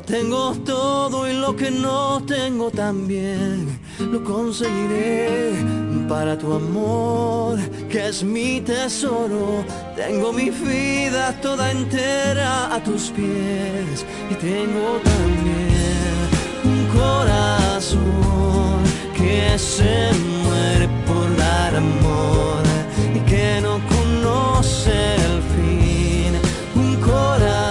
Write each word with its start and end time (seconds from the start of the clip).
tengo 0.00 0.52
todo, 0.64 1.28
y 1.28 1.32
lo 1.34 1.54
que 1.56 1.70
no 1.70 2.22
tengo 2.26 2.70
también 2.70 3.78
lo 3.98 4.22
conseguiré 4.22 5.52
para 6.08 6.36
tu 6.38 6.52
amor, 6.52 7.58
que 7.88 8.08
es 8.08 8.22
mi 8.22 8.60
tesoro. 8.60 9.64
Tengo 9.96 10.32
mi 10.32 10.50
vida 10.50 11.38
toda 11.40 11.70
entera 11.70 12.74
a 12.74 12.82
tus 12.82 13.10
pies 13.10 14.06
y 14.30 14.34
tengo 14.34 15.00
también 15.04 16.16
un 16.64 16.86
corazón 16.98 17.98
que 19.16 19.58
se 19.58 20.10
muere 20.44 20.88
por 21.06 21.36
dar 21.36 21.76
amor 21.76 22.62
y 23.14 23.20
que 23.30 23.60
no 23.60 23.80
conoce 23.88 25.14
el 25.14 25.42
fin. 25.52 26.32
Un 26.74 26.96
corazón 26.96 27.67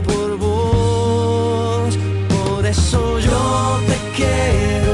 por 0.00 0.38
vos, 0.38 1.98
por 2.28 2.64
eso 2.64 3.18
yo 3.18 3.80
te 3.86 3.96
quiero. 4.16 4.93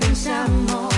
Pensamos. 0.00 0.94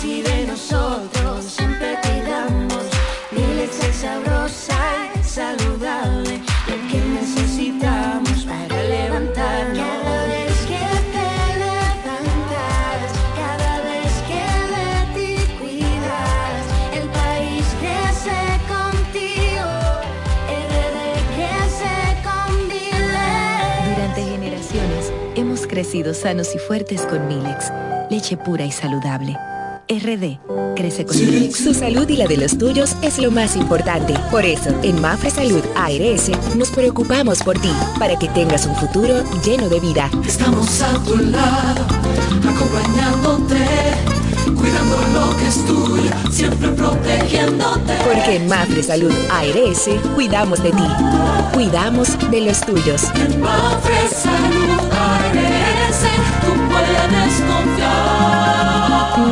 Si 0.00 0.22
de 0.22 0.46
nosotros 0.46 1.44
siempre 1.44 1.98
cuidamos, 2.02 2.84
mi 3.32 3.44
leche 3.56 3.88
es 3.90 3.96
sabrosa 3.96 4.78
y 5.18 5.24
saludable. 5.24 6.40
Lo 6.68 6.76
que 6.88 7.00
necesitamos 7.20 8.44
para 8.44 8.82
levantarnos. 8.84 9.78
Cada 9.78 10.26
vez 10.26 10.56
que 10.70 10.84
te 11.14 11.30
levantas, 11.58 13.10
cada 13.36 13.80
vez 13.82 14.12
que 14.28 14.44
de 14.74 14.88
ti 15.14 15.30
cuidas, 15.58 16.62
el 16.94 17.08
país 17.08 17.66
crece 17.80 18.38
contigo. 18.68 19.70
RD 20.70 20.96
crece 21.34 21.94
con 22.22 22.68
Dile. 22.68 23.94
Durante 23.94 24.22
generaciones 24.22 25.12
hemos 25.34 25.66
crecido 25.66 26.14
sanos 26.14 26.54
y 26.54 26.58
fuertes 26.58 27.02
con 27.02 27.26
Milex, 27.26 27.72
leche 28.28 28.36
pura 28.36 28.64
y 28.64 28.72
saludable. 28.72 29.36
RD 29.88 30.38
crece 30.76 31.06
con 31.06 31.16
Milex. 31.16 31.64
Su 31.64 31.72
salud 31.72 32.06
y 32.10 32.16
la 32.16 32.26
de 32.26 32.36
los 32.36 32.58
tuyos 32.58 32.94
es 33.00 33.18
lo 33.18 33.30
más 33.30 33.56
importante. 33.56 34.14
Por 34.30 34.44
eso, 34.44 34.68
en 34.82 35.00
Mafre 35.00 35.30
Salud 35.30 35.62
ARS 35.74 36.30
nos 36.54 36.70
preocupamos 36.70 37.42
por 37.42 37.58
ti, 37.58 37.70
para 37.98 38.18
que 38.18 38.28
tengas 38.28 38.66
un 38.66 38.76
futuro 38.76 39.24
lleno 39.42 39.70
de 39.70 39.80
vida. 39.80 40.10
Estamos 40.26 40.82
a 40.82 40.92
tu 41.04 41.16
lado, 41.16 41.86
acompañándote, 42.46 43.64
cuidando 44.54 44.96
lo 45.12 45.36
que 45.36 45.46
es 45.48 45.64
tuyo, 45.66 46.10
siempre 46.30 46.68
protegiéndote. 46.70 47.94
Porque 48.04 48.36
en 48.36 48.48
Mafre 48.48 48.82
Salud 48.82 49.12
ARS 49.30 49.88
cuidamos 50.14 50.62
de 50.62 50.70
ti, 50.70 50.88
cuidamos 51.52 52.16
de 52.30 52.40
los 52.42 52.60
tuyos. 52.60 53.04
En 53.14 53.40
Mafre 53.40 54.08
Salud 54.08 54.80
ARS, 54.92 56.02
tú 56.44 56.52
puedes 56.68 57.40
confiar. 57.50 58.08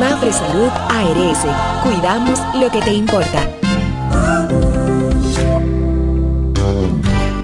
Mafre 0.00 0.32
Salud 0.32 0.70
ARS, 0.88 1.46
cuidamos 1.82 2.40
lo 2.54 2.70
que 2.70 2.80
te 2.80 2.92
importa. 2.92 3.65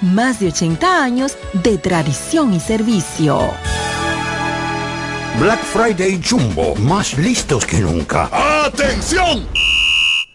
Más 0.00 0.38
de 0.38 0.48
80 0.48 1.02
años 1.02 1.36
de 1.52 1.76
tradición 1.76 2.54
y 2.54 2.60
servicio. 2.60 3.40
Black 5.40 5.60
Friday 5.64 6.20
Jumbo, 6.22 6.76
más 6.76 7.18
listos 7.18 7.64
que 7.66 7.80
nunca. 7.80 8.30
¡Atención! 8.64 9.67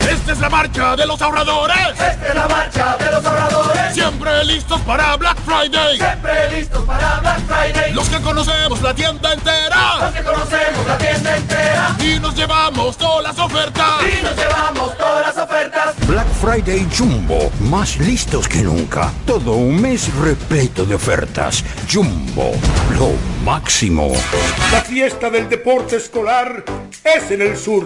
Esta 0.09 0.31
es 0.31 0.39
la 0.39 0.49
marcha 0.49 0.95
de 0.95 1.05
los 1.05 1.21
ahorradores. 1.21 1.77
Esta 1.89 2.27
es 2.27 2.35
la 2.35 2.47
marcha 2.47 2.97
de 2.97 3.11
los 3.11 3.25
ahorradores. 3.25 3.93
Siempre 3.93 4.45
listos 4.45 4.81
para 4.81 5.15
Black 5.15 5.37
Friday. 5.45 5.97
Siempre 5.97 6.51
listos 6.51 6.83
para 6.85 7.19
Black 7.19 7.39
Friday. 7.47 7.93
Los 7.93 8.09
que 8.09 8.21
conocemos 8.21 8.81
la 8.81 8.93
tienda 8.93 9.33
entera. 9.33 9.95
Los 10.01 10.13
que 10.13 10.23
conocemos 10.23 10.87
la 10.87 10.97
tienda 10.97 11.37
entera. 11.37 11.95
Y 11.99 12.19
nos 12.19 12.35
llevamos 12.35 12.97
todas 12.97 13.23
las 13.23 13.39
ofertas. 13.39 14.01
Y 14.01 14.23
nos 14.23 14.35
llevamos 14.35 14.97
todas 14.97 15.27
las 15.27 15.37
ofertas. 15.37 15.95
Black 16.07 16.27
Friday 16.41 16.87
Jumbo, 16.95 17.51
más 17.61 17.97
listos 17.97 18.47
que 18.47 18.61
nunca. 18.61 19.11
Todo 19.25 19.53
un 19.53 19.81
mes 19.81 20.13
repleto 20.15 20.85
de 20.85 20.95
ofertas. 20.95 21.63
Jumbo, 21.91 22.51
lo 22.97 23.11
máximo. 23.43 24.11
La 24.71 24.81
fiesta 24.81 25.29
del 25.29 25.49
deporte 25.49 25.97
escolar 25.97 26.63
es 27.03 27.31
en 27.31 27.41
el 27.41 27.57
sur. 27.57 27.85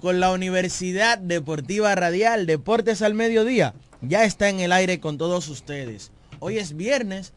Con 0.00 0.18
la 0.18 0.32
Universidad 0.32 1.18
Deportiva 1.18 1.94
Radial, 1.94 2.46
Deportes 2.46 3.02
al 3.02 3.14
Mediodía. 3.14 3.74
Ya 4.00 4.24
está 4.24 4.48
en 4.48 4.60
el 4.60 4.72
aire 4.72 4.98
con 4.98 5.18
todos 5.18 5.48
ustedes. 5.48 6.10
Hoy 6.38 6.56
es 6.58 6.74
viernes 6.74 7.34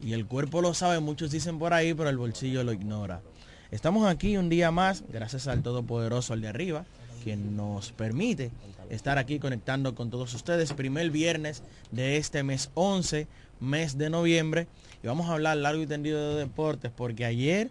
y 0.00 0.12
el 0.12 0.26
cuerpo 0.26 0.60
lo 0.60 0.74
sabe, 0.74 1.00
muchos 1.00 1.30
dicen 1.30 1.58
por 1.58 1.72
ahí, 1.72 1.94
pero 1.94 2.10
el 2.10 2.18
bolsillo 2.18 2.64
lo 2.64 2.72
ignora. 2.72 3.22
Estamos 3.70 4.06
aquí 4.06 4.36
un 4.36 4.50
día 4.50 4.70
más, 4.70 5.04
gracias 5.08 5.48
al 5.48 5.62
Todopoderoso, 5.62 6.34
al 6.34 6.42
de 6.42 6.48
arriba, 6.48 6.84
quien 7.24 7.56
nos 7.56 7.92
permite 7.92 8.50
estar 8.90 9.16
aquí 9.16 9.38
conectando 9.38 9.94
con 9.94 10.10
todos 10.10 10.34
ustedes. 10.34 10.74
Primer 10.74 11.10
viernes 11.10 11.62
de 11.92 12.18
este 12.18 12.42
mes 12.42 12.70
11, 12.74 13.26
mes 13.58 13.96
de 13.96 14.10
noviembre. 14.10 14.66
Y 15.02 15.06
vamos 15.06 15.30
a 15.30 15.32
hablar 15.32 15.56
largo 15.56 15.82
y 15.82 15.86
tendido 15.86 16.34
de 16.34 16.40
deportes 16.40 16.92
porque 16.94 17.24
ayer 17.24 17.70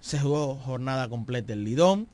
se 0.00 0.20
jugó 0.20 0.54
jornada 0.54 1.08
completa 1.08 1.52
el 1.52 1.64
Lidón. 1.64 2.06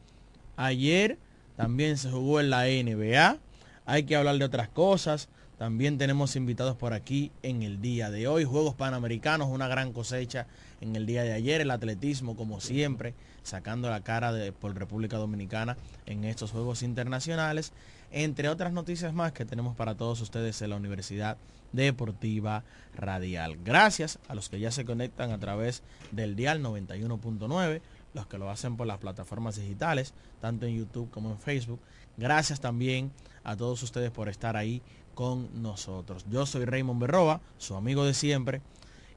Ayer 0.57 1.19
también 1.59 1.97
se 1.97 2.09
jugó 2.09 2.39
en 2.39 2.51
la 2.51 2.67
NBA. 2.67 3.37
Hay 3.85 4.05
que 4.05 4.15
hablar 4.15 4.39
de 4.39 4.45
otras 4.45 4.69
cosas. 4.69 5.29
También 5.59 5.99
tenemos 5.99 6.37
invitados 6.37 6.77
por 6.77 6.93
aquí 6.93 7.33
en 7.43 7.65
el 7.65 7.81
día 7.81 8.13
de 8.13 8.29
hoy. 8.29 8.45
Juegos 8.45 8.77
Panamericanos, 8.77 9.49
una 9.49 9.67
gran 9.67 9.93
cosecha 9.93 10.47
en 10.81 10.95
el 10.95 11.05
día 11.05 11.25
de 11.25 11.33
ayer. 11.33 11.61
El 11.61 11.73
atletismo, 11.73 12.37
como 12.37 12.61
siempre, 12.61 13.15
sacando 13.43 13.91
la 13.91 14.05
cara 14.05 14.33
por 14.61 14.73
República 14.79 15.17
Dominicana 15.17 15.77
en 16.07 16.23
estos 16.23 16.53
Juegos 16.53 16.85
Internacionales. 16.85 17.73
Entre 18.13 18.49
otras 18.49 18.73
noticias 18.73 19.13
más 19.13 19.33
que 19.33 19.45
tenemos 19.45 19.75
para 19.75 19.97
todos 19.97 20.21
ustedes 20.21 20.63
en 20.63 20.71
la 20.71 20.77
Universidad 20.77 21.39
Deportiva 21.73 22.63
Radial. 22.95 23.59
Gracias 23.65 24.21
a 24.29 24.37
los 24.37 24.49
que 24.49 24.61
ya 24.61 24.71
se 24.71 24.85
conectan 24.85 25.33
a 25.33 25.41
través 25.41 25.83
del 26.13 26.37
dial 26.37 26.63
91.9 26.63 27.81
los 28.15 28.27
que 28.27 28.39
lo 28.39 28.51
hacen 28.51 28.77
por 28.77 28.87
las 28.87 28.99
plataformas 28.99 29.57
digitales, 29.57 30.15
tanto 30.41 30.67
en 30.67 30.77
YouTube 30.77 31.11
como 31.11 31.31
en 31.31 31.39
Facebook. 31.39 31.81
Gracias 32.17 32.61
también 32.61 33.13
a 33.45 33.57
todos 33.57 33.83
ustedes 33.83 34.11
por 34.11 34.29
estar 34.29 34.57
ahí 34.57 34.83
con 35.15 35.63
nosotros. 35.63 36.25
Yo 36.31 36.47
soy 36.47 36.65
Raymond 36.65 37.01
Berroa, 37.01 37.41
su 37.59 37.75
amigo 37.75 38.05
de 38.05 38.15
siempre, 38.15 38.63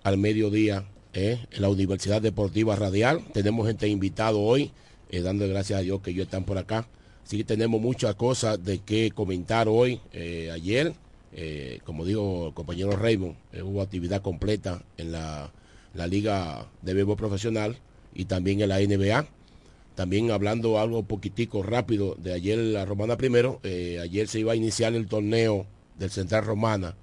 al 0.06 0.20
mediodía 0.20 0.86
eh, 1.14 1.40
en 1.52 1.62
la 1.64 1.68
Universidad 1.68 2.22
Deportiva 2.22 2.76
Radial. 2.76 3.24
Tenemos 3.34 3.66
gente 3.66 3.88
invitado 3.88 4.40
hoy, 4.40 4.72
eh, 5.10 5.22
dando 5.22 5.48
gracias 5.48 5.80
a 5.80 5.82
Dios 5.82 6.00
que 6.02 6.12
ellos 6.12 6.26
están 6.26 6.44
por 6.44 6.60
acá. 6.60 6.88
Así 7.26 7.38
que 7.38 7.44
tenemos 7.44 7.82
muchas 7.82 8.14
cosas 8.14 8.64
de 8.64 8.78
qué 8.78 9.10
comentar 9.10 9.68
hoy. 9.68 10.00
Eh, 10.14 10.52
ayer, 10.54 10.94
como 11.86 12.06
dijo 12.06 12.50
el 12.50 12.54
compañero 12.54 12.96
Raymond, 12.96 13.36
hubo 13.64 13.82
actividad 13.82 14.22
completa 14.22 14.84
en 14.98 15.12
la, 15.12 15.52
la 15.96 16.06
Liga 16.06 16.68
de 16.84 16.94
Béisbol 16.94 17.18
Profesional 17.18 17.76
y 18.14 18.26
también 18.26 18.62
en 18.62 18.70
la 18.70 18.80
NBA. 18.80 19.28
También 19.96 20.30
hablando 20.30 20.80
algo 20.80 21.02
poquitico 21.02 21.64
rápido 21.64 22.14
de 22.20 22.34
ayer 22.34 22.60
la 22.60 22.86
Romana 22.86 23.18
primero, 23.18 23.60
ayer 23.64 24.28
se 24.28 24.40
iba 24.40 24.54
a 24.54 24.56
iniciar 24.56 24.94
el 24.94 25.08
torneo 25.08 25.66
del 25.98 26.10
Central 26.10 26.46
Romana 26.46 26.96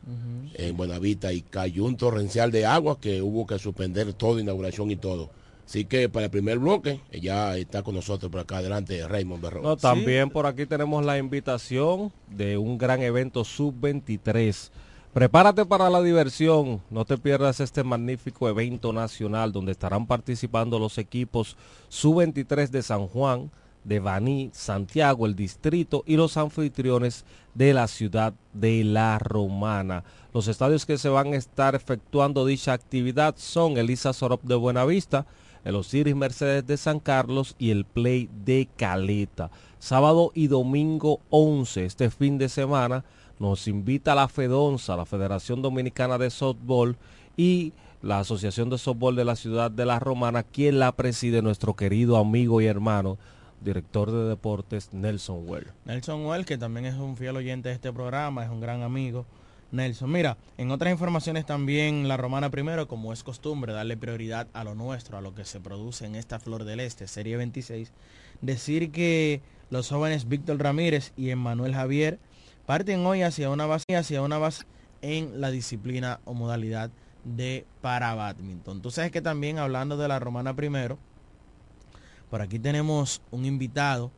en 0.54 0.76
Buenavista 0.76 1.32
y 1.32 1.42
cayó 1.42 1.84
un 1.84 1.96
torrencial 1.96 2.50
de 2.50 2.66
agua 2.66 2.98
que 3.00 3.22
hubo 3.22 3.46
que 3.46 3.58
suspender 3.58 4.12
todo, 4.12 4.38
inauguración 4.38 4.90
y 4.90 4.96
todo. 4.96 5.30
Así 5.66 5.84
que 5.84 6.08
para 6.08 6.26
el 6.26 6.30
primer 6.30 6.58
bloque, 6.58 7.00
ya 7.12 7.56
está 7.56 7.82
con 7.82 7.94
nosotros 7.94 8.30
por 8.30 8.40
acá 8.40 8.58
adelante 8.58 9.06
Raymond 9.06 9.42
Berrón. 9.42 9.62
No, 9.62 9.76
también 9.76 10.28
por 10.28 10.46
aquí 10.46 10.66
tenemos 10.66 11.04
la 11.04 11.16
invitación 11.18 12.12
de 12.28 12.58
un 12.58 12.76
gran 12.76 13.00
evento 13.00 13.44
sub-23. 13.44 14.70
Prepárate 15.14 15.64
para 15.66 15.90
la 15.90 16.02
diversión, 16.02 16.80
no 16.90 17.04
te 17.04 17.18
pierdas 17.18 17.60
este 17.60 17.84
magnífico 17.84 18.48
evento 18.48 18.92
nacional 18.92 19.52
donde 19.52 19.72
estarán 19.72 20.06
participando 20.06 20.78
los 20.78 20.98
equipos 20.98 21.56
sub-23 21.88 22.68
de 22.68 22.82
San 22.82 23.06
Juan, 23.08 23.50
de 23.84 24.00
Baní, 24.00 24.50
Santiago, 24.52 25.26
el 25.26 25.34
distrito 25.34 26.04
y 26.06 26.16
los 26.16 26.36
anfitriones 26.36 27.24
de 27.54 27.74
la 27.74 27.88
ciudad 27.88 28.34
de 28.52 28.84
La 28.84 29.18
Romana. 29.18 30.04
Los 30.32 30.48
estadios 30.48 30.86
que 30.86 30.98
se 30.98 31.08
van 31.08 31.34
a 31.34 31.36
estar 31.36 31.74
efectuando 31.74 32.46
dicha 32.46 32.72
actividad 32.72 33.34
son 33.36 33.76
Elisa 33.76 34.12
Sorop 34.12 34.42
de 34.42 34.54
Buenavista, 34.54 35.26
el 35.64 35.76
Osiris 35.76 36.16
Mercedes 36.16 36.66
de 36.66 36.76
San 36.76 37.00
Carlos 37.00 37.54
y 37.58 37.70
el 37.70 37.84
Play 37.84 38.28
de 38.44 38.68
Caleta. 38.76 39.50
Sábado 39.78 40.32
y 40.34 40.46
domingo 40.46 41.20
11, 41.30 41.84
este 41.84 42.10
fin 42.10 42.38
de 42.38 42.48
semana, 42.48 43.04
nos 43.38 43.66
invita 43.66 44.14
la 44.14 44.28
FEDONSA, 44.28 44.96
la 44.96 45.06
Federación 45.06 45.62
Dominicana 45.62 46.18
de 46.18 46.30
Softball 46.30 46.96
y 47.36 47.72
la 48.02 48.20
Asociación 48.20 48.70
de 48.70 48.78
Softball 48.78 49.16
de 49.16 49.24
la 49.24 49.36
Ciudad 49.36 49.70
de 49.70 49.86
La 49.86 49.98
Romana, 49.98 50.42
quien 50.42 50.78
la 50.78 50.92
preside 50.92 51.42
nuestro 51.42 51.74
querido 51.74 52.16
amigo 52.16 52.60
y 52.60 52.66
hermano, 52.66 53.18
director 53.64 54.10
de 54.10 54.28
deportes 54.28 54.92
Nelson 54.92 55.48
Well. 55.48 55.68
Nelson 55.84 56.26
Well, 56.26 56.44
que 56.44 56.58
también 56.58 56.86
es 56.86 56.94
un 56.94 57.16
fiel 57.16 57.36
oyente 57.36 57.68
de 57.68 57.74
este 57.74 57.92
programa, 57.92 58.44
es 58.44 58.50
un 58.50 58.60
gran 58.60 58.82
amigo. 58.82 59.26
Nelson, 59.70 60.12
mira, 60.12 60.36
en 60.58 60.70
otras 60.70 60.92
informaciones 60.92 61.46
también 61.46 62.06
la 62.06 62.18
romana 62.18 62.50
primero, 62.50 62.88
como 62.88 63.12
es 63.12 63.22
costumbre, 63.22 63.72
darle 63.72 63.96
prioridad 63.96 64.46
a 64.52 64.64
lo 64.64 64.74
nuestro, 64.74 65.16
a 65.16 65.22
lo 65.22 65.34
que 65.34 65.46
se 65.46 65.60
produce 65.60 66.04
en 66.04 66.14
esta 66.14 66.38
Flor 66.38 66.64
del 66.64 66.80
Este, 66.80 67.06
Serie 67.06 67.38
26. 67.38 67.90
Decir 68.42 68.92
que 68.92 69.40
los 69.70 69.88
jóvenes 69.88 70.28
Víctor 70.28 70.58
Ramírez 70.58 71.12
y 71.16 71.30
Emmanuel 71.30 71.74
Javier 71.74 72.18
parten 72.66 73.06
hoy 73.06 73.22
hacia 73.22 73.48
una 73.48 73.64
base, 73.64 73.96
hacia 73.96 74.20
una 74.20 74.36
base 74.36 74.64
en 75.00 75.40
la 75.40 75.50
disciplina 75.50 76.20
o 76.26 76.34
modalidad 76.34 76.90
de 77.24 77.64
para 77.80 78.14
badminton. 78.14 78.82
Tú 78.82 78.90
sabes 78.90 79.10
que 79.10 79.22
también 79.22 79.58
hablando 79.58 79.96
de 79.96 80.08
la 80.08 80.18
romana 80.18 80.54
primero, 80.54 80.98
por 82.32 82.40
aquí 82.40 82.58
tenemos 82.58 83.20
un 83.30 83.44
invitado, 83.44 84.10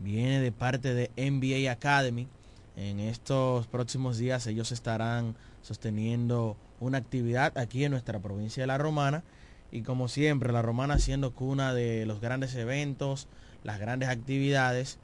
viene 0.00 0.40
de 0.40 0.50
parte 0.50 0.94
de 0.94 1.12
NBA 1.16 1.70
Academy. 1.70 2.26
En 2.74 2.98
estos 2.98 3.68
próximos 3.68 4.18
días 4.18 4.48
ellos 4.48 4.72
estarán 4.72 5.36
sosteniendo 5.62 6.56
una 6.80 6.98
actividad 6.98 7.56
aquí 7.56 7.84
en 7.84 7.92
nuestra 7.92 8.18
provincia 8.18 8.64
de 8.64 8.66
La 8.66 8.78
Romana. 8.78 9.22
Y 9.70 9.82
como 9.82 10.08
siempre, 10.08 10.52
La 10.52 10.60
Romana 10.60 10.98
siendo 10.98 11.36
cuna 11.36 11.72
de 11.72 12.04
los 12.04 12.20
grandes 12.20 12.52
eventos, 12.56 13.28
las 13.62 13.78
grandes 13.78 14.08
actividades, 14.08 14.98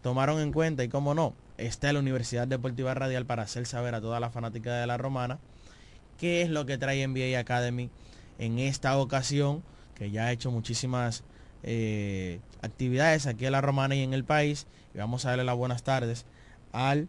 tomaron 0.00 0.40
en 0.40 0.50
cuenta 0.50 0.84
y 0.84 0.88
como 0.88 1.12
no, 1.12 1.34
está 1.58 1.92
la 1.92 1.98
Universidad 1.98 2.48
Deportiva 2.48 2.94
Radial 2.94 3.26
para 3.26 3.42
hacer 3.42 3.66
saber 3.66 3.94
a 3.94 4.00
toda 4.00 4.18
la 4.18 4.30
fanática 4.30 4.74
de 4.76 4.86
La 4.86 4.96
Romana 4.96 5.38
qué 6.16 6.40
es 6.40 6.48
lo 6.48 6.64
que 6.64 6.78
trae 6.78 7.06
NBA 7.06 7.38
Academy 7.38 7.90
en 8.38 8.58
esta 8.60 8.96
ocasión, 8.96 9.62
que 9.94 10.10
ya 10.10 10.24
ha 10.24 10.32
hecho 10.32 10.50
muchísimas 10.50 11.22
eh, 11.62 12.40
actividades 12.62 13.26
aquí 13.26 13.46
en 13.46 13.52
La 13.52 13.60
Romana 13.60 13.94
y 13.94 14.02
en 14.02 14.14
el 14.14 14.24
país. 14.24 14.66
Y 14.94 14.98
vamos 14.98 15.24
a 15.24 15.30
darle 15.30 15.44
las 15.44 15.56
buenas 15.56 15.82
tardes 15.82 16.24
al, 16.72 17.08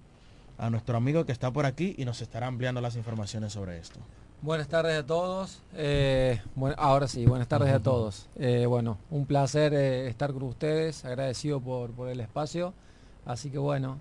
a 0.57 0.69
nuestro 0.69 0.97
amigo 0.97 1.25
que 1.25 1.31
está 1.31 1.51
por 1.51 1.65
aquí 1.65 1.95
y 1.97 2.05
nos 2.05 2.21
estará 2.21 2.47
ampliando 2.47 2.81
las 2.81 2.95
informaciones 2.95 3.53
sobre 3.53 3.77
esto. 3.77 3.99
Buenas 4.41 4.69
tardes 4.69 4.97
a 4.97 5.05
todos. 5.05 5.61
Eh, 5.75 6.41
bueno, 6.55 6.73
ahora 6.79 7.09
sí, 7.09 7.25
buenas 7.25 7.49
tardes 7.49 7.73
a 7.73 7.81
todos. 7.81 8.29
Eh, 8.37 8.65
bueno, 8.67 8.97
un 9.09 9.25
placer 9.25 9.73
eh, 9.73 10.07
estar 10.07 10.31
con 10.31 10.43
ustedes, 10.43 11.03
agradecido 11.03 11.59
por, 11.59 11.91
por 11.91 12.07
el 12.07 12.21
espacio. 12.21 12.73
Así 13.25 13.49
que 13.49 13.57
bueno, 13.57 13.99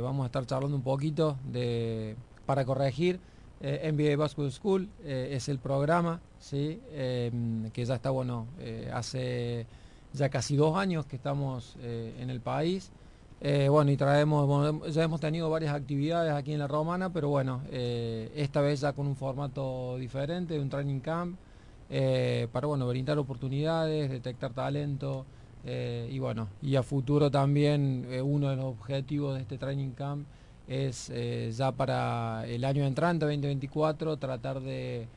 vamos 0.00 0.22
a 0.22 0.26
estar 0.26 0.46
charlando 0.46 0.76
un 0.76 0.82
poquito 0.82 1.36
de 1.44 2.16
para 2.46 2.64
corregir. 2.64 3.18
NBA 3.60 4.16
Basketball 4.16 4.52
School 4.52 4.88
es 5.04 5.50
el 5.50 5.58
programa, 5.58 6.20
¿sí? 6.38 6.80
Que 6.90 7.84
ya 7.84 7.96
está, 7.96 8.08
bueno, 8.08 8.46
hace 8.94 9.66
ya 10.12 10.28
casi 10.28 10.56
dos 10.56 10.76
años 10.76 11.06
que 11.06 11.16
estamos 11.16 11.76
eh, 11.80 12.14
en 12.18 12.30
el 12.30 12.40
país. 12.40 12.90
Eh, 13.40 13.68
bueno, 13.70 13.90
y 13.90 13.96
traemos, 13.96 14.92
ya 14.92 15.02
hemos 15.02 15.20
tenido 15.20 15.48
varias 15.48 15.74
actividades 15.74 16.32
aquí 16.32 16.52
en 16.52 16.58
la 16.58 16.66
Romana, 16.66 17.10
pero 17.10 17.28
bueno, 17.30 17.62
eh, 17.70 18.30
esta 18.34 18.60
vez 18.60 18.80
ya 18.80 18.92
con 18.92 19.06
un 19.06 19.16
formato 19.16 19.96
diferente, 19.96 20.58
un 20.60 20.68
training 20.68 21.00
camp, 21.00 21.36
para 22.52 22.66
bueno, 22.66 22.86
brindar 22.86 23.18
oportunidades, 23.18 24.10
detectar 24.10 24.52
talento, 24.52 25.24
y 25.64 26.18
bueno, 26.18 26.48
y 26.62 26.76
a 26.76 26.82
futuro 26.82 27.30
también 27.30 28.06
uno 28.22 28.50
de 28.50 28.56
los 28.56 28.66
objetivos 28.66 29.34
de 29.34 29.40
este 29.40 29.58
training 29.58 29.90
camp 29.90 30.26
es 30.68 31.10
ya 31.56 31.72
para 31.72 32.46
el 32.46 32.64
año 32.64 32.84
entrante, 32.84 33.24
2024, 33.24 34.18
tratar 34.18 34.60
de, 34.60 35.08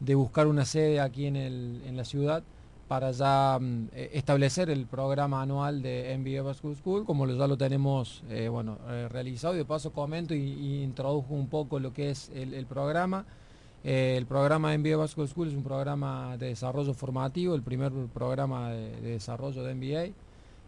de 0.00 0.14
buscar 0.14 0.46
una 0.46 0.64
sede 0.64 1.00
aquí 1.00 1.26
en, 1.26 1.36
el, 1.36 1.82
en 1.84 1.96
la 1.96 2.04
ciudad 2.04 2.42
para 2.92 3.10
ya 3.10 3.58
mm, 3.58 3.88
eh, 3.94 4.10
establecer 4.12 4.68
el 4.68 4.84
programa 4.84 5.40
anual 5.40 5.80
de 5.80 6.14
NBA 6.18 6.42
Basketball 6.42 6.76
School, 6.76 7.06
como 7.06 7.26
ya 7.26 7.46
lo 7.46 7.56
tenemos 7.56 8.22
eh, 8.28 8.48
bueno, 8.48 8.76
eh, 8.86 9.08
realizado. 9.08 9.54
Y 9.54 9.56
de 9.56 9.64
paso 9.64 9.94
comento 9.94 10.34
y, 10.34 10.82
introduzco 10.82 11.32
un 11.32 11.48
poco 11.48 11.80
lo 11.80 11.94
que 11.94 12.10
es 12.10 12.30
el, 12.34 12.66
programa. 12.66 13.24
Eh, 13.82 14.16
el 14.18 14.26
programa 14.26 14.76
NBA 14.76 14.98
Basketball 14.98 15.28
School 15.28 15.48
es 15.48 15.54
un 15.54 15.62
programa 15.62 16.36
de 16.36 16.48
desarrollo 16.48 16.92
formativo, 16.92 17.54
el 17.54 17.62
primer 17.62 17.92
programa 18.12 18.70
de, 18.72 19.00
de 19.00 19.10
desarrollo 19.12 19.62
de 19.64 20.12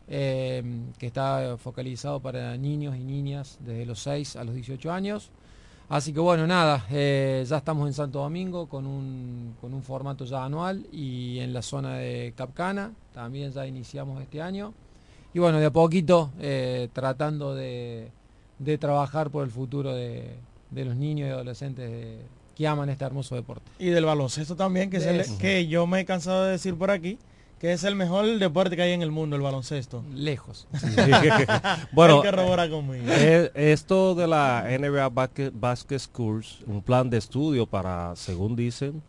eh, 0.08 0.62
que 0.98 1.06
está 1.06 1.58
focalizado 1.58 2.20
para 2.20 2.56
niños 2.56 2.96
y 2.96 3.00
niñas 3.00 3.58
desde 3.60 3.84
los 3.84 3.98
6 3.98 4.36
a 4.36 4.44
los 4.44 4.54
18 4.54 4.90
años. 4.90 5.30
Así 5.88 6.12
que 6.12 6.20
bueno, 6.20 6.46
nada, 6.46 6.86
eh, 6.90 7.44
ya 7.46 7.58
estamos 7.58 7.86
en 7.86 7.92
Santo 7.92 8.20
Domingo 8.20 8.66
con 8.68 8.86
un, 8.86 9.54
con 9.60 9.74
un 9.74 9.82
formato 9.82 10.24
ya 10.24 10.44
anual 10.44 10.86
y 10.90 11.38
en 11.40 11.52
la 11.52 11.60
zona 11.62 11.96
de 11.98 12.32
Capcana 12.36 12.92
también 13.12 13.52
ya 13.52 13.66
iniciamos 13.66 14.20
este 14.22 14.40
año. 14.40 14.72
Y 15.34 15.38
bueno, 15.40 15.58
de 15.60 15.66
a 15.66 15.70
poquito 15.72 16.30
eh, 16.40 16.88
tratando 16.92 17.54
de, 17.54 18.08
de 18.58 18.78
trabajar 18.78 19.30
por 19.30 19.44
el 19.44 19.50
futuro 19.50 19.94
de, 19.94 20.30
de 20.70 20.84
los 20.84 20.96
niños 20.96 21.28
y 21.28 21.32
adolescentes 21.32 21.90
de- 21.90 22.18
que 22.56 22.66
aman 22.68 22.88
este 22.88 23.04
hermoso 23.04 23.34
deporte. 23.34 23.68
Y 23.80 23.86
del 23.90 24.04
baloncesto 24.04 24.54
también, 24.56 24.88
que, 24.88 25.00
se 25.00 25.12
le- 25.12 25.22
Eso. 25.22 25.36
que 25.38 25.66
yo 25.66 25.86
me 25.88 26.00
he 26.00 26.04
cansado 26.04 26.44
de 26.44 26.52
decir 26.52 26.76
por 26.76 26.90
aquí, 26.92 27.18
que 27.64 27.72
es 27.72 27.82
el 27.84 27.94
mejor 27.96 28.26
deporte 28.38 28.76
que 28.76 28.82
hay 28.82 28.92
en 28.92 29.00
el 29.00 29.10
mundo, 29.10 29.36
el 29.36 29.40
baloncesto. 29.40 30.04
Lejos. 30.12 30.68
bueno, 31.92 32.22
conmigo. 32.70 33.04
eh, 33.08 33.50
esto 33.54 34.14
de 34.14 34.26
la 34.26 34.66
NBA 34.68 35.08
Basket, 35.08 35.50
Basket 35.50 35.98
Schools, 35.98 36.58
un 36.66 36.82
plan 36.82 37.08
de 37.08 37.16
estudio 37.16 37.64
para, 37.64 38.16
según 38.16 38.54
dicen, 38.54 39.02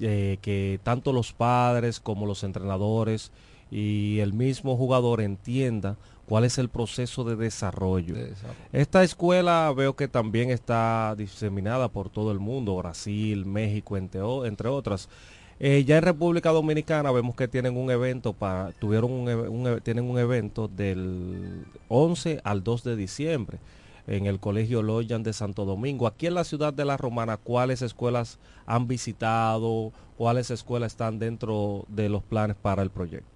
eh, 0.00 0.38
que 0.42 0.80
tanto 0.82 1.12
los 1.12 1.32
padres 1.32 2.00
como 2.00 2.26
los 2.26 2.42
entrenadores 2.42 3.30
y 3.70 4.18
el 4.18 4.32
mismo 4.32 4.76
jugador 4.76 5.20
entienda 5.20 5.96
cuál 6.26 6.44
es 6.44 6.58
el 6.58 6.68
proceso 6.68 7.22
de 7.22 7.36
desarrollo. 7.36 8.16
Esta 8.72 9.04
escuela 9.04 9.72
veo 9.76 9.94
que 9.94 10.08
también 10.08 10.50
está 10.50 11.14
diseminada 11.16 11.86
por 11.86 12.10
todo 12.10 12.32
el 12.32 12.40
mundo, 12.40 12.74
Brasil, 12.74 13.46
México, 13.46 13.96
entre, 13.96 14.22
entre 14.46 14.68
otras. 14.68 15.08
Eh, 15.64 15.84
ya 15.84 15.98
en 15.98 16.02
República 16.02 16.50
Dominicana 16.50 17.12
vemos 17.12 17.36
que 17.36 17.46
tienen 17.46 17.76
un 17.76 17.88
evento 17.88 18.32
para, 18.32 18.72
tuvieron 18.80 19.12
un, 19.12 19.80
tienen 19.84 20.10
un 20.10 20.18
evento 20.18 20.66
del 20.66 21.64
11 21.86 22.40
al 22.42 22.64
2 22.64 22.82
de 22.82 22.96
diciembre 22.96 23.60
en 24.08 24.26
el 24.26 24.40
Colegio 24.40 24.82
Loyan 24.82 25.22
de 25.22 25.32
Santo 25.32 25.64
Domingo. 25.64 26.08
Aquí 26.08 26.26
en 26.26 26.34
la 26.34 26.42
ciudad 26.42 26.74
de 26.74 26.84
La 26.84 26.96
Romana, 26.96 27.36
¿cuáles 27.36 27.80
escuelas 27.80 28.40
han 28.66 28.88
visitado? 28.88 29.92
¿Cuáles 30.16 30.50
escuelas 30.50 30.94
están 30.94 31.20
dentro 31.20 31.84
de 31.86 32.08
los 32.08 32.24
planes 32.24 32.56
para 32.60 32.82
el 32.82 32.90
proyecto? 32.90 33.31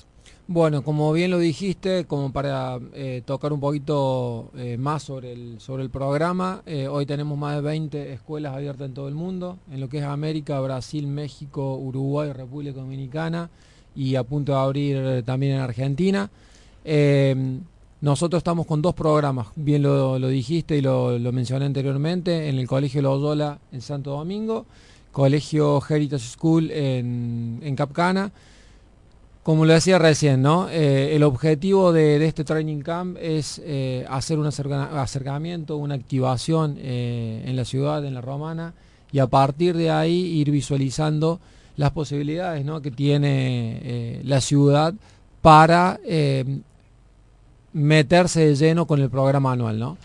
Bueno, 0.49 0.83
como 0.83 1.13
bien 1.13 1.33
lo 1.33 1.41
dijiste, 1.41 2.05
como 2.05 2.33
para 2.33 2.79
eh, 2.95 3.21
tocar 3.27 3.53
un 3.53 3.59
poquito 3.59 4.53
eh, 4.57 4.77
más 4.79 5.03
sobre 5.03 5.33
el, 5.33 5.61
sobre 5.61 5.83
el 5.83 5.91
programa, 5.91 6.63
eh, 6.67 6.87
hoy 6.87 7.05
tenemos 7.05 7.37
más 7.37 7.57
de 7.57 7.63
20 7.63 8.13
escuelas 8.13 8.55
abiertas 8.55 8.87
en 8.87 8.95
todo 8.95 9.09
el 9.09 9.15
mundo, 9.15 9.59
en 9.73 9.81
lo 9.81 9.89
que 9.89 9.99
es 9.99 10.05
América, 10.05 10.61
Brasil, 10.61 11.09
México, 11.09 11.75
Uruguay, 11.75 12.33
República 12.33 12.79
Dominicana 12.79 13.51
y 13.97 14.15
a 14.15 14.23
punto 14.23 14.53
de 14.53 14.59
abrir 14.59 15.23
también 15.25 15.57
en 15.57 15.63
Argentina. 15.63 16.31
Eh, 16.85 17.59
nosotros 18.01 18.39
estamos 18.39 18.67
con 18.67 18.81
dos 18.81 18.95
programas, 18.95 19.49
bien 19.57 19.83
lo, 19.83 20.17
lo 20.17 20.29
dijiste 20.29 20.77
y 20.77 20.81
lo, 20.81 21.19
lo 21.19 21.33
mencioné 21.33 21.65
anteriormente, 21.65 22.49
en 22.49 22.59
el 22.59 22.69
Colegio 22.69 23.03
Loyola 23.03 23.59
en 23.73 23.81
Santo 23.81 24.11
Domingo, 24.11 24.65
Colegio 25.11 25.83
Heritage 25.89 26.29
School 26.29 26.71
en, 26.71 27.59
en 27.65 27.75
Capcana. 27.75 28.31
Como 29.47 29.65
lo 29.65 29.75
decía 29.75 30.01
recién, 30.01 30.43
¿no? 30.43 30.69
Eh, 30.71 31.15
el 31.15 31.23
objetivo 31.23 31.93
de, 31.93 32.27
este 32.27 32.43
training 32.43 32.81
camp 32.81 33.17
es 33.21 33.63
eh, 33.65 34.05
hacer 34.09 34.41
un 34.41 34.47
acerca- 34.47 35.01
acercamiento, 35.01 35.77
una 35.77 35.95
activación 35.95 36.75
eh, 36.81 37.45
en 37.47 37.55
la 37.55 37.65
ciudad, 37.65 38.05
en 38.05 38.15
la 38.15 38.21
romana, 38.21 38.75
y 39.13 39.21
a 39.21 39.29
partir 39.29 39.77
de 39.77 39.89
ahí 39.93 40.17
ir 40.17 40.51
visualizando 40.51 41.39
las 41.77 41.93
posibilidades 41.93 42.65
¿no? 42.65 42.83
que 42.83 42.91
tiene 42.91 44.21
la 44.25 44.41
ciudad 44.41 44.95
para 45.43 46.01
meterse 47.73 48.47
de 48.49 48.57
lleno 48.57 48.89
con 48.89 49.01
el 49.01 49.11
programa 49.11 49.53
anual, 49.53 49.79
¿no? 49.79 49.97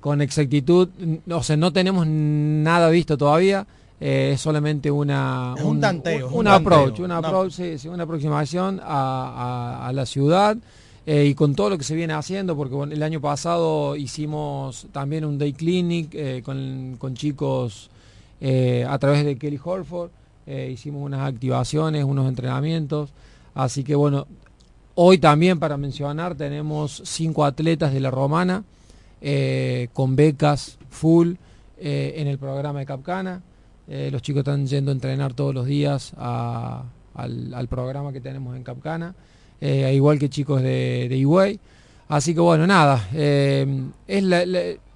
Con 0.00 0.20
exactitud, 0.20 0.90
o 1.30 1.42
sea, 1.42 1.56
no 1.56 1.72
tenemos 1.72 2.06
nada 2.06 2.90
visto 2.90 3.16
todavía, 3.16 3.66
eh, 4.00 4.30
es 4.34 4.40
solamente 4.40 4.90
una 4.90 5.54
Es 5.56 5.64
un 5.64 5.80
tanteo, 5.80 6.28
un, 6.28 6.34
un 7.00 7.10
approach, 7.12 7.58
No. 7.58 7.78
sí, 7.78 7.88
una 7.88 8.04
aproximación 8.04 8.80
a, 8.82 8.86
a- 9.82 9.88
a 9.88 9.92
la 9.92 10.06
ciudad 10.06 10.56
eh, 11.06 11.24
y 11.26 11.34
con 11.34 11.54
todo 11.54 11.70
lo 11.70 11.78
que 11.78 11.84
se 11.84 11.94
viene 11.94 12.12
haciendo, 12.12 12.54
porque 12.56 12.74
bueno, 12.74 12.92
el 12.92 13.02
año 13.02 13.20
pasado 13.20 13.96
hicimos 13.96 14.86
también 14.92 15.24
un 15.24 15.38
day 15.38 15.52
clinic 15.52 16.10
eh, 16.14 16.42
con, 16.44 16.96
con 16.98 17.14
chicos 17.14 17.90
a 18.88 18.98
través 18.98 19.24
de 19.24 19.36
Kelly 19.36 19.58
Horford, 19.62 20.10
hicimos 20.46 21.02
unas 21.02 21.22
activaciones, 21.28 22.04
unos 22.04 22.28
entrenamientos, 22.28 23.10
así 23.54 23.82
que 23.84 23.94
bueno, 23.96 24.26
Hoy 25.00 25.18
también, 25.18 25.60
para 25.60 25.76
mencionar, 25.76 26.34
tenemos 26.34 27.02
cinco 27.04 27.44
atletas 27.44 27.92
de 27.92 28.00
la 28.00 28.10
Romana 28.10 28.64
con 29.92 30.16
becas 30.16 30.76
full 30.90 31.34
en 31.78 32.26
el 32.26 32.36
programa 32.38 32.80
de 32.80 32.86
Capcana. 32.86 33.40
Eh, 33.90 34.10
los 34.12 34.20
chicos 34.20 34.40
están 34.40 34.66
yendo 34.66 34.90
a 34.90 34.94
entrenar 34.94 35.32
todos 35.32 35.54
los 35.54 35.64
días 35.66 36.12
al, 36.18 37.68
programa 37.68 38.12
que 38.12 38.20
tenemos 38.20 38.54
en 38.54 38.62
Capcana, 38.62 39.14
eh, 39.60 39.92
igual 39.94 40.18
que 40.18 40.28
chicos 40.28 40.60
de, 40.62 41.06
de. 41.08 41.58
Así 42.08 42.34
que 42.34 42.40
bueno, 42.40 42.66
nada, 42.66 43.08
eh, 43.14 43.66
es 44.06 44.24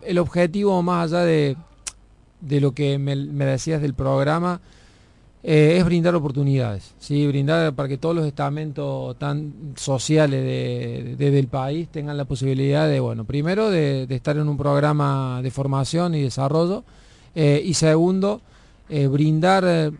el 0.02 0.18
objetivo 0.18 0.82
más 0.82 1.10
allá 1.12 1.24
de, 1.24 1.56
de 2.40 2.60
lo 2.60 2.72
que 2.72 2.98
me, 2.98 3.16
decías 3.46 3.80
del 3.80 3.94
programa, 3.94 4.60
eh, 5.42 5.76
es 5.78 5.84
brindar 5.84 6.14
oportunidades, 6.14 6.94
¿sí? 7.00 7.26
brindar 7.26 7.72
para 7.72 7.88
que 7.88 7.98
todos 7.98 8.14
los 8.14 8.26
estamentos 8.26 9.18
tan 9.18 9.72
sociales 9.76 10.42
de, 10.42 11.16
de- 11.18 11.30
del 11.30 11.48
país 11.48 11.88
tengan 11.88 12.16
la 12.16 12.26
posibilidad 12.26 12.88
de, 12.88 13.00
bueno, 13.00 13.24
primero 13.24 13.70
de, 13.70 14.06
estar 14.08 14.36
en 14.36 14.48
un 14.48 14.56
programa 14.58 15.40
de 15.42 15.50
formación 15.50 16.14
y 16.14 16.22
desarrollo, 16.22 16.84
y 17.34 17.72
segundo, 17.74 18.42
eh, 18.94 19.06
brindar 19.06 19.64
eh, 19.66 19.90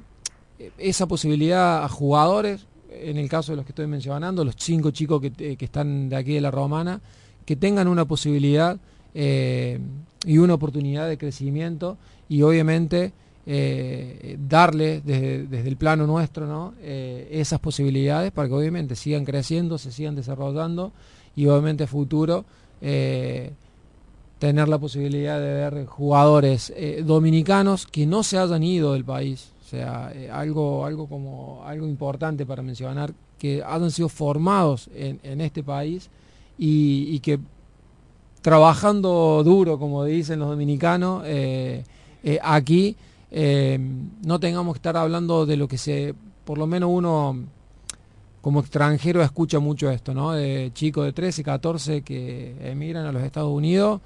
esa 0.77 1.07
posibilidad 1.07 1.83
a 1.83 1.89
jugadores, 1.89 2.67
en 2.91 3.17
el 3.17 3.27
caso 3.27 3.53
de 3.53 3.57
los 3.57 3.65
que 3.65 3.73
estoy 3.73 3.87
mencionando, 3.87 4.45
los 4.45 4.55
cinco 4.59 4.91
chicos 4.91 5.19
que, 5.23 5.33
eh, 5.39 5.57
que 5.57 5.65
están 5.65 6.11
de 6.11 6.17
aquí 6.17 6.35
de 6.35 6.43
la 6.43 6.51
Romana, 6.51 7.01
que 7.47 7.57
tengan 7.57 7.89
una 7.89 8.05
posibilidad 8.05 8.77
y 9.15 10.39
una 10.39 10.55
oportunidad 10.55 11.09
de 11.09 11.17
crecimiento 11.17 11.97
y 12.29 12.43
obviamente 12.43 13.13
darle 14.39 15.03
desde, 15.05 15.47
desde 15.47 15.69
el 15.69 15.77
plano 15.77 16.07
nuestro 16.07 16.47
¿no? 16.47 16.73
Esas 16.83 17.61
posibilidades 17.61 18.33
para 18.33 18.49
que 18.49 18.55
obviamente 18.55 18.95
sigan 18.95 19.27
creciendo, 19.27 19.77
se 19.77 19.93
sigan 19.93 20.15
desarrollando 20.15 20.93
y 21.37 21.47
obviamente 21.47 21.85
a 21.85 21.87
futuro 21.87 22.47
tener 24.43 24.69
la 24.69 24.81
posibilidad 24.81 25.39
de 25.39 25.55
ver 25.55 25.87
jugadores 25.87 26.73
eh, 26.75 27.05
dominicanos 27.07 27.87
que 27.87 28.07
no 28.07 28.25
se 28.25 28.39
hayan 28.39 28.65
ido 28.65 28.95
del 28.95 29.05
país. 29.05 29.53
O 29.65 29.69
sea, 29.69 30.11
eh, 30.13 30.29
algo, 30.33 30.85
algo 30.85 31.07
como 31.07 31.63
algo 31.65 31.87
importante 31.87 32.45
para 32.45 32.61
mencionar, 32.61 33.15
que 33.39 33.63
hayan 33.63 33.93
sido 33.93 34.09
formados 34.09 34.91
en, 34.97 35.21
en 35.23 35.41
este 35.43 35.63
país 35.63 36.11
y, 36.59 37.21
que 37.21 37.39
trabajando 38.41 39.45
duro, 39.45 39.79
como 39.79 40.05
dicen 40.05 40.41
los 40.41 40.49
dominicanos, 40.49 41.23
eh, 41.25 41.85
aquí 42.43 42.97
no 43.31 44.41
tengamos 44.41 44.75
que 44.75 44.79
estar 44.79 44.97
hablando 44.97 45.47
de 45.47 45.57
lo 45.57 45.69
que 45.69 45.79
se, 45.79 46.17
por 46.45 46.59
lo 46.59 46.67
menos 46.67 46.91
uno 46.93 47.39
como 48.41 48.59
extranjero 48.59 49.23
escucha 49.23 49.61
mucho 49.61 49.89
esto, 49.89 50.13
¿no? 50.15 50.33
De 50.33 50.73
chicos 50.75 51.05
de 51.05 51.13
13, 51.13 51.45
14 51.45 52.03
que 52.03 52.57
emigran 52.61 53.07
a 53.07 53.13
los 53.13 53.23
Estados 53.23 53.53
Unidos 53.53 54.01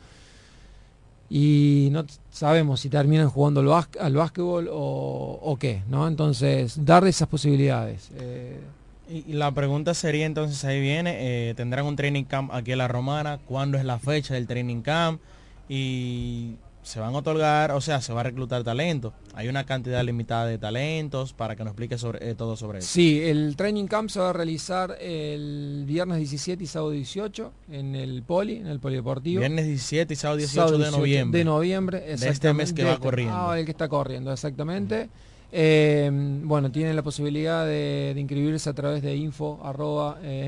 y 1.29 1.89
no 1.93 2.05
sabemos 2.31 2.81
si 2.81 2.89
terminan 2.89 3.29
jugando 3.29 3.61
al, 3.61 3.67
básquet- 3.67 4.01
al 4.01 4.15
básquetbol 4.15 4.69
o, 4.71 5.57
qué, 5.59 5.83
¿no? 5.89 6.07
Entonces, 6.09 6.85
dar 6.85 7.07
esas 7.07 7.29
posibilidades. 7.29 8.11
eh, 8.19 8.61
y 9.09 9.35
la 9.35 9.53
pregunta 9.53 9.95
sería 9.95 10.27
entonces, 10.27 10.65
ahí 10.65 10.81
viene, 10.81 11.51
eh, 11.51 11.55
tendrán 11.55 11.87
un 11.87 11.95
training 11.95 12.25
camp 12.25 12.51
aquí 12.53 12.73
en 12.73 12.79
La 12.79 12.89
Romana, 12.89 13.39
¿cuándo 13.47 13.79
es 13.79 13.85
la 13.85 14.01
fecha 14.01 14.35
del 14.35 14.49
training 14.49 14.83
camp? 14.83 15.21
Y 15.69 16.55
se 16.87 17.01
van 17.01 17.13
a 17.17 17.19
otorgar, 17.19 17.73
o 17.73 17.81
sea, 17.81 18.01
se 18.01 18.13
va 18.13 18.21
a 18.21 18.23
reclutar 18.23 18.63
talento. 18.63 19.13
Hay 19.35 19.49
una 19.49 19.67
cantidad 19.67 20.05
limitada 20.05 20.47
de 20.47 20.57
talentos 20.57 21.33
para 21.33 21.57
que 21.57 21.65
nos 21.65 21.73
explique 21.73 21.99
sobre, 21.99 22.31
eh, 22.31 22.37
todo 22.37 22.57
sobre 22.57 22.79
eso. 22.79 22.87
Sí, 22.89 23.21
el 23.25 23.57
training 23.57 23.87
camp 23.89 24.09
se 24.09 24.21
va 24.21 24.31
a 24.31 24.33
realizar 24.33 24.97
el 25.01 25.83
viernes 25.85 26.19
17 26.19 26.63
y 26.63 26.67
sábado 26.69 26.93
18 26.93 27.53
en 27.73 27.97
el 27.97 28.23
Poli, 28.23 28.59
en 28.59 28.69
el 28.69 28.79
Polideportivo. 28.79 29.41
Viernes 29.41 29.67
17 29.67 30.13
y 30.15 30.17
sábado 30.17 30.37
18 30.39 30.55
Sábado 30.69 30.79
de 30.79 30.91
noviembre. 30.93 31.39
De 31.41 31.45
noviembre, 31.45 32.01
De 32.17 32.29
este 32.29 32.55
mes 32.55 32.73
que 32.73 32.83
de 32.83 32.89
va 32.89 32.95
este- 32.95 33.03
corriendo. 33.05 33.35
Ah, 33.37 33.59
el 33.59 33.65
que 33.65 33.73
está 33.73 33.89
corriendo, 33.89 34.33
exactamente. 34.33 35.09
Eh, 35.59 36.11
bueno, 36.45 36.71
tienen 36.71 36.95
la 36.97 37.03
posibilidad 37.03 37.65
de, 37.65 38.13
de 38.15 38.21
inscribirse 38.21 38.69
a 38.69 38.75
través 38.75 39.01
de 39.03 39.17
info 39.17 39.59
arroba 39.65 40.19
eh. 40.23 40.45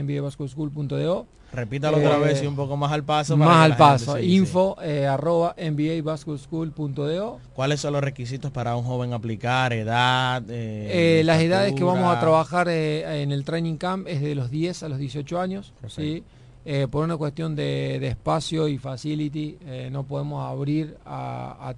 Repítalo 1.51 1.97
otra 1.97 2.19
vez 2.19 2.43
y 2.43 2.47
un 2.47 2.57
poco 2.57 2.77
más 2.77 2.93
al 2.93 3.05
paso. 3.05 3.35
Más 3.35 3.65
al 3.65 3.77
paso. 3.79 4.19
info 4.35 4.77
eh, 4.83 5.07
arroba. 5.07 5.55
¿Cuáles 7.55 7.81
son 7.81 7.95
los 7.95 8.03
requisitos 8.05 8.51
para 8.51 8.77
un 8.77 8.85
joven 8.85 9.15
aplicar? 9.15 9.73
¿Edad? 9.73 10.43
eh, 10.51 11.21
Eh, 11.21 11.25
las 11.25 11.41
edades 11.41 11.73
que 11.73 11.85
vamos 11.85 12.15
a 12.15 12.21
trabajar 12.21 12.69
eh, 12.69 13.23
en 13.23 13.33
el 13.33 13.45
training 13.47 13.77
camp 13.79 14.07
es 14.09 14.21
de 14.21 14.35
los 14.35 14.51
10 14.51 14.83
a 14.83 14.89
los 14.91 14.99
18 14.99 15.41
años. 15.41 15.73
¿sí? 15.87 16.23
Eh, 16.67 16.87
por 16.91 17.03
una 17.03 17.17
cuestión 17.17 17.57
de, 17.57 17.97
de 17.99 18.09
espacio 18.09 18.69
y 18.69 18.77
facility, 18.77 19.57
eh, 19.65 19.89
no 19.91 20.03
podemos 20.03 20.47
abrir 20.47 20.99
a, 21.07 21.71
a- 21.71 21.75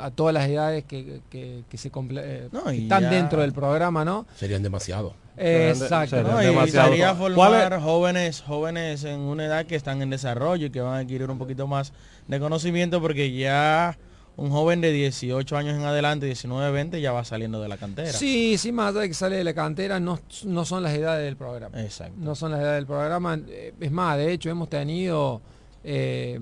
a 0.00 0.10
todas 0.10 0.32
las 0.34 0.48
edades 0.48 0.84
que, 0.84 1.20
que- 1.30 1.62
que 1.68 1.76
se 1.78 1.92
comple- 1.92 2.22
eh, 2.24 2.48
No, 2.52 2.64
que 2.64 2.76
y 2.76 2.82
están 2.84 3.02
ya- 3.04 3.10
dentro 3.10 3.40
del 3.42 3.52
programa, 3.52 4.04
¿no? 4.04 4.26
Serían 4.36 4.62
demasiado. 4.62 5.14
Exacto. 5.36 6.22
No, 6.22 6.42
y 6.42 6.46
demasiado. 6.46 6.88
sería 6.88 7.14
¿Cuál 7.14 7.34
formar 7.34 7.80
jóvenes, 7.80 8.40
jóvenes 8.46 9.04
en 9.04 9.20
una 9.20 9.44
edad 9.46 9.66
que 9.66 9.76
están 9.76 10.00
en 10.02 10.10
desarrollo 10.10 10.66
y 10.66 10.70
que 10.70 10.80
van 10.80 10.94
a 10.94 10.98
adquirir 10.98 11.30
un 11.30 11.38
poquito 11.38 11.66
más 11.66 11.92
de 12.26 12.40
conocimiento 12.40 13.00
porque 13.02 13.30
ya 13.36 13.98
un 14.38 14.50
joven 14.50 14.80
de 14.82 14.92
18 14.92 15.56
años 15.56 15.76
en 15.76 15.82
adelante, 15.84 16.26
19, 16.26 16.70
20, 16.70 17.00
ya 17.00 17.12
va 17.12 17.24
saliendo 17.24 17.60
de 17.60 17.68
la 17.68 17.76
cantera. 17.78 18.12
Sí, 18.12 18.56
sí, 18.58 18.70
más 18.72 18.90
allá 18.90 19.00
de 19.00 19.08
que 19.08 19.14
sale 19.14 19.36
de 19.36 19.44
la 19.44 19.54
cantera, 19.54 19.98
no, 20.00 20.18
no 20.44 20.64
son 20.66 20.82
las 20.82 20.92
edades 20.94 21.24
del 21.24 21.36
programa. 21.36 21.82
Exacto. 21.82 22.14
No 22.18 22.34
son 22.34 22.52
las 22.52 22.60
edades 22.60 22.76
del 22.76 22.86
programa. 22.86 23.38
Eh, 23.48 23.72
Es 23.80 23.90
más, 23.92 24.16
de 24.18 24.32
hecho, 24.32 24.50
hemos 24.50 24.68
tenido 24.68 25.40
eh, 25.84 26.38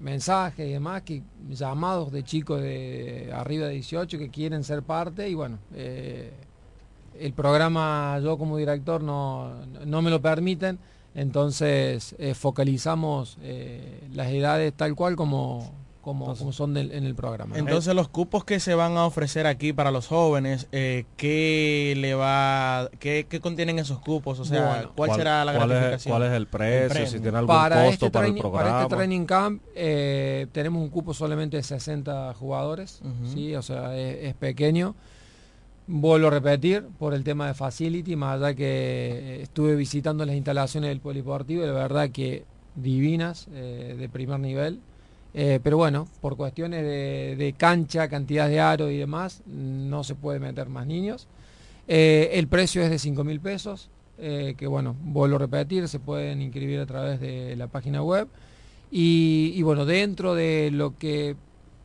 mensajes 0.00 0.68
y 0.68 0.72
demás, 0.72 1.02
que, 1.02 1.22
llamados 1.48 2.12
de 2.12 2.22
chicos 2.22 2.60
de 2.60 3.30
arriba 3.34 3.66
de 3.66 3.74
18 3.74 4.18
que 4.18 4.30
quieren 4.30 4.64
ser 4.64 4.82
parte 4.82 5.28
y 5.28 5.34
bueno, 5.34 5.58
eh, 5.74 6.32
el 7.18 7.32
programa 7.32 8.18
yo 8.22 8.36
como 8.36 8.56
director 8.56 9.02
no, 9.02 9.52
no 9.84 10.02
me 10.02 10.10
lo 10.10 10.20
permiten, 10.20 10.78
entonces 11.14 12.14
eh, 12.18 12.34
focalizamos 12.34 13.38
eh, 13.40 14.06
las 14.12 14.28
edades 14.28 14.74
tal 14.74 14.94
cual 14.94 15.16
como, 15.16 15.72
como, 16.06 16.36
como 16.36 16.52
son 16.52 16.72
del- 16.72 16.92
en 16.92 17.02
el 17.04 17.16
programa. 17.16 17.54
¿no? 17.54 17.58
Entonces 17.58 17.92
los 17.96 18.08
cupos 18.08 18.44
que 18.44 18.60
se 18.60 18.76
van 18.76 18.96
a 18.96 19.04
ofrecer 19.06 19.44
aquí 19.48 19.72
para 19.72 19.90
los 19.90 20.06
jóvenes, 20.06 20.68
eh, 20.70 21.04
¿qué 21.16 21.94
le 21.96 22.14
va, 22.14 22.88
qué, 23.00 23.26
qué 23.28 23.40
contienen 23.40 23.80
esos 23.80 23.98
cupos? 23.98 24.38
O 24.38 24.44
sea, 24.44 24.60
Bueno. 24.68 24.92
¿cuál, 24.94 25.08
¿Cuál- 25.08 25.18
será 25.18 25.44
la 25.44 25.52
cuál 25.56 25.64
es- 25.72 25.76
gratificación? 25.76 26.12
cuál 26.16 26.22
es 26.30 26.32
el 26.36 26.46
precio? 26.46 26.88
premio. 26.90 27.10
Si 27.10 27.18
tiene 27.20 27.38
algún 27.38 27.54
para 27.56 27.76
costo 27.84 27.90
este, 28.06 28.10
para 28.12 28.26
el 28.26 28.32
training, 28.34 28.42
para 28.52 28.52
programa. 28.62 28.82
este 28.82 28.94
training 28.96 29.24
camp 29.26 29.62
eh, 29.74 30.46
tenemos 30.52 30.80
un 30.80 30.88
cupo 30.90 31.12
solamente 31.12 31.56
de 31.56 31.64
60 31.64 32.32
jugadores. 32.34 33.00
¿sí? 33.34 33.56
o 33.56 33.62
sea, 33.62 33.96
es, 33.98 34.26
es 34.28 34.34
pequeño. 34.34 34.94
Vuelvo 35.88 36.28
a 36.28 36.30
repetir 36.30 36.84
por 36.98 37.14
el 37.14 37.24
tema 37.24 37.48
de 37.48 37.54
facility, 37.54 38.16
más 38.16 38.36
allá 38.40 38.54
que 38.54 38.64
eh, 38.64 39.42
estuve 39.42 39.74
visitando 39.76 40.24
las 40.24 40.34
instalaciones 40.36 40.88
del 40.88 41.00
polideportivo 41.00 41.62
y 41.62 41.66
la 41.66 41.72
verdad 41.72 42.10
que 42.10 42.44
divinas, 42.76 43.48
eh, 43.52 43.96
de 43.98 44.08
primer 44.08 44.38
nivel. 44.38 44.80
Eh, 45.38 45.60
pero 45.62 45.76
bueno, 45.76 46.08
por 46.22 46.34
cuestiones 46.38 46.82
de, 46.82 47.36
de 47.36 47.52
cancha, 47.52 48.08
cantidad 48.08 48.48
de 48.48 48.58
aro 48.58 48.90
y 48.90 48.96
demás, 48.96 49.42
no 49.44 50.02
se 50.02 50.14
puede 50.14 50.40
meter 50.40 50.70
más 50.70 50.86
niños. 50.86 51.28
Eh, 51.88 52.30
el 52.32 52.48
precio 52.48 52.82
es 52.82 52.88
de 52.88 52.98
5 52.98 53.22
mil 53.22 53.38
pesos, 53.38 53.90
eh, 54.16 54.54
que 54.56 54.66
bueno, 54.66 54.96
vuelvo 54.98 55.36
a 55.36 55.40
repetir, 55.40 55.88
se 55.88 55.98
pueden 55.98 56.40
inscribir 56.40 56.80
a 56.80 56.86
través 56.86 57.20
de 57.20 57.54
la 57.54 57.66
página 57.66 58.02
web. 58.02 58.28
Y, 58.90 59.60
bueno, 59.60 59.84
dentro 59.84 60.34
de 60.34 60.70
lo 60.72 60.96
que 60.96 61.36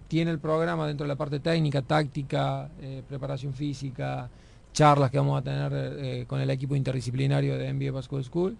tiene 0.07 0.31
el 0.31 0.39
programa, 0.39 0.87
dentro 0.87 1.03
de 1.03 1.09
la 1.09 1.17
parte 1.17 1.41
técnica, 1.41 1.81
táctica, 1.81 2.69
preparación 3.09 3.53
física, 3.53 4.29
charlas 4.71 5.11
que 5.11 5.17
vamos 5.17 5.41
a 5.41 5.43
tener 5.43 6.25
con 6.27 6.39
el 6.39 6.49
equipo 6.51 6.75
interdisciplinario 6.75 7.57
de 7.57 7.73
NBA 7.73 7.91
Basketball 7.91 8.23
School, 8.23 8.57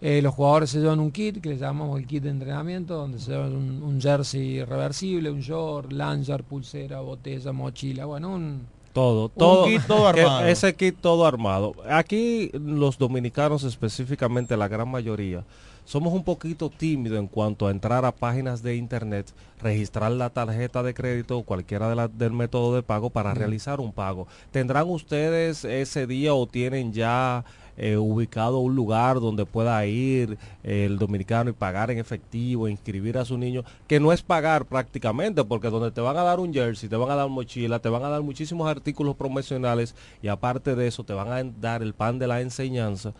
eh, 0.00 0.20
los 0.22 0.34
jugadores 0.34 0.70
se 0.70 0.80
llevan 0.80 1.00
un 1.00 1.10
kit 1.10 1.40
que 1.40 1.50
le 1.50 1.56
llamamos 1.56 1.98
el 1.98 2.06
kit 2.06 2.22
de 2.22 2.30
entrenamiento, 2.30 2.94
donde 2.94 3.18
se 3.18 3.30
llevan 3.32 3.54
un, 3.56 3.82
un 3.82 4.00
jersey 4.00 4.62
reversible, 4.64 5.30
un 5.30 5.40
short, 5.40 5.92
lanyard, 5.92 6.44
pulsera, 6.44 7.00
botella, 7.00 7.52
mochila, 7.52 8.04
bueno, 8.04 8.34
un, 8.34 8.66
Todo, 8.92 9.28
todo, 9.28 9.64
kit 9.66 9.82
todo 9.86 10.12
que- 10.14 10.20
armado. 10.20 10.46
Ese 10.46 10.74
kit 10.74 10.96
todo 11.00 11.26
armado. 11.26 11.74
Aquí 11.88 12.50
los 12.52 12.98
dominicanos 12.98 13.64
específicamente, 13.64 14.56
la 14.56 14.68
gran 14.68 14.88
mayoría, 14.88 15.44
somos 15.86 16.12
un 16.14 16.24
poquito 16.24 16.70
tímidos 16.70 17.18
en 17.18 17.26
cuanto 17.26 17.66
a 17.66 17.70
entrar 17.70 18.04
a 18.06 18.12
páginas 18.12 18.62
de 18.62 18.76
internet, 18.76 19.32
registrar 19.60 20.10
la 20.12 20.30
tarjeta 20.30 20.82
de 20.82 20.94
crédito 20.94 21.38
o 21.38 21.42
cualquiera 21.44 21.88
de 21.90 21.94
la- 21.96 22.08
del 22.08 22.32
método 22.32 22.74
de 22.74 22.82
pago 22.82 23.10
para 23.10 23.34
realizar 23.34 23.80
un 23.80 23.92
pago. 23.92 24.26
¿Tendrán 24.50 24.88
ustedes 24.88 25.64
ese 25.64 26.06
día 26.06 26.32
o 26.34 26.46
tienen 26.46 26.92
ya 26.92 27.44
eh, 27.76 27.96
ubicado 27.96 28.58
un 28.58 28.76
lugar 28.76 29.18
donde 29.18 29.46
pueda 29.46 29.84
ir 29.84 30.38
eh, 30.62 30.84
el 30.84 30.96
dominicano 30.96 31.50
y 31.50 31.52
pagar 31.54 31.90
en 31.90 31.98
efectivo, 31.98 32.68
inscribir 32.68 33.18
a 33.18 33.24
su 33.24 33.36
niño, 33.36 33.64
que 33.88 33.98
no 33.98 34.12
es 34.12 34.22
pagar 34.22 34.66
prácticamente, 34.66 35.42
porque 35.44 35.70
donde 35.70 35.90
te 35.90 36.00
van 36.00 36.16
a 36.16 36.22
dar 36.22 36.38
un 36.38 36.54
jersey, 36.54 36.88
te 36.88 36.96
van 36.96 37.10
a 37.10 37.16
dar 37.16 37.28
mochila, 37.28 37.80
te 37.80 37.88
van 37.88 38.04
a 38.04 38.08
dar 38.08 38.22
muchísimos 38.22 38.68
artículos 38.68 39.16
promocionales 39.16 39.96
y 40.22 40.28
aparte 40.28 40.76
de 40.76 40.86
eso 40.86 41.02
te 41.02 41.14
van 41.14 41.28
a 41.32 41.52
dar 41.60 41.82
el 41.82 41.94
pan 41.94 42.18
de 42.18 42.28
la 42.28 42.40
enseñanza, 42.40 43.12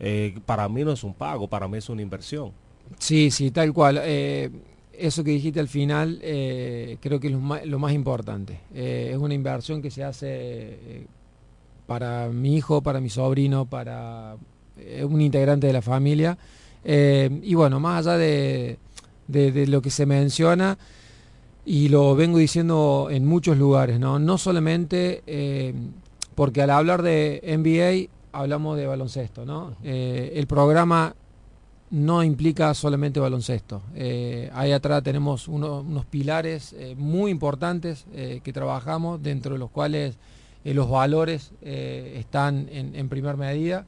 eh, 0.00 0.36
para 0.44 0.68
mí 0.68 0.82
no 0.82 0.92
es 0.92 1.04
un 1.04 1.14
pago, 1.14 1.46
para 1.46 1.68
mí 1.68 1.78
es 1.78 1.88
una 1.88 2.02
inversión. 2.02 2.52
Sí, 2.98 3.30
sí, 3.30 3.52
tal 3.52 3.72
cual. 3.72 3.98
Eso 3.98 5.24
que 5.24 5.30
dijiste 5.30 5.60
al 5.60 5.68
final 5.68 6.18
creo 6.20 7.20
que 7.20 7.28
es 7.28 7.32
lo 7.32 7.78
más, 7.78 7.92
importante. 7.92 8.58
Es 8.74 9.16
una 9.16 9.34
inversión 9.34 9.80
que 9.80 9.90
se 9.92 10.02
hace 10.02 11.06
para 11.90 12.28
mi 12.28 12.54
hijo, 12.54 12.82
para 12.82 13.00
mi 13.00 13.10
sobrino, 13.10 13.66
para 13.66 14.36
eh, 14.78 15.04
un 15.04 15.20
integrante 15.20 15.66
de 15.66 15.72
la 15.72 15.82
familia. 15.82 16.38
Eh, 16.84 17.40
y 17.42 17.54
bueno, 17.54 17.80
más 17.80 18.06
allá 18.06 18.16
de, 18.16 18.78
lo 19.26 19.82
que 19.82 19.90
se 19.90 20.06
menciona, 20.06 20.78
y 21.66 21.88
lo 21.88 22.14
vengo 22.14 22.38
diciendo 22.38 23.08
en 23.10 23.26
muchos 23.26 23.58
lugares, 23.58 23.98
no, 23.98 24.20
no 24.20 24.38
solamente 24.38 25.24
eh, 25.26 25.74
porque 26.36 26.62
al 26.62 26.70
hablar 26.70 27.02
de 27.02 27.40
NBA 27.42 28.08
hablamos 28.38 28.76
de 28.76 28.86
baloncesto, 28.86 29.44
¿no? 29.44 29.74
El 29.82 30.46
programa 30.46 31.16
no 31.90 32.22
implica 32.22 32.72
solamente 32.72 33.18
baloncesto. 33.18 33.82
Ahí 34.52 34.70
atrás 34.70 35.02
tenemos 35.02 35.48
uno- 35.48 35.80
unos 35.80 36.06
pilares 36.06 36.72
muy 36.96 37.32
importantes 37.32 38.06
que 38.14 38.52
trabajamos, 38.52 39.20
dentro 39.20 39.54
de 39.54 39.58
los 39.58 39.70
cuales 39.70 40.16
eh, 40.64 40.74
los 40.74 40.90
valores 40.90 41.52
eh, 41.62 42.16
están 42.18 42.68
en, 42.70 42.94
en 42.94 43.08
primer 43.08 43.36
medida. 43.36 43.86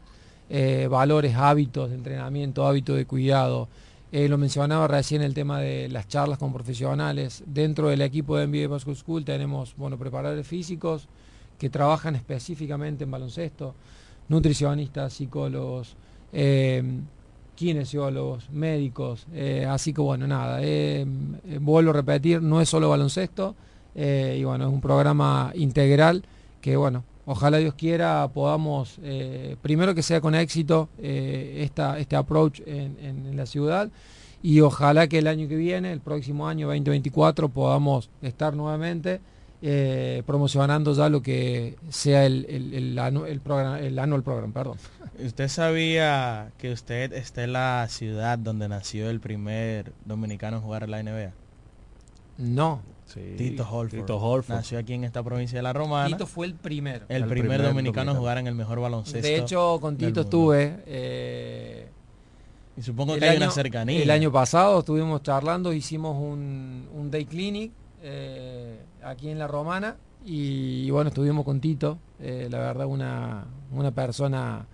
Eh, 0.49 0.87
valores, 0.91 1.35
hábitos 1.35 1.91
de 1.91 1.97
entrenamiento, 1.97 2.67
hábitos 2.67 2.97
de 2.97 3.07
cuidado. 3.07 3.69
Lo 4.13 4.37
mencionaba 4.37 4.87
recién 4.89 5.23
el 5.23 5.33
tema 5.33 5.59
de 5.59 5.89
las 5.89 6.07
charlas 6.07 6.37
con 6.37 6.53
profesionales. 6.53 7.43
Dentro 7.47 7.89
del 7.89 8.03
equipo 8.03 8.37
de 8.37 8.47
NBA 8.47 8.69
Basketball 8.69 8.97
School 8.97 9.25
tenemos 9.25 9.75
bueno, 9.75 9.97
preparadores 9.97 10.47
físicos 10.47 11.09
que 11.59 11.71
trabajan 11.71 12.15
específicamente 12.15 13.05
en 13.05 13.11
baloncesto, 13.11 13.75
nutricionistas, 14.29 15.15
psicólogos, 15.15 15.97
kinesiólogos, 17.55 18.51
médicos, 18.51 19.27
así 19.67 19.95
que 19.95 20.03
bueno, 20.03 20.27
nada, 20.27 20.61
vuelvo 21.61 21.91
a 21.93 21.95
repetir, 21.95 22.43
no 22.43 22.61
es 22.61 22.69
solo 22.69 22.91
baloncesto, 22.91 23.55
y 23.95 24.45
bueno, 24.45 24.67
es 24.67 24.73
un 24.75 24.83
programa 24.83 25.53
integral 25.55 26.23
que 26.63 26.77
bueno, 26.77 27.05
ojalá 27.27 27.59
Dios 27.59 27.75
quiera 27.75 28.27
podamos, 28.33 28.99
eh, 29.03 29.57
primero 29.61 29.95
que 29.95 30.03
sea 30.03 30.23
con 30.23 30.35
éxito 30.35 30.89
eh, 30.99 31.61
esta, 31.65 31.99
este 31.99 32.17
approach 32.17 32.61
en, 32.67 32.97
en- 33.03 33.27
en 33.27 33.37
la 33.37 33.45
ciudad, 33.45 33.91
y 34.43 34.61
ojalá 34.61 35.07
que 35.09 35.19
el 35.19 35.27
año 35.27 35.47
que 35.47 35.57
viene, 35.57 35.93
el 35.93 36.01
próximo 36.01 36.49
año 36.49 36.67
2024, 36.69 37.49
podamos 37.51 38.09
estar 38.23 38.55
nuevamente 38.57 39.21
eh, 39.65 40.25
promocionando 40.27 40.93
ya 40.95 41.09
lo 41.09 41.23
que 41.23 41.77
sea 41.91 42.27
el, 42.27 42.47
el, 42.49 42.75
el, 42.75 42.99
anu- 42.99 43.27
el 43.29 43.41
programa, 43.41 43.79
el 43.79 43.97
annual 44.01 44.25
program, 44.25 44.53
perdón. 44.53 44.79
¿Usted 45.25 45.47
sabía 45.47 46.51
que 46.59 46.73
usted 46.73 47.13
está 47.13 47.45
en 47.45 47.53
la 47.53 47.87
ciudad 47.89 48.39
donde 48.39 48.69
nació 48.69 49.09
el 49.11 49.21
primer 49.21 49.93
dominicano 50.05 50.57
en 50.57 50.63
jugar 50.65 50.83
en 50.85 50.91
la 50.91 51.03
NBA? 51.05 51.33
No. 52.39 52.81
Tito 53.21 53.63
Holford. 53.71 54.01
Tito 54.01 54.17
Holford. 54.19 54.57
Nació 54.57 54.79
aquí 54.79 54.95
en 54.95 55.05
esta 55.05 55.23
provincia 55.23 55.59
de 55.59 55.63
La 55.63 55.73
Romana. 55.73 56.09
Tito 56.09 56.27
fue 56.27 56.47
el 56.47 56.55
primero. 56.55 57.05
El, 57.09 57.23
El 57.23 57.29
primer, 57.29 57.39
primer 57.49 57.63
dominicano, 57.63 57.75
dominicano. 58.13 58.15
jugar 58.19 58.39
en 58.39 58.47
el 58.47 58.55
mejor 58.55 58.81
baloncesto. 58.81 59.27
De 59.27 59.37
hecho, 59.37 59.79
con 59.81 59.97
Tito 59.97 60.23
estuve. 60.23 60.83
eh, 60.87 61.89
Y 62.77 62.83
supongo 62.83 63.15
el 63.15 63.21
que 63.21 63.27
hay 63.29 63.37
año- 63.37 63.47
una 63.47 63.53
cercanía. 63.53 64.03
El 64.03 64.11
año 64.11 64.33
pasado 64.33 64.79
estuvimos 64.81 65.23
charlando, 65.23 65.73
hicimos 65.73 66.17
un, 66.17 66.89
un 66.95 67.11
day 67.11 67.25
clinic 67.27 67.71
eh, 68.03 68.79
aquí 69.05 69.29
en 69.29 69.39
La 69.39 69.47
Romana 69.47 69.97
y, 70.25 70.91
bueno, 70.91 71.09
estuvimos 71.09 71.45
con 71.45 71.61
Tito. 71.61 71.99
eh, 72.21 72.49
la 72.51 72.59
verdad, 72.59 72.87
una, 72.87 73.45
una 73.73 73.91
persona 73.91 74.65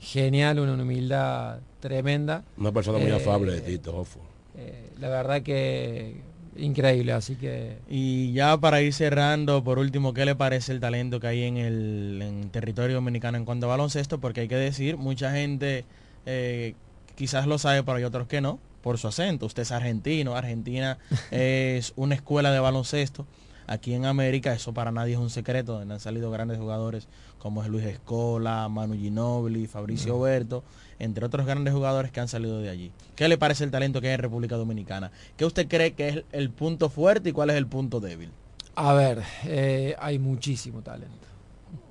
genial, 0.00 0.58
una 0.58 0.74
humildad 0.74 1.58
tremenda. 1.80 2.42
Una 2.58 2.72
persona 2.72 2.98
muy 2.98 3.10
afable 3.12 3.52
de 3.52 3.60
Tito 3.60 3.96
Hoffo. 3.96 4.20
eh, 4.56 4.90
la 4.98 5.08
verdad 5.08 5.42
que 5.42 6.20
increíble, 6.58 7.12
así 7.12 7.36
que... 7.36 7.78
Y 7.88 8.32
ya 8.32 8.56
para 8.58 8.80
ir 8.82 8.92
cerrando, 8.92 9.62
por 9.62 9.78
último, 9.78 10.14
¿qué 10.14 10.24
le 10.24 10.34
parece 10.34 10.72
el 10.72 10.80
talento 10.80 11.20
que 11.20 11.26
hay 11.26 11.42
en 11.44 11.56
el 11.56 12.20
en 12.22 12.50
territorio 12.50 12.96
dominicano 12.96 13.38
en 13.38 13.44
cuanto 13.44 13.66
a 13.66 13.70
baloncesto? 13.70 14.18
Porque 14.18 14.42
hay 14.42 14.48
que 14.48 14.56
decir, 14.56 14.96
mucha 14.96 15.32
gente 15.32 15.84
eh, 16.26 16.74
quizás 17.14 17.46
lo 17.46 17.58
sabe, 17.58 17.82
pero 17.82 17.98
hay 17.98 18.04
otros 18.04 18.26
que 18.26 18.40
no, 18.40 18.58
por 18.82 18.98
su 18.98 19.08
acento. 19.08 19.46
Usted 19.46 19.62
es 19.62 19.72
argentino, 19.72 20.36
Argentina 20.36 20.98
es 21.30 21.92
una 21.96 22.14
escuela 22.14 22.50
de 22.52 22.60
baloncesto. 22.60 23.26
Aquí 23.68 23.94
en 23.94 24.04
América 24.04 24.52
eso 24.52 24.72
para 24.72 24.92
nadie 24.92 25.14
es 25.14 25.18
un 25.18 25.30
secreto, 25.30 25.78
donde 25.78 25.94
han 25.94 26.00
salido 26.00 26.30
grandes 26.30 26.58
jugadores 26.58 27.08
como 27.38 27.62
es 27.62 27.68
Luis 27.68 27.84
Escola, 27.84 28.68
Manu 28.68 28.94
Ginobili, 28.94 29.66
Fabricio 29.66 30.20
Berto, 30.20 30.62
entre 31.00 31.26
otros 31.26 31.46
grandes 31.46 31.74
jugadores 31.74 32.12
que 32.12 32.20
han 32.20 32.28
salido 32.28 32.60
de 32.60 32.70
allí. 32.70 32.92
¿Qué 33.16 33.28
le 33.28 33.38
parece 33.38 33.64
el 33.64 33.70
talento 33.72 34.00
que 34.00 34.08
hay 34.08 34.14
en 34.14 34.20
República 34.20 34.56
Dominicana? 34.56 35.10
¿Qué 35.36 35.44
usted 35.44 35.66
cree 35.66 35.94
que 35.94 36.08
es 36.08 36.24
el 36.32 36.50
punto 36.50 36.88
fuerte 36.90 37.30
y 37.30 37.32
cuál 37.32 37.50
es 37.50 37.56
el 37.56 37.66
punto 37.66 37.98
débil? 38.00 38.30
A 38.76 38.92
ver, 38.92 39.22
eh, 39.44 39.96
hay 39.98 40.18
muchísimo 40.18 40.82
talento, 40.82 41.26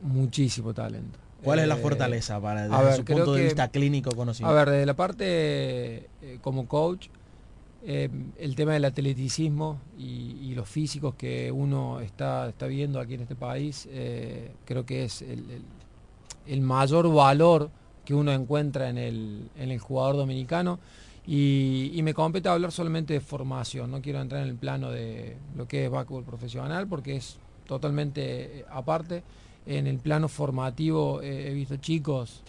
muchísimo 0.01 0.73
talento. 0.73 1.19
¿Cuál 1.43 1.59
es 1.59 1.67
la 1.67 1.75
Eh, 1.75 1.81
fortaleza 1.81 2.39
para 2.41 2.63
desde 2.63 2.75
a 2.75 2.81
ver, 2.81 2.95
su 2.95 3.05
punto 3.05 3.33
de 3.33 3.39
que- 3.41 3.45
vista 3.45 3.67
clínico 3.67 4.11
A 4.11 4.15
conocido? 4.15 4.53
ver, 4.53 4.69
desde 4.69 4.85
la 4.85 4.95
parte 4.95 5.25
eh, 6.21 6.39
como 6.41 6.67
coach, 6.67 7.07
eh, 7.87 8.09
el 8.39 8.55
tema 8.55 8.73
del 8.73 8.83
atleticismo 8.83 9.79
y, 9.95 10.55
los 10.55 10.67
físicos 10.67 11.15
que 11.15 11.51
uno 11.51 11.99
está, 11.99 12.47
está 12.47 12.65
viendo 12.65 12.99
aquí 12.99 13.15
en 13.15 13.21
este 13.21 13.35
país, 13.35 13.87
eh, 13.91 14.53
creo 14.63 14.85
que 14.85 15.03
es 15.03 15.21
el, 15.21 16.61
mayor 16.61 17.13
valor 17.13 17.69
que 18.05 18.13
uno 18.13 18.31
encuentra 18.31 18.89
en 18.89 18.97
el, 18.97 19.49
en 19.57 19.69
el 19.69 19.79
jugador 19.79 20.15
dominicano. 20.15 20.79
Y, 21.27 21.99
me 22.01 22.13
compete 22.13 22.49
hablar 22.49 22.71
solamente 22.71 23.13
de 23.13 23.19
formación, 23.19 23.91
no 23.91 24.01
quiero 24.01 24.21
entrar 24.21 24.41
en 24.41 24.47
el 24.47 24.55
plano 24.55 24.89
de 24.89 25.35
lo 25.55 25.67
que 25.67 25.85
es 25.85 25.91
básquetbol 25.91 26.23
profesional 26.23 26.87
porque 26.87 27.17
es 27.17 27.37
totalmente 27.67 28.59
eh, 28.59 28.65
aparte. 28.71 29.21
En 29.67 29.85
el 29.87 29.99
plano 29.99 30.27
formativo 30.27 31.21
he 31.21 31.51
visto 31.53 31.77
chicos 31.77 32.43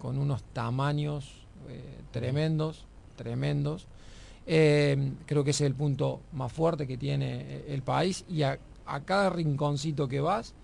con 0.00 0.18
unos 0.18 0.42
tamaños 0.52 1.46
tremendos, 2.10 2.84
tremendos, 3.16 3.86
eh, 4.46 5.12
creo 5.26 5.42
que 5.42 5.50
ese 5.50 5.64
es 5.64 5.70
el 5.70 5.74
punto 5.74 6.20
más 6.32 6.52
fuerte 6.52 6.86
que 6.86 6.96
tiene 6.96 7.40
eh, 7.40 7.64
el 7.68 7.82
país 7.82 8.24
y 8.28 8.42
a, 8.42 8.58
cada 9.04 9.30
rinconcito 9.30 10.06
que 10.06 10.20
vas, 10.20 10.54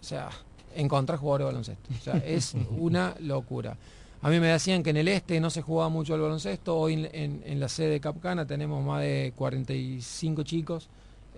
o 0.00 0.04
sea, 0.04 0.28
encontrar 0.74 1.18
jugadores 1.18 1.44
de 1.44 1.52
baloncesto. 1.52 1.90
O 1.98 2.02
sea, 2.02 2.16
es 2.26 2.54
una 2.78 3.14
locura. 3.20 3.76
A 4.20 4.28
mí 4.28 4.38
me 4.38 4.48
decían 4.48 4.82
que 4.82 4.90
en 4.90 4.98
el 4.98 5.08
este 5.08 5.40
no 5.40 5.48
se 5.48 5.62
jugaba 5.62 5.88
mucho 5.88 6.14
el 6.14 6.20
baloncesto. 6.20 6.76
Hoy 6.76 7.08
en, 7.12 7.58
la 7.58 7.68
sede 7.68 7.88
de 7.88 8.00
Capcana 8.00 8.46
tenemos 8.46 8.84
más 8.84 9.00
de 9.00 9.32
45 9.34 10.42
chicos 10.42 10.88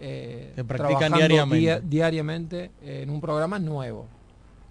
eh, 0.01 0.53
que 0.55 0.65
practican 0.65 1.13
diariamente. 1.13 1.81
diariamente 1.87 2.71
en 2.83 3.09
un 3.09 3.21
programa 3.21 3.59
nuevo. 3.61 4.07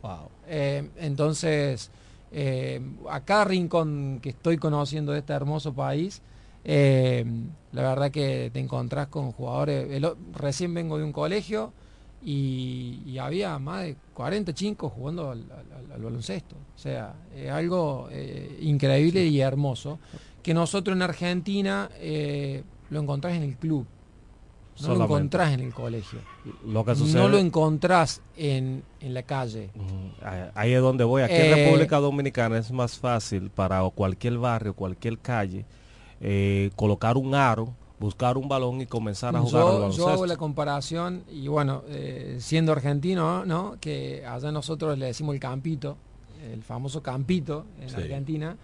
Wow. 0.04 0.28
entonces, 0.46 1.90
a 3.10 3.20
cada 3.22 3.46
rincón 3.46 4.20
que 4.22 4.30
estoy 4.30 4.58
conociendo 4.58 5.14
de 5.14 5.20
este 5.20 5.32
hermoso 5.32 5.74
país, 5.74 6.22
eh, 6.64 7.26
la 7.72 7.82
verdad 7.82 8.12
que 8.12 8.50
te 8.54 8.60
encontrás 8.60 9.08
con 9.08 9.32
jugadores, 9.32 10.02
recién 10.34 10.74
vengo 10.74 10.98
de 10.98 11.04
un 11.04 11.12
colegio 11.12 11.74
y, 12.24 13.18
había 13.20 13.58
más 13.60 13.84
de 13.84 13.96
40 14.14 14.54
chicos 14.54 14.92
jugando 14.94 15.32
al, 15.32 15.46
baloncesto. 15.90 16.56
O 16.56 16.80
sea, 16.80 17.14
es 17.36 17.50
algo 17.52 18.08
eh, 18.12 18.58
increíble 18.62 19.26
y 19.26 19.40
hermoso 19.40 20.00
que 20.42 20.54
nosotros 20.54 20.96
en 20.96 21.02
Argentina 21.02 21.90
eh, 22.00 22.64
lo 22.90 23.00
encontrás 23.00 23.34
en 23.34 23.44
el 23.44 23.56
club. 23.56 23.86
No 24.82 24.96
lo 24.96 25.04
encontrás 25.04 25.54
en 25.54 25.60
el 25.60 25.74
colegio. 25.74 26.20
Lo 26.66 26.84
que 26.84 26.96
no 26.96 27.28
lo 27.30 27.38
encontrás 27.38 28.22
en, 28.36 28.84
la 29.02 29.22
calle. 29.22 29.70
Ahí 30.56 30.74
es 30.74 30.82
donde 30.82 31.04
voy. 31.04 31.22
Aquí 31.22 31.36
en 31.36 31.56
República 31.56 32.00
Dominicana 32.00 32.58
es 32.58 32.72
más 32.72 32.98
fácil 32.98 33.52
para 33.52 33.88
cualquier 33.92 34.40
barrio, 34.40 34.74
cualquier 34.74 35.20
calle, 35.20 35.66
eh, 36.26 36.72
colocar 36.78 37.18
un 37.18 37.36
aro, 37.36 37.74
buscar 38.00 38.38
un 38.38 38.48
balón 38.48 38.80
y 38.80 38.86
comenzar 38.86 39.36
a 39.36 39.42
jugar 39.42 39.64
yo, 39.64 39.90
Yo 39.92 40.08
hago 40.08 40.26
la 40.26 40.38
comparación 40.38 41.26
y 41.30 41.50
bueno, 41.50 41.84
eh, 41.90 42.38
siendo 42.40 42.72
argentino, 42.72 43.46
¿no? 43.46 43.76
Que 43.82 44.26
allá 44.26 44.52
nosotros 44.52 44.98
le 44.98 45.08
decimos 45.08 45.34
el 45.36 45.42
campito, 45.42 45.98
el 46.52 46.64
famoso 46.64 47.04
campito 47.04 47.66
en 47.82 47.94
Argentina, 47.94 48.56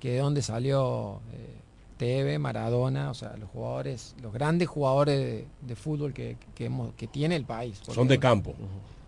que 0.00 0.16
es 0.16 0.22
donde 0.22 0.42
salió 0.42 1.20
eh, 1.32 1.54
Teve, 1.98 2.40
Maradona, 2.40 3.10
o 3.10 3.14
sea, 3.14 3.36
los 3.36 3.48
jugadores, 3.48 4.16
los 4.20 4.32
grandes 4.32 4.66
jugadores 4.66 5.44
de, 5.60 5.76
fútbol 5.76 6.12
que, 6.12 6.36
que, 6.56 7.06
tiene 7.06 7.36
el 7.36 7.44
país. 7.44 7.80
Son 7.92 8.08
de 8.08 8.18
campo. 8.18 8.54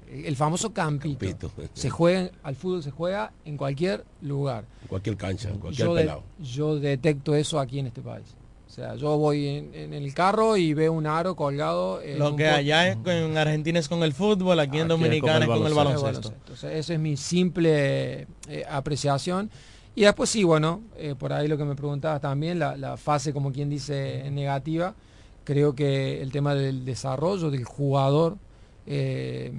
El 0.08 0.36
famoso 0.36 0.72
campito. 0.72 1.50
Se 1.74 1.90
juega, 1.90 2.30
al 2.42 2.54
fútbol 2.54 2.82
se 2.82 2.90
juega 2.90 3.32
en 3.44 3.56
cualquier 3.56 4.04
lugar. 4.22 4.64
En 4.82 4.88
cualquier 4.88 5.16
cancha, 5.16 5.48
en 5.50 5.58
cualquier 5.58 5.88
yo 5.88 5.94
pelado. 5.94 6.22
yo 6.38 6.78
detecto 6.78 7.34
eso 7.34 7.58
aquí 7.58 7.78
en 7.78 7.88
este 7.88 8.02
país. 8.02 8.36
O 8.66 8.70
sea, 8.70 8.94
yo 8.96 9.16
voy 9.16 9.46
en, 9.46 9.94
el 9.94 10.12
carro 10.12 10.56
y 10.56 10.74
veo 10.74 10.92
un 10.92 11.06
aro 11.06 11.34
colgado. 11.34 12.00
Lo 12.18 12.36
que 12.36 12.46
allá 12.46 12.88
en 12.92 13.36
Argentina 13.36 13.78
es 13.78 13.88
con 13.88 14.02
el 14.02 14.12
fútbol, 14.12 14.58
aquí, 14.60 14.78
en 14.78 14.88
Dominicana 14.88 15.44
es 15.44 15.50
con 15.50 15.66
el 15.66 15.74
baloncesto. 15.74 16.32
esa 16.52 16.94
es 16.94 16.98
mi 16.98 17.16
simple 17.16 18.26
eh, 18.48 18.64
apreciación. 18.68 19.50
Y 19.94 20.02
después 20.02 20.28
sí, 20.28 20.44
bueno, 20.44 20.82
eh, 20.96 21.14
por 21.18 21.32
ahí 21.32 21.48
lo 21.48 21.56
que 21.56 21.64
me 21.64 21.74
preguntabas 21.74 22.20
también, 22.20 22.58
la, 22.58 22.96
fase, 22.98 23.32
como 23.32 23.50
quien 23.50 23.70
dice, 23.70 24.28
negativa. 24.30 24.94
Creo 25.44 25.74
que 25.74 26.20
el 26.20 26.30
tema 26.32 26.54
del 26.54 26.84
desarrollo 26.84 27.50
del 27.50 27.64
jugador 27.64 28.36
eh, 28.86 29.52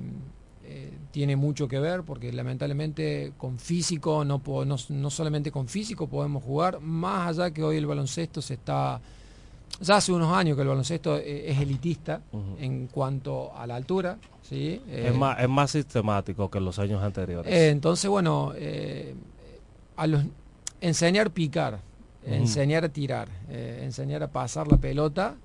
eh, 0.70 0.92
tiene 1.12 1.38
mucho 1.38 1.66
que 1.70 1.80
ver 1.80 2.04
porque 2.04 2.32
lamentablemente 2.34 3.32
con 3.38 3.58
físico, 3.58 4.26
no, 4.26 4.42
no, 4.66 5.10
solamente 5.10 5.50
con 5.50 5.70
físico 5.70 6.08
podemos 6.08 6.44
jugar, 6.44 6.82
más 6.82 7.30
allá 7.30 7.52
que 7.52 7.64
hoy 7.64 7.78
el 7.78 7.86
baloncesto 7.86 8.42
se 8.42 8.56
está... 8.56 9.00
Ya 9.80 9.96
hace 9.96 10.12
unos 10.12 10.34
años 10.34 10.58
que 10.58 10.64
el 10.64 10.68
baloncesto 10.68 11.18
eh, 11.18 11.52
es 11.52 11.60
elitista 11.60 12.22
en 12.60 12.88
cuanto 12.88 13.56
a 13.56 13.66
la 13.66 13.78
altura. 13.78 14.18
¿sí? 14.42 14.82
es, 14.90 15.06
eh, 15.06 15.12
más, 15.12 15.40
es 15.40 15.48
más 15.48 15.72
sistemático 15.72 16.50
que 16.50 16.60
los 16.60 16.78
años 16.80 17.02
anteriores. 17.02 17.54
entonces, 17.54 18.10
bueno, 18.10 18.54
a 19.96 20.08
los, 20.08 20.24
enseñar 20.82 21.32
picar, 21.32 21.80
enseñar 22.26 22.84
a 22.84 22.90
tirar, 22.90 23.30
enseñar 23.50 24.22
a 24.24 24.28
pasar 24.32 24.70
la 24.70 24.78
pelota, 24.78 25.36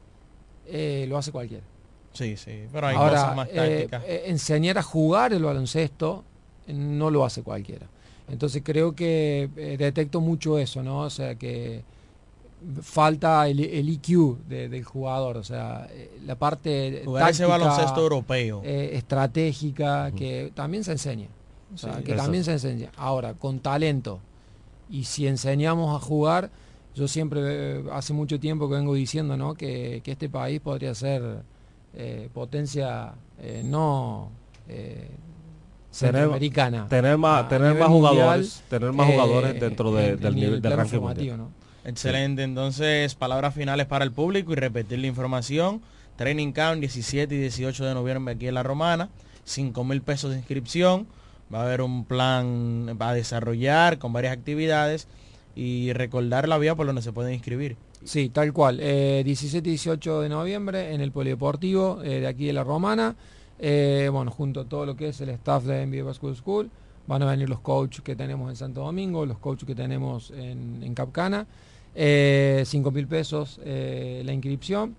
lo 1.07 1.17
hace 1.17 1.31
cualquiera. 1.31 1.72
Sí, 2.13 2.37
sí, 2.37 2.65
pero 2.73 2.89
hay 2.89 2.97
cosas 2.97 3.37
más 3.37 3.49
eh, 3.51 3.55
tácticas. 3.55 4.05
Eh, 4.07 4.23
enseñar 4.27 4.79
a 4.79 4.83
jugar 4.83 5.33
el 5.33 5.43
baloncesto 5.43 6.25
no 6.69 7.11
lo 7.11 7.25
hace 7.25 7.43
cualquiera. 7.43 7.87
Entonces 8.29 8.63
creo 8.65 8.95
que 8.95 9.51
eh, 9.57 9.77
detecto 9.79 10.21
mucho 10.21 10.59
eso, 10.59 10.83
¿no? 10.83 11.01
O 11.01 11.11
sea 11.11 11.35
que 11.35 11.83
falta 12.81 13.49
el, 13.49 13.59
el 13.61 13.89
IQ 13.89 14.39
del 14.47 14.85
jugador, 14.85 15.37
o 15.37 15.43
sea, 15.43 15.89
la 16.25 16.37
parte 16.37 17.03
Jugar 17.05 17.31
ese 17.31 17.45
baloncesto 17.45 18.01
europeo 18.01 18.63
estratégica 18.63 20.13
que 20.13 20.53
también 20.55 20.85
se 20.85 20.93
enseña, 20.93 21.27
o 21.75 21.79
sea, 21.79 22.01
que 22.05 22.15
también 22.15 22.45
se 22.45 22.53
enseña. 22.53 22.93
Ahora, 22.97 23.35
con 23.35 23.59
talento 23.59 24.21
y 24.89 25.05
si 25.05 25.27
enseñamos 25.27 25.97
a 25.97 25.99
jugar, 25.99 26.51
yo 26.95 27.09
siempre 27.09 27.83
hace 27.91 28.13
mucho 28.13 28.39
tiempo 28.39 28.69
que 28.69 28.77
vengo 28.77 28.95
diciendo, 28.95 29.37
¿no? 29.37 29.55
Que, 29.55 30.01
que 30.05 30.13
este 30.13 30.29
país 30.29 30.61
podría 30.61 30.95
ser 30.95 31.43
eh, 31.95 32.29
potencia 32.33 33.13
eh, 33.39 33.63
no 33.65 34.31
eh, 34.69 35.11
centroamericana. 35.91 36.89
Tener 36.89 37.19
más, 37.19 37.49
tener 37.49 37.75
más 37.75 37.89
jugadores, 37.89 38.63
tener 38.69 38.93
más 38.93 39.07
jugadores 39.07 39.61
dentro 39.61 39.93
del 39.93 40.35
nivel 40.35 40.63
del 40.63 40.77
ranking 40.77 41.01
Excelente, 41.85 42.45
entonces 42.45 43.15
palabras 43.17 43.55
finales 43.55 43.87
para 43.87 44.05
el 44.05 44.13
público 44.13 44.53
y 44.53 44.57
repetir 44.57 45.01
la 45.01 45.09
información. 45.09 45.83
Training 46.17 46.53
Camp 46.53 46.81
17 46.81 47.35
y 47.35 47.39
18 47.39 47.85
de 47.85 47.95
noviembre 47.95 48.35
aquí 48.35 48.47
en 48.47 48.55
La 48.55 48.63
Romana, 48.63 49.09
5 49.45 49.83
mil 49.85 50.03
pesos 50.03 50.31
de 50.31 50.37
inscripción. 50.39 51.07
Va 51.53 51.61
a 51.61 51.63
haber 51.65 51.83
un 51.83 52.05
plan 52.05 52.97
a 52.99 53.13
desarrollar 53.13 53.99
con 53.99 54.13
varias 54.13 54.33
actividades 54.33 55.09
y 55.55 55.93
recordar 55.93 56.49
la 56.49 56.57
vía 56.59 56.75
por 56.75 56.87
donde 56.87 57.03
se 57.03 57.13
pueden 57.13 57.35
inscribir. 57.35 57.77
Sí, 58.05 58.31
tal 58.31 58.53
cual. 58.53 58.79
17 58.79 59.69
y 59.69 59.73
18 59.73 60.23
de 60.23 60.29
noviembre 60.29 60.93
en 60.93 61.01
el 61.01 61.13
Polideportivo 61.13 62.03
eh, 62.03 62.21
de 62.21 62.27
aquí 62.27 62.47
de 62.47 62.53
La 62.53 62.65
Romana. 62.65 63.15
Eh, 63.59 64.09
bueno, 64.13 64.31
junto 64.33 64.61
a 64.61 64.65
todo 64.65 64.87
lo 64.87 64.97
que 64.97 65.09
es 65.09 65.21
el 65.21 65.29
staff 65.31 65.65
de 65.65 65.87
NBA 65.87 66.03
Basketball 66.05 66.37
School. 66.37 66.71
Van 67.07 67.23
a 67.23 67.27
venir 67.27 67.49
los 67.49 67.61
coaches 67.61 68.03
que 68.03 68.17
tenemos 68.17 68.51
en 68.51 68.57
Santo 68.57 68.83
Domingo, 68.83 69.25
los 69.25 69.39
coaches 69.39 69.67
que 69.67 69.75
tenemos 69.75 70.33
en, 70.33 70.95
Capcana. 70.95 71.47
Eh, 71.95 72.63
5 72.67 72.91
mil 72.91 73.07
pesos 73.07 73.61
eh, 73.65 74.23
la 74.25 74.33
inscripción. 74.33 74.97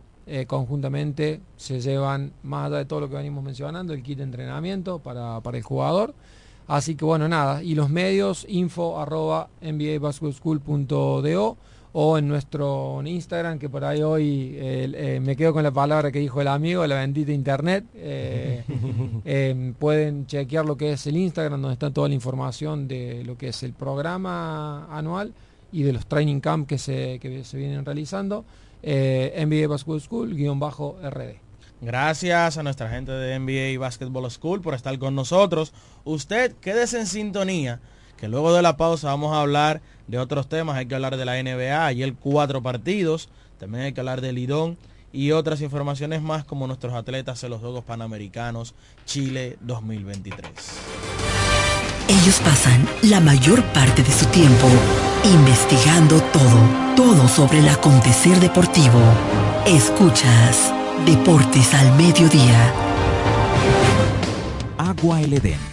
conjuntamente 0.48 1.42
se 1.58 1.82
llevan, 1.82 2.32
más 2.44 2.68
allá 2.68 2.78
de 2.78 2.86
todo 2.86 3.02
lo 3.02 3.10
que 3.10 3.16
venimos 3.16 3.44
mencionando, 3.44 3.94
el 3.94 4.02
kit 4.02 4.20
de 4.20 4.24
entrenamiento 4.24 5.00
para, 5.00 5.42
para 5.42 5.58
el 5.58 5.64
jugador. 5.64 6.14
Así 6.68 6.96
que 6.96 7.04
bueno, 7.04 7.28
nada. 7.28 7.62
Y 7.64 7.76
los 7.76 7.90
medios, 7.90 8.46
info 8.48 9.02
arroba 9.02 9.50
o 11.94 12.18
en 12.18 12.28
nuestro 12.28 13.02
Instagram, 13.06 13.60
que 13.60 13.70
por 13.70 13.86
ahí 13.86 14.02
hoy 14.02 14.56
eh, 14.56 15.20
me 15.22 15.36
quedo 15.36 15.54
con 15.54 15.64
la 15.64 15.72
palabra 15.72 16.12
que 16.12 16.20
dijo 16.20 16.42
el 16.42 16.48
amigo, 16.48 16.86
la 16.88 16.96
bendita 16.96 17.32
internet. 17.32 17.86
Eh, 18.06 18.64
em, 19.26 19.74
pueden 19.74 20.28
chequear 20.28 20.66
lo 20.66 20.76
que 20.76 20.94
es 20.94 21.08
el 21.08 21.16
Instagram, 21.16 21.62
donde 21.62 21.74
está 21.74 21.92
toda 21.92 22.10
la 22.10 22.16
información 22.16 22.88
de 22.88 23.24
lo 23.24 23.38
que 23.38 23.50
es 23.50 23.64
el 23.64 23.74
programa 23.74 24.86
anual 24.96 25.34
y 25.72 25.84
de 25.84 25.94
los 25.94 26.06
training 26.06 26.40
camp 26.40 26.68
que 26.68 26.78
se, 26.78 27.20
que 27.20 27.44
se 27.44 27.58
vienen 27.58 27.86
realizando. 27.86 28.46
Eh, 28.82 29.44
NBA 29.46 29.68
Basketball 29.68 30.02
School, 30.02 30.36
guion 30.36 30.60
bajo 30.60 30.98
RD. 31.02 31.40
Gracias 31.82 32.58
a 32.58 32.64
nuestra 32.64 32.90
gente 32.90 33.12
de 33.12 33.40
NBA 33.40 33.80
Basketball 33.80 34.30
School 34.30 34.62
por 34.62 34.74
estar 34.74 34.98
con 35.00 35.16
nosotros. 35.16 35.74
Usted 36.04 36.56
quédese 36.62 37.00
en 37.00 37.08
sintonía, 37.08 37.80
que 38.24 38.30
luego 38.30 38.54
de 38.54 38.62
la 38.62 38.78
pausa 38.78 39.08
vamos 39.08 39.34
a 39.34 39.42
hablar 39.42 39.82
de 40.08 40.18
otros 40.18 40.48
temas. 40.48 40.78
Hay 40.78 40.86
que 40.86 40.96
hablar 40.96 41.18
de 41.18 41.26
la 41.26 41.44
NBA, 41.44 41.86
ayer 41.86 42.14
cuatro 42.14 42.64
partidos. 42.64 43.28
También 43.60 43.84
hay 43.84 43.92
que 43.92 44.00
hablar 44.00 44.22
del 44.22 44.36
Lidón 44.36 44.78
y 45.12 45.32
otras 45.32 45.60
informaciones 45.60 46.22
más 46.22 46.46
como 46.46 46.66
nuestros 46.66 46.94
atletas 46.94 47.44
en 47.44 47.50
los 47.50 47.60
Juegos 47.60 47.84
Panamericanos 47.84 48.76
Chile 49.06 49.58
2023. 49.60 50.42
Ellos 52.08 52.40
pasan 52.46 52.88
la 53.02 53.20
mayor 53.20 53.62
parte 53.74 54.04
de 54.04 54.12
su 54.14 54.26
tiempo 54.28 54.70
investigando 55.26 56.22
todo, 56.32 56.96
todo 56.96 57.28
sobre 57.28 57.60
el 57.60 57.68
acontecer 57.68 58.40
deportivo. 58.40 59.02
Escuchas 59.68 60.74
Deportes 61.06 61.74
al 61.74 61.94
Mediodía. 61.98 62.74
Agua 64.78 65.20
El 65.20 65.34
Edén, 65.34 65.73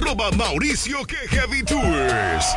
Arroba 0.00 0.30
Mauricio 0.32 1.04
que 1.04 1.28
Heavy 1.28 1.62
Tours. 1.62 2.56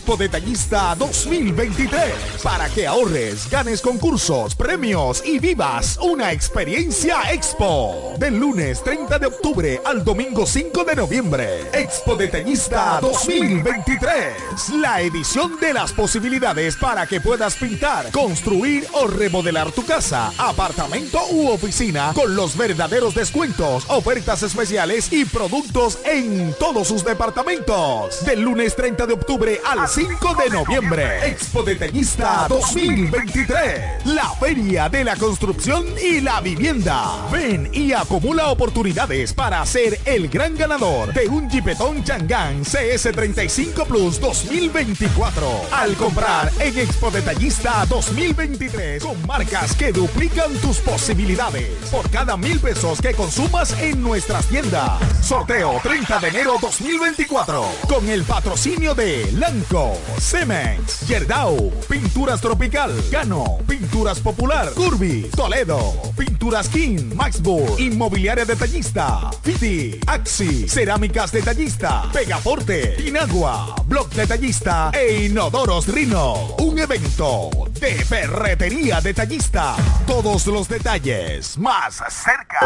Expo 0.00 0.16
Detallista 0.16 0.94
2023. 0.94 2.42
Para 2.42 2.70
que 2.70 2.86
ahorres, 2.86 3.50
ganes 3.50 3.82
concursos, 3.82 4.54
premios 4.54 5.22
y 5.26 5.38
vivas 5.38 5.98
una 6.00 6.32
experiencia 6.32 7.30
Expo. 7.30 8.14
Del 8.18 8.38
lunes 8.38 8.82
30 8.82 9.18
de 9.18 9.26
octubre 9.26 9.78
al 9.84 10.02
domingo 10.02 10.46
5 10.46 10.84
de 10.84 10.96
noviembre. 10.96 11.68
Expo 11.74 12.16
Detallista 12.16 12.98
2023. 13.02 14.70
La 14.76 15.02
edición 15.02 15.60
de 15.60 15.74
las 15.74 15.92
posibilidades 15.92 16.76
para 16.76 17.06
que 17.06 17.20
puedas 17.20 17.56
pintar, 17.56 18.10
construir 18.10 18.86
o 18.94 19.06
remodelar 19.06 19.70
tu 19.70 19.84
casa, 19.84 20.32
apartamento 20.38 21.20
u 21.30 21.48
oficina 21.48 22.12
con 22.14 22.34
los 22.34 22.56
verdaderos 22.56 23.14
descuentos, 23.14 23.84
ofertas 23.88 24.42
especiales 24.44 25.12
y 25.12 25.26
productos 25.26 25.98
en 26.06 26.54
todos 26.58 26.88
sus 26.88 27.04
departamentos. 27.04 28.24
Del 28.24 28.40
lunes 28.40 28.74
30 28.74 29.06
de 29.06 29.12
octubre 29.12 29.60
al 29.66 29.89
5 29.90 30.36
de 30.36 30.50
noviembre. 30.50 31.26
Expo 31.26 31.64
Detallista 31.64 32.46
2023. 32.48 34.06
La 34.06 34.30
feria 34.38 34.88
de 34.88 35.02
la 35.02 35.16
construcción 35.16 35.84
y 36.00 36.20
la 36.20 36.40
vivienda. 36.40 37.28
Ven 37.32 37.68
y 37.72 37.92
acumula 37.92 38.50
oportunidades 38.50 39.34
para 39.34 39.66
ser 39.66 39.98
el 40.04 40.28
gran 40.28 40.56
ganador 40.56 41.12
de 41.12 41.26
un 41.26 41.50
Jeepetón 41.50 42.04
Changán 42.04 42.64
CS35 42.64 43.84
Plus 43.84 44.20
2024. 44.20 45.48
Al 45.72 45.96
comprar 45.96 46.52
en 46.60 46.78
Expo 46.78 47.10
Detallista 47.10 47.84
2023 47.86 49.02
con 49.02 49.26
marcas 49.26 49.74
que 49.74 49.90
duplican 49.90 50.52
tus 50.58 50.78
posibilidades. 50.78 51.68
Por 51.90 52.08
cada 52.10 52.36
mil 52.36 52.60
pesos 52.60 53.00
que 53.00 53.12
consumas 53.12 53.72
en 53.80 54.00
nuestras 54.00 54.46
tiendas. 54.46 55.00
Sorteo 55.20 55.80
30 55.82 56.20
de 56.20 56.28
enero 56.28 56.54
2024. 56.62 57.64
Con 57.88 58.08
el 58.08 58.22
patrocinio 58.22 58.94
de 58.94 59.28
Lanco, 59.32 59.79
Cemex, 60.18 61.06
Yerdau, 61.08 61.70
Pinturas 61.88 62.40
Tropical, 62.40 62.92
Gano, 63.10 63.58
Pinturas 63.66 64.20
Popular, 64.20 64.70
Curvy, 64.74 65.30
Toledo, 65.34 65.94
Pinturas 66.16 66.68
King, 66.68 67.14
Maxburg, 67.14 67.80
Inmobiliaria 67.80 68.44
Detallista, 68.44 69.30
Fiti, 69.42 69.98
Axi, 70.06 70.68
Cerámicas 70.68 71.32
Detallista, 71.32 72.04
Pegaforte, 72.12 72.96
Inagua, 73.06 73.74
Block 73.86 74.12
Detallista 74.14 74.90
e 74.92 75.26
Inodoros 75.26 75.88
Rino. 75.88 76.56
Un 76.58 76.78
evento 76.78 77.50
de 77.80 77.92
ferretería 78.04 79.00
detallista. 79.00 79.76
Todos 80.06 80.46
los 80.46 80.68
detalles 80.68 81.56
más 81.58 82.02
cerca. 82.08 82.58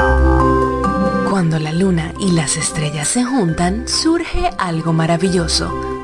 Cuando 1.30 1.58
la 1.58 1.72
luna 1.72 2.12
y 2.20 2.32
las 2.32 2.56
estrellas 2.56 3.08
se 3.08 3.24
juntan, 3.24 3.88
surge 3.88 4.50
algo 4.58 4.92
maravilloso. 4.92 6.03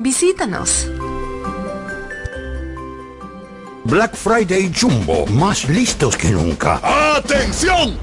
Visítanos. 0.00 0.88
Black 3.84 4.16
Friday 4.16 4.72
Jumbo, 4.74 5.24
más 5.26 5.68
listos 5.68 6.16
que 6.16 6.30
nunca. 6.30 6.80
¡Atención! 7.16 7.96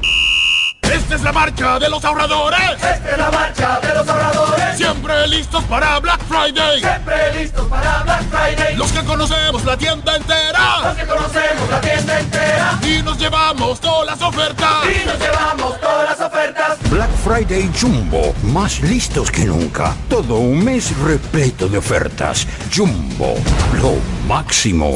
Esta 0.92 1.16
es 1.16 1.22
la 1.22 1.32
marcha 1.32 1.80
de 1.80 1.90
los 1.90 2.04
ahorradores. 2.04 2.60
Esta 2.74 3.12
es 3.12 3.18
la 3.18 3.32
marcha 3.32 3.80
de 3.80 3.94
los 3.94 4.08
ahorradores. 4.08 4.78
Siempre 4.78 5.28
listos 5.28 5.64
para 5.66 6.00
Black 6.00 6.20
Friday. 6.28 6.80
Siempre 6.80 7.34
listos 7.34 7.68
para 7.68 8.04
Black 8.04 8.24
Friday. 8.30 8.76
Los 8.76 8.92
que 8.92 9.04
conocemos 9.04 9.64
la 9.66 9.78
tienda 9.78 10.16
entera. 10.16 10.82
Los 10.84 10.96
que 10.96 11.06
conocemos 11.06 11.70
la 11.70 11.82
tienda 11.82 12.20
entera. 12.20 12.80
Y 12.84 13.02
nos 13.02 13.18
llevamos 13.18 13.80
todas 13.80 14.06
las 14.06 14.22
ofertas. 14.22 14.86
Y 14.86 15.06
nos 15.06 15.20
llevamos 15.20 15.80
todas 15.80 16.10
las 16.10 16.28
ofertas. 16.28 16.78
Black 16.90 17.10
Friday 17.24 17.72
Jumbo, 17.80 18.34
más 18.44 18.82
listos 18.82 19.32
que 19.32 19.46
nunca. 19.46 19.96
Todo 20.10 20.36
un 20.36 20.64
mes 20.64 20.96
repleto 20.98 21.68
de 21.68 21.78
ofertas. 21.78 22.48
Jumbo, 22.76 23.36
lo 23.82 23.94
máximo. 24.28 24.96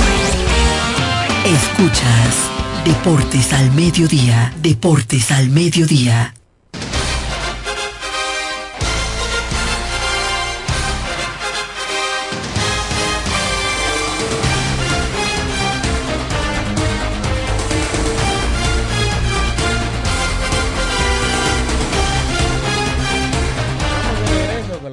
Escuchas 1.45 2.49
Deportes 2.85 3.51
al 3.53 3.71
Mediodía, 3.71 4.53
Deportes 4.61 5.31
al 5.31 5.49
Mediodía. 5.49 6.33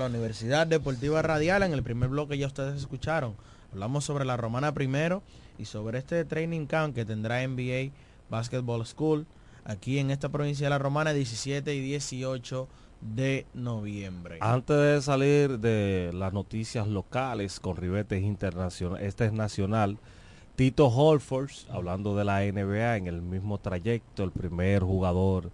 Universidad 0.09 0.66
Deportiva 0.66 1.22
Radial 1.22 1.62
en 1.62 1.72
el 1.72 1.82
primer 1.82 2.09
bloque 2.09 2.38
ya 2.38 2.46
ustedes 2.46 2.76
escucharon. 2.76 3.34
Hablamos 3.73 4.05
sobre 4.05 4.25
la 4.25 4.37
Romana 4.37 4.73
primero 4.73 5.23
y 5.59 5.66
sobre 5.66 5.99
este 5.99 6.25
training 6.25 6.66
camp 6.66 6.95
que 6.95 7.05
tendrá 7.05 7.47
NBA 7.47 7.93
Basketball 8.31 8.87
School 8.87 9.27
aquí 9.64 9.99
en 9.99 10.11
esta 10.11 10.31
provincia 10.31 10.66
de 10.66 10.71
la 10.71 10.79
Romana 10.79 11.12
17 11.12 11.75
y 11.75 11.81
18 11.81 12.66
de 13.03 13.47
noviembre. 13.53 14.39
Antes 14.41 14.77
de 14.77 15.03
salir 15.03 15.59
de 15.59 16.11
las 16.14 16.33
noticias 16.33 16.89
locales 16.89 17.61
con 17.61 17.77
ribetes 17.77 18.23
internacionales, 18.23 19.07
este 19.07 19.27
es 19.27 19.33
nacional. 19.33 19.99
Tito 20.57 20.89
Holford, 20.89 21.51
hablando 21.71 22.16
de 22.16 22.25
la 22.25 22.41
NBA, 22.41 22.97
en 22.97 23.07
el 23.07 23.21
mismo 23.21 23.59
trayecto, 23.59 24.25
el 24.25 24.33
primer 24.33 24.83
jugador 24.83 25.51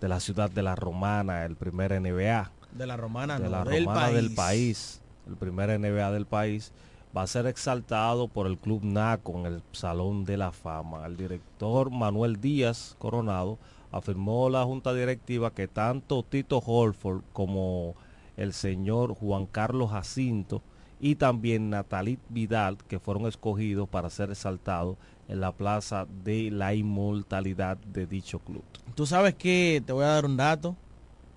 de 0.00 0.08
la 0.08 0.18
ciudad 0.18 0.50
de 0.50 0.62
la 0.62 0.74
Romana, 0.74 1.44
el 1.44 1.56
primer 1.56 1.92
NBA. 2.00 2.50
De 2.72 2.86
la 2.86 2.96
Romana, 2.96 3.38
de 3.38 3.44
no, 3.44 3.50
la 3.50 3.64
del 3.64 3.84
Romana 3.84 4.00
país. 4.00 4.14
del 4.14 4.34
país, 4.34 5.00
el 5.28 5.36
primer 5.36 5.78
NBA 5.78 6.10
del 6.10 6.26
país 6.26 6.72
va 7.16 7.22
a 7.22 7.26
ser 7.26 7.46
exaltado 7.46 8.28
por 8.28 8.46
el 8.46 8.58
Club 8.58 8.84
NACO 8.84 9.38
en 9.38 9.46
el 9.46 9.62
Salón 9.72 10.24
de 10.24 10.36
la 10.36 10.52
Fama. 10.52 11.06
El 11.06 11.16
director 11.16 11.90
Manuel 11.90 12.40
Díaz 12.40 12.94
Coronado 12.98 13.58
afirmó 13.90 14.48
la 14.48 14.64
junta 14.64 14.94
directiva 14.94 15.52
que 15.52 15.66
tanto 15.66 16.22
Tito 16.22 16.58
Holford 16.58 17.22
como 17.32 17.94
el 18.36 18.52
señor 18.52 19.14
Juan 19.14 19.46
Carlos 19.46 19.90
Jacinto 19.90 20.62
y 21.00 21.16
también 21.16 21.70
Natalit 21.70 22.20
Vidal, 22.28 22.76
que 22.76 23.00
fueron 23.00 23.26
escogidos 23.26 23.88
para 23.88 24.10
ser 24.10 24.30
exaltados 24.30 24.96
en 25.28 25.40
la 25.40 25.52
plaza 25.52 26.06
de 26.24 26.50
la 26.50 26.74
inmortalidad 26.74 27.78
de 27.78 28.06
dicho 28.06 28.38
club. 28.40 28.62
Tú 28.94 29.06
sabes 29.06 29.34
que 29.34 29.82
te 29.84 29.92
voy 29.92 30.04
a 30.04 30.08
dar 30.08 30.26
un 30.26 30.36
dato. 30.36 30.76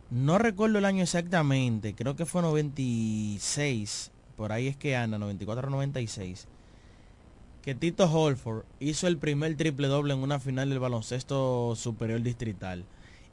No 0.09 0.37
recuerdo 0.37 0.77
el 0.77 0.85
año 0.85 1.01
exactamente, 1.03 1.95
creo 1.95 2.15
que 2.15 2.25
fue 2.25 2.41
96, 2.41 4.11
por 4.43 4.51
ahí 4.51 4.67
es 4.67 4.75
que 4.75 4.97
anda, 4.97 5.17
94-96, 5.19 6.47
que 7.61 7.75
Tito 7.75 8.11
Holford 8.11 8.65
hizo 8.81 9.07
el 9.07 9.17
primer 9.17 9.55
triple 9.55 9.87
doble 9.87 10.13
en 10.13 10.19
una 10.19 10.37
final 10.37 10.67
del 10.67 10.79
baloncesto 10.79 11.77
superior 11.77 12.21
distrital. 12.21 12.83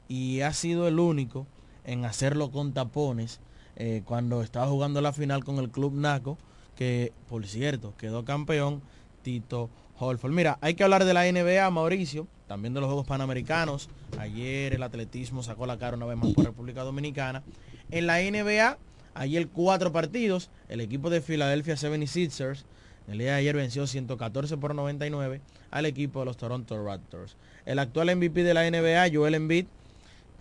Y 0.07 0.39
ha 0.39 0.53
sido 0.53 0.87
el 0.87 0.99
único 0.99 1.47
en 1.83 2.05
hacerlo 2.05 2.49
con 2.49 2.71
tapones 2.71 3.41
eh, 3.75 4.03
cuando 4.05 4.41
estaba 4.41 4.67
jugando 4.67 5.01
la 5.01 5.11
final 5.11 5.43
con 5.43 5.57
el 5.57 5.69
Club 5.69 5.95
Naco, 5.95 6.37
que 6.77 7.11
por 7.27 7.45
cierto 7.45 7.93
quedó 7.97 8.23
campeón 8.23 8.81
Tito 9.21 9.69
Holford. 9.99 10.31
Mira, 10.31 10.59
hay 10.61 10.75
que 10.75 10.85
hablar 10.85 11.03
de 11.03 11.13
la 11.13 11.29
NBA, 11.29 11.69
Mauricio, 11.71 12.25
también 12.47 12.73
de 12.73 12.79
los 12.79 12.87
Juegos 12.87 13.05
Panamericanos. 13.05 13.89
Ayer 14.17 14.73
el 14.73 14.83
atletismo 14.83 15.43
sacó 15.43 15.65
la 15.65 15.77
cara 15.77 15.97
una 15.97 16.05
vez 16.05 16.17
más 16.17 16.31
por 16.31 16.45
República 16.45 16.83
Dominicana. 16.83 17.43
En 17.89 18.07
la 18.07 18.19
NBA, 18.19 18.77
ayer 19.21 19.47
cuatro 19.47 19.91
partidos. 19.91 20.49
El 20.67 20.81
equipo 20.81 21.09
de 21.09 21.21
Philadelphia 21.21 21.75
76ers 21.75 22.65
el 23.07 23.17
día 23.17 23.31
de 23.31 23.37
ayer 23.37 23.55
venció 23.55 23.87
114 23.87 24.57
por 24.57 24.75
99 24.75 25.41
al 25.71 25.85
equipo 25.85 26.19
de 26.19 26.25
los 26.25 26.37
Toronto 26.37 26.83
Raptors. 26.83 27.35
El 27.65 27.79
actual 27.79 28.15
MVP 28.15 28.43
de 28.43 28.53
la 28.53 28.69
NBA, 28.69 29.13
Joel 29.13 29.35
Embiid, 29.35 29.65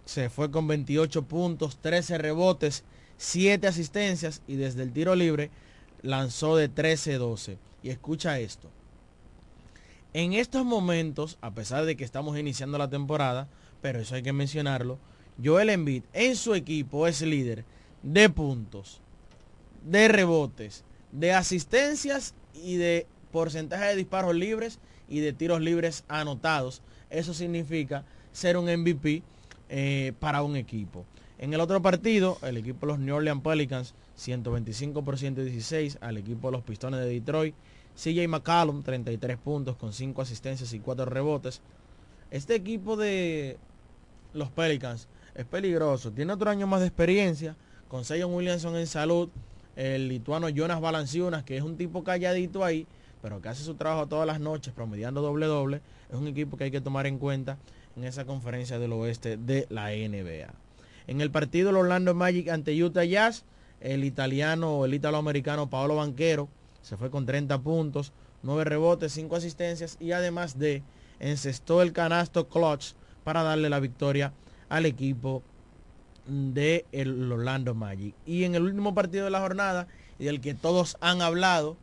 se 0.05 0.31
fue 0.31 0.51
con 0.51 0.67
28 0.69 1.23
puntos, 1.25 1.79
13 1.79 2.19
rebotes, 2.19 2.85
7 3.17 3.67
asistencias 3.67 4.43
y 4.47 4.57
desde 4.57 4.83
el 4.83 4.93
tiro 4.93 5.15
libre 5.15 5.51
lanzó 6.03 6.57
de 6.57 6.73
13-12. 6.73 7.57
Y 7.83 7.91
escucha 7.91 8.39
esto. 8.39 8.69
En 10.13 10.33
estos 10.33 10.65
momentos, 10.65 11.39
a 11.41 11.53
pesar 11.53 11.85
de 11.87 11.97
que 11.97 12.05
estamos 12.05 12.39
iniciando 12.39 12.79
la 12.79 12.91
temporada, 12.91 13.49
pero 13.81 14.01
eso 14.01 14.15
hay 14.15 14.23
que 14.23 14.33
mencionarlo, 14.33 14.99
Joel 15.43 15.71
Embiid 15.71 16.03
en 16.13 16.37
su 16.37 16.55
equipo 16.55 17.07
es 17.07 17.23
líder 17.23 17.65
de 18.03 18.29
puntos, 18.31 19.01
de 19.85 20.09
rebotes, 20.09 20.85
de 21.13 21.33
asistencias 21.33 22.35
y 22.55 22.77
de 22.77 23.07
porcentaje 23.33 23.87
de 23.87 23.97
disparos 23.97 24.35
libres 24.35 24.79
y 25.09 25.21
de 25.21 25.33
tiros 25.33 25.61
libres 25.61 26.05
anotados. 26.09 26.83
Eso 27.11 27.35
significa 27.35 28.05
ser 28.33 28.57
un 28.57 28.67
MVP 28.67 29.23
eh, 29.69 30.13
para 30.19 30.43
un 30.43 30.57
equipo. 30.57 31.05
En 31.39 31.55
el 31.55 31.61
otro 31.61 31.81
partido, 31.81 32.39
el 32.43 32.59
equipo 32.59 32.87
de 32.87 32.93
los 32.93 32.99
New 32.99 33.17
Orleans 33.17 33.43
Pelicans, 33.43 33.95
125 34.17 35.03
por 35.03 35.19
116 35.19 35.99
al 36.01 36.19
equipo 36.19 36.49
de 36.49 36.53
los 36.53 36.63
Pistones 36.63 37.01
de 37.01 37.07
Detroit. 37.07 37.55
CJ 37.97 38.29
McCallum, 38.29 38.83
33 38.83 39.37
puntos 39.39 39.77
con 39.77 39.93
5 39.93 40.23
asistencias 40.23 40.73
y 40.73 40.81
4 40.81 41.07
rebotes. 41.07 41.61
Este 42.31 42.55
equipo 42.55 42.97
de 42.97 43.59
los 44.33 44.51
Pelicans 44.51 45.09
es 45.35 45.45
peligroso. 45.45 46.13
Tiene 46.13 46.33
otro 46.33 46.51
año 46.51 46.67
más 46.67 46.81
de 46.81 46.87
experiencia. 46.87 47.57
Con 47.91 48.05
Williamson 48.09 48.77
en 48.77 48.87
salud. 48.87 49.31
El 49.75 50.09
lituano 50.09 50.49
Jonas 50.49 50.81
Valanciunas, 50.81 51.43
que 51.43 51.57
es 51.57 51.63
un 51.65 51.77
tipo 51.77 52.05
calladito 52.05 52.65
ahí, 52.65 52.87
pero 53.21 53.43
que 53.43 53.49
hace 53.49 53.65
su 53.65 53.75
trabajo 53.75 54.07
todas 54.07 54.29
las 54.29 54.39
noches, 54.39 54.73
promediando 54.73 55.23
doble 55.23 55.47
doble. 55.47 55.81
Es 56.09 56.15
un 56.15 56.29
equipo 56.29 56.57
que 56.57 56.65
hay 56.65 56.71
que 56.71 56.81
tomar 56.81 57.09
en 57.09 57.19
cuenta 57.19 57.59
en 57.97 58.05
esa 58.05 58.25
conferencia 58.27 58.79
del 58.79 58.93
oeste 58.93 59.37
de 59.37 59.67
la 59.71 59.89
NBA. 59.89 60.55
En 61.09 61.21
el 61.21 61.33
partido 61.33 61.71
el 61.71 61.77
Orlando 61.77 62.15
Magic 62.15 62.49
ante 62.51 62.81
Utah 62.81 63.05
Jazz, 63.05 63.45
el 63.81 64.05
italiano 64.05 64.85
el 64.85 64.95
italoamericano 64.95 65.69
Paolo 65.69 65.97
Banquero 65.97 66.49
se 66.83 66.97
fue 66.97 67.11
con 67.11 67.27
30 67.27 67.59
puntos, 67.59 68.13
9 68.45 68.65
rebotes, 68.65 69.13
5 69.15 69.35
asistencias 69.35 69.97
y 69.99 70.13
además 70.13 70.61
de 70.61 70.85
encestó 71.19 71.83
el 71.83 71.93
canasto 71.93 72.47
clutch 72.47 72.93
para 73.25 73.43
darle 73.43 73.69
la 73.69 73.81
victoria 73.81 74.33
al 74.69 74.87
equipo 74.87 75.43
de 76.27 76.85
el 76.93 77.31
Orlando 77.31 77.75
Magic. 77.75 78.15
Y 78.27 78.45
en 78.45 78.55
el 78.55 78.63
último 78.63 78.95
partido 78.95 79.25
de 79.25 79.31
la 79.31 79.41
jornada, 79.41 79.89
y 80.19 80.25
del 80.25 80.41
que 80.41 80.55
todos 80.55 80.97
han 81.01 81.23
hablado, 81.23 81.77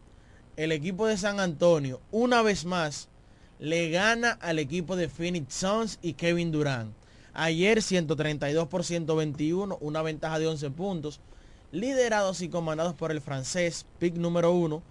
el 0.55 0.71
equipo 0.71 1.07
de 1.07 1.17
San 1.17 1.39
Antonio, 1.39 2.01
una 2.11 2.41
vez 2.41 2.65
más, 2.65 3.09
le 3.59 3.89
gana 3.89 4.31
al 4.41 4.59
equipo 4.59 4.95
de 4.95 5.09
Phoenix 5.09 5.53
Suns 5.53 5.99
y 6.01 6.13
Kevin 6.13 6.51
Durant. 6.51 6.93
Ayer 7.33 7.81
132 7.81 8.67
por 8.67 8.83
121, 8.83 9.77
una 9.81 10.01
ventaja 10.01 10.39
de 10.39 10.47
11 10.47 10.71
puntos, 10.71 11.19
liderados 11.71 12.41
y 12.41 12.49
comandados 12.49 12.95
por 12.95 13.11
el 13.11 13.21
francés, 13.21 13.85
pick 13.99 14.15
número 14.15 14.51
uno. 14.51 14.81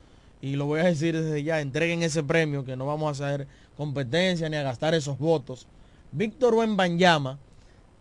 Y 0.40 0.56
lo 0.56 0.66
voy 0.66 0.80
a 0.80 0.84
decir 0.84 1.20
desde 1.20 1.42
ya, 1.42 1.60
entreguen 1.60 2.02
ese 2.02 2.22
premio, 2.22 2.64
que 2.64 2.76
no 2.76 2.86
vamos 2.86 3.20
a 3.20 3.26
hacer 3.26 3.48
competencia 3.76 4.48
ni 4.48 4.56
a 4.56 4.62
gastar 4.62 4.94
esos 4.94 5.18
votos. 5.18 5.66
Víctor 6.12 6.54
Wembanyama, 6.54 7.38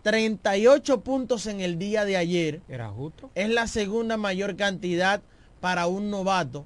38 0.06 1.02
puntos 1.02 1.48
en 1.48 1.62
el 1.62 1.80
día 1.80 2.06
de 2.06 2.16
ayer. 2.16 2.62
¿Era 2.70 2.90
justo? 2.90 3.32
Es 3.34 3.50
la 3.50 3.66
segunda 3.66 4.18
mayor 4.18 4.56
cantidad 4.56 5.24
para 5.62 5.88
un 5.88 6.12
novato 6.12 6.64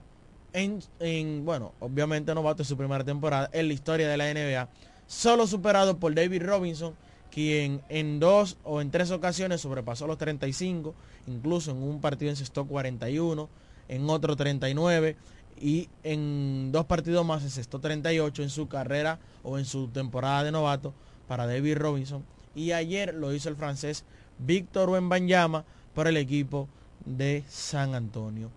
en, 0.52 0.80
en, 1.00 1.46
bueno, 1.46 1.72
obviamente 1.80 2.36
novato 2.36 2.64
en 2.64 2.68
su 2.68 2.76
primera 2.76 3.06
temporada 3.06 3.50
en 3.54 3.70
la 3.70 3.74
historia 3.74 4.10
de 4.10 4.18
la 4.18 4.34
NBA, 4.34 4.68
solo 5.08 5.48
superado 5.48 6.00
por 6.00 6.14
David 6.14 6.44
Robinson, 6.44 6.96
quien 7.32 7.82
en 7.88 8.20
dos 8.20 8.58
o 8.66 8.82
en 8.82 8.92
tres 8.92 9.10
ocasiones 9.10 9.62
sobrepasó 9.62 10.06
los 10.06 10.18
35, 10.18 10.94
incluso 11.26 11.72
en 11.72 11.78
un 11.78 12.02
partido 12.02 12.32
encestó 12.32 12.66
41, 12.66 13.48
en 13.88 14.10
otro 14.10 14.36
39 14.36 15.16
y 15.62 15.88
en 16.04 16.74
dos 16.74 16.86
partidos 16.88 17.26
más 17.26 17.44
encestó 17.44 17.80
38 17.80 18.44
en 18.44 18.50
su 18.50 18.68
carrera 18.68 19.18
o 19.44 19.58
en 19.58 19.64
su 19.64 19.88
temporada 19.88 20.44
de 20.44 20.52
novato 20.52 20.94
para 21.30 21.48
David 21.48 21.78
Robinson. 21.78 22.26
Y 22.56 22.72
ayer 22.72 23.14
lo 23.14 23.34
hizo 23.34 23.50
el 23.50 23.56
francés 23.56 24.04
Víctor 24.40 24.90
Wembanyama 24.90 25.66
por 25.94 26.08
el 26.08 26.18
equipo 26.18 26.68
de 27.06 27.44
San 27.48 27.96
Antonio. 27.96 28.50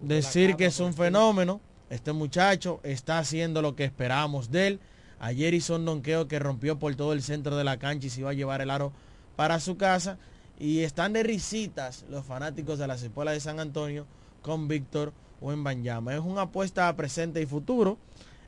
Decir 0.00 0.56
que 0.56 0.66
es 0.66 0.80
un 0.80 0.94
fenómeno, 0.94 1.60
este 1.90 2.12
muchacho 2.12 2.80
está 2.82 3.18
haciendo 3.18 3.62
lo 3.62 3.76
que 3.76 3.84
esperamos 3.84 4.50
de 4.50 4.66
él. 4.66 4.80
Ayer 5.20 5.54
hizo 5.54 5.76
un 5.76 5.84
donqueo 5.84 6.28
que 6.28 6.38
rompió 6.38 6.78
por 6.78 6.94
todo 6.96 7.12
el 7.12 7.22
centro 7.22 7.56
de 7.56 7.64
la 7.64 7.78
cancha 7.78 8.06
y 8.06 8.10
se 8.10 8.20
iba 8.20 8.30
a 8.30 8.34
llevar 8.34 8.60
el 8.60 8.70
aro 8.70 8.92
para 9.36 9.60
su 9.60 9.76
casa. 9.76 10.18
Y 10.58 10.80
están 10.80 11.12
de 11.12 11.22
risitas 11.22 12.04
los 12.10 12.24
fanáticos 12.24 12.78
de 12.78 12.86
la 12.86 12.98
Cepola 12.98 13.32
de 13.32 13.40
San 13.40 13.60
Antonio 13.60 14.06
con 14.42 14.68
Víctor 14.68 15.12
Wembanyama. 15.40 16.14
Es 16.14 16.20
una 16.20 16.42
apuesta 16.42 16.88
a 16.88 16.96
presente 16.96 17.40
y 17.40 17.46
futuro 17.46 17.98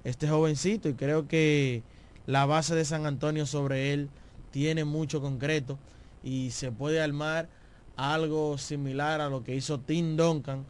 este 0.04 0.28
jovencito 0.28 0.88
y 0.88 0.94
creo 0.94 1.26
que 1.26 1.82
la 2.26 2.46
base 2.46 2.74
de 2.74 2.84
San 2.84 3.06
Antonio 3.06 3.46
sobre 3.46 3.92
él 3.92 4.08
tiene 4.50 4.84
mucho 4.84 5.20
concreto 5.20 5.78
y 6.22 6.50
se 6.50 6.72
puede 6.72 7.00
armar 7.00 7.48
algo 7.96 8.58
similar 8.58 9.20
a 9.20 9.28
lo 9.28 9.42
que 9.42 9.54
hizo 9.54 9.80
Tim 9.80 10.16
Duncan, 10.16 10.64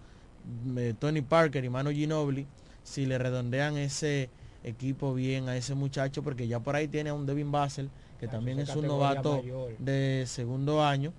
eh, 0.76 0.94
Tony 0.98 1.22
Parker 1.22 1.64
y 1.64 1.68
Manu 1.68 1.90
Ginobili 1.90 2.46
si 2.82 3.04
le 3.06 3.18
redondean 3.18 3.76
ese 3.76 4.30
equipo 4.62 5.14
bien 5.14 5.48
a 5.48 5.56
ese 5.56 5.74
muchacho 5.74 6.22
porque 6.22 6.46
ya 6.46 6.60
por 6.60 6.76
ahí 6.76 6.88
tiene 6.88 7.10
a 7.10 7.14
un 7.14 7.26
Devin 7.26 7.50
Basel 7.50 7.90
que 8.20 8.28
también 8.28 8.58
es 8.58 8.74
un 8.74 8.86
novato 8.86 9.42
de 9.78 10.24
segundo 10.26 10.84
año 10.84 11.12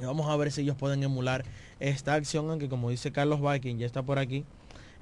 y 0.00 0.04
vamos 0.04 0.28
a 0.28 0.36
ver 0.36 0.52
si 0.52 0.62
ellos 0.62 0.76
pueden 0.76 1.02
emular 1.02 1.44
esta 1.80 2.14
acción, 2.14 2.50
aunque 2.50 2.68
como 2.68 2.90
dice 2.90 3.12
Carlos 3.12 3.40
Viking, 3.40 3.78
ya 3.78 3.86
está 3.86 4.02
por 4.02 4.18
aquí. 4.18 4.44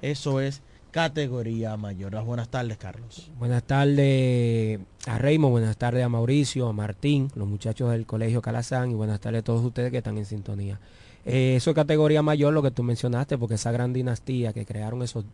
Eso 0.01 0.39
es 0.39 0.61
categoría 0.95 1.75
mayor. 1.75 2.23
Buenas 2.23 2.47
tardes, 2.47 2.77
Carlos. 2.77 3.29
Buenas 3.37 3.63
tardes 3.63 4.79
a 5.05 5.17
Raymond, 5.17 5.51
buenas 5.51 5.75
tardes 5.75 6.05
a 6.05 6.07
Mauricio, 6.07 6.69
a 6.69 6.71
Martín, 6.71 7.29
los 7.35 7.49
muchachos 7.49 7.91
del 7.91 8.05
Colegio 8.05 8.41
Calazán 8.41 8.91
y 8.91 8.93
buenas 8.93 9.19
tardes 9.19 9.41
a 9.41 9.43
todos 9.43 9.65
ustedes 9.65 9.91
que 9.91 9.97
están 9.97 10.17
en 10.17 10.25
sintonía. 10.25 10.79
Eh, 11.25 11.57
eso 11.57 11.71
es 11.71 11.75
categoría 11.75 12.21
mayor, 12.21 12.53
lo 12.53 12.63
que 12.63 12.71
tú 12.71 12.81
mencionaste, 12.81 13.37
porque 13.37 13.55
esa 13.55 13.73
gran 13.73 13.91
dinastía 13.91 14.53
que 14.53 14.65
crearon 14.65 15.03
esos, 15.03 15.25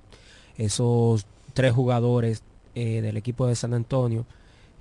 esos 0.58 1.28
tres 1.54 1.74
jugadores 1.74 2.42
eh, 2.74 3.02
del 3.02 3.16
equipo 3.18 3.46
de 3.46 3.54
San 3.54 3.76
Antonio, 3.76 4.26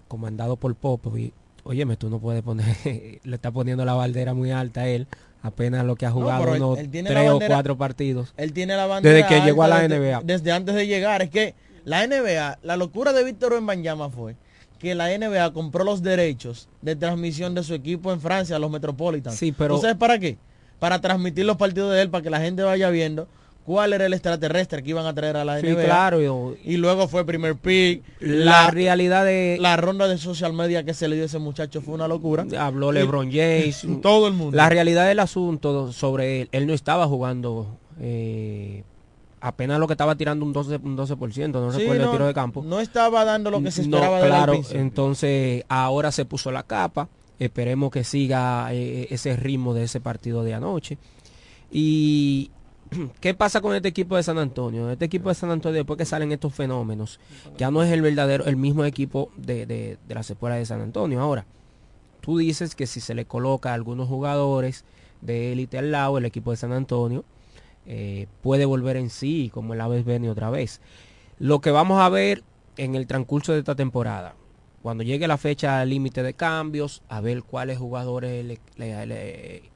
comandado 0.09 0.57
por 0.57 0.75
Popovich, 0.75 1.35
óyeme, 1.63 1.99
tú 1.99 2.09
no 2.09 2.21
puedes 2.21 2.43
poner, 2.43 2.75
le 3.23 3.35
está 3.37 3.51
poniendo 3.51 3.85
la 3.85 3.93
baldera 3.93 4.33
muy 4.33 4.51
alta 4.51 4.81
a 4.81 4.89
él, 4.89 5.09
apenas 5.43 5.85
lo 5.85 5.97
que 5.97 6.07
ha 6.07 6.11
jugado 6.11 6.53
unos 6.53 6.79
tres 6.91 7.31
o 7.31 7.41
cuatro 7.47 7.77
partidos. 7.77 8.33
Él 8.37 8.53
tiene 8.53 8.77
la 8.77 8.87
bandera 8.87 9.15
desde 9.15 9.29
que 9.29 9.41
llegó 9.41 9.63
a 9.63 9.69
la 9.69 9.89
NBA. 9.89 10.23
Desde, 10.25 10.53
antes 10.53 10.75
de 10.75 10.87
llegar, 10.87 11.23
es 11.23 11.31
que 11.31 11.55
la 11.85 12.07
NBA, 12.07 12.59
la 12.63 12.77
locura 12.77 13.13
de 13.13 13.25
Víctor 13.25 13.55
Wembanyama 13.55 14.11
fue 14.11 14.37
que 14.79 14.95
la 14.95 15.17
NBA 15.17 15.53
compró 15.53 15.85
los 15.85 16.03
derechos 16.03 16.69
de 16.81 16.97
transmisión 16.97 17.55
de 17.55 17.63
su 17.63 17.75
equipo 17.75 18.13
en 18.13 18.21
Francia, 18.21 18.59
los 18.59 18.71
Metropolitans. 18.71 19.37
Sí, 19.37 19.53
pero 19.53 19.75
¿Tú 19.75 19.83
sabes 19.83 19.97
para 19.97 20.19
qué? 20.19 20.39
Para 20.79 21.01
transmitir 21.01 21.45
los 21.45 21.57
partidos 21.57 21.93
de 21.93 22.01
él, 22.01 22.11
para 22.11 22.23
que 22.23 22.31
la 22.31 22.41
gente 22.41 22.63
vaya 22.63 22.89
viendo 22.89 23.29
cuál 23.71 23.93
era 23.93 24.07
el 24.07 24.13
extraterrestre 24.13 24.83
que 24.83 24.91
iban 24.91 25.07
a 25.07 25.15
traer 25.15 25.37
a 25.37 25.45
la 25.45 25.63
NBA. 25.63 25.85
claro. 25.85 26.57
Y, 26.65 26.77
luego 26.77 27.07
fue 27.07 27.25
primer 27.25 27.55
pick. 27.55 28.03
La, 28.19 28.69
realidad 28.69 29.25
de... 29.25 29.59
La 29.61 29.77
ronda 29.77 30.09
de 30.09 30.19
social 30.19 30.53
media 30.53 30.83
que 30.83 30.93
se 30.93 31.07
le 31.07 31.15
dio 31.15 31.23
a 31.23 31.27
ese 31.27 31.39
muchacho 31.39 31.81
fue 31.81 31.95
una 31.95 32.09
locura. 32.09 32.45
Habló 32.59 32.91
LeBron 32.91 33.31
James. 33.31 33.87
todo 34.03 34.27
el 34.27 34.35
mundo. 34.35 34.57
La 34.57 34.69
realidad 34.69 35.07
del 35.07 35.21
asunto 35.21 35.93
sobre 35.93 36.41
él, 36.41 36.49
él 36.51 36.67
no 36.67 36.73
estaba 36.73 37.07
jugando... 37.07 37.79
Eh, 38.01 38.83
apenas 39.41 39.79
lo 39.79 39.87
que 39.87 39.93
estaba 39.93 40.17
tirando 40.17 40.45
un 40.45 40.53
12%, 40.53 40.81
un 40.83 40.97
12% 40.97 41.53
no 41.53 41.71
recuerdo 41.71 42.05
el 42.07 42.11
tiro 42.11 42.27
de 42.27 42.35
campo. 42.35 42.65
No 42.67 42.81
estaba 42.81 43.25
dando 43.25 43.53
lo 43.53 43.63
que 43.63 43.71
se 43.71 43.83
esperaba 43.83 44.21
claro, 44.21 44.55
de 44.55 44.81
entonces 44.81 45.65
ahora 45.69 46.11
se 46.11 46.25
puso 46.25 46.51
la 46.51 46.65
capa. 46.65 47.09
Esperemos 47.39 47.93
que 47.93 48.03
siga 48.03 48.67
eh, 48.73 49.07
ese 49.11 49.37
ritmo 49.37 49.75
de 49.75 49.85
ese 49.85 50.01
partido 50.01 50.43
de 50.43 50.55
anoche. 50.55 50.99
Y, 51.71 52.51
¿Qué 53.21 53.35
pasa 53.35 53.61
con 53.61 53.75
este 53.75 53.89
equipo 53.89 54.17
de 54.17 54.23
San 54.23 54.39
Antonio? 54.39 54.91
Este 54.91 55.05
equipo 55.05 55.29
de 55.29 55.35
San 55.35 55.51
Antonio, 55.51 55.77
después 55.77 55.97
que 55.97 56.05
salen 56.05 56.33
estos 56.33 56.55
fenómenos, 56.55 57.21
ya 57.57 57.71
no 57.71 57.83
es 57.83 57.93
el 57.93 58.03
verdadero, 58.03 58.45
el 58.47 58.57
mismo 58.57 58.85
equipo 58.85 59.31
de, 59.37 59.67
de, 59.67 59.99
de 60.07 60.15
la 60.15 60.23
secuela 60.23 60.57
de 60.57 60.67
San 60.67 60.81
Antonio. 60.81 61.21
Ahora, 61.21 61.47
tú 62.21 62.39
dices 62.39 62.75
que 62.75 62.87
si 62.87 63.01
se 63.01 63.15
le 63.15 63.25
coloca 63.25 63.71
a 63.71 63.75
algunos 63.75 64.09
jugadores 64.09 64.85
de 65.21 65.53
élite 65.53 65.79
al 65.79 65.93
lado, 65.93 66.19
el 66.19 66.25
equipo 66.25 66.51
de 66.51 66.57
San 66.57 66.73
Antonio 66.73 67.25
eh, 67.87 68.27
puede 68.43 68.65
volver 68.65 68.97
en 68.97 69.11
sí, 69.11 69.51
como 69.53 69.75
el 69.75 69.81
Aves 69.81 70.05
Beni 70.05 70.29
otra 70.29 70.51
vez. 70.51 70.81
Lo 71.39 71.61
que 71.61 71.71
vamos 71.71 72.01
a 72.01 72.09
ver 72.09 72.45
en 72.77 72.95
el 72.95 73.07
transcurso 73.07 73.53
de 73.53 73.61
esta 73.61 73.75
temporada, 73.75 74.35
cuando 74.83 75.03
llegue 75.03 75.29
la 75.29 75.39
fecha 75.39 75.85
límite 75.85 76.23
de 76.23 76.35
cambios, 76.35 77.03
a 77.09 77.21
ver 77.21 77.43
cuáles 77.43 77.79
jugadores 77.79 78.45
le, 78.77 79.70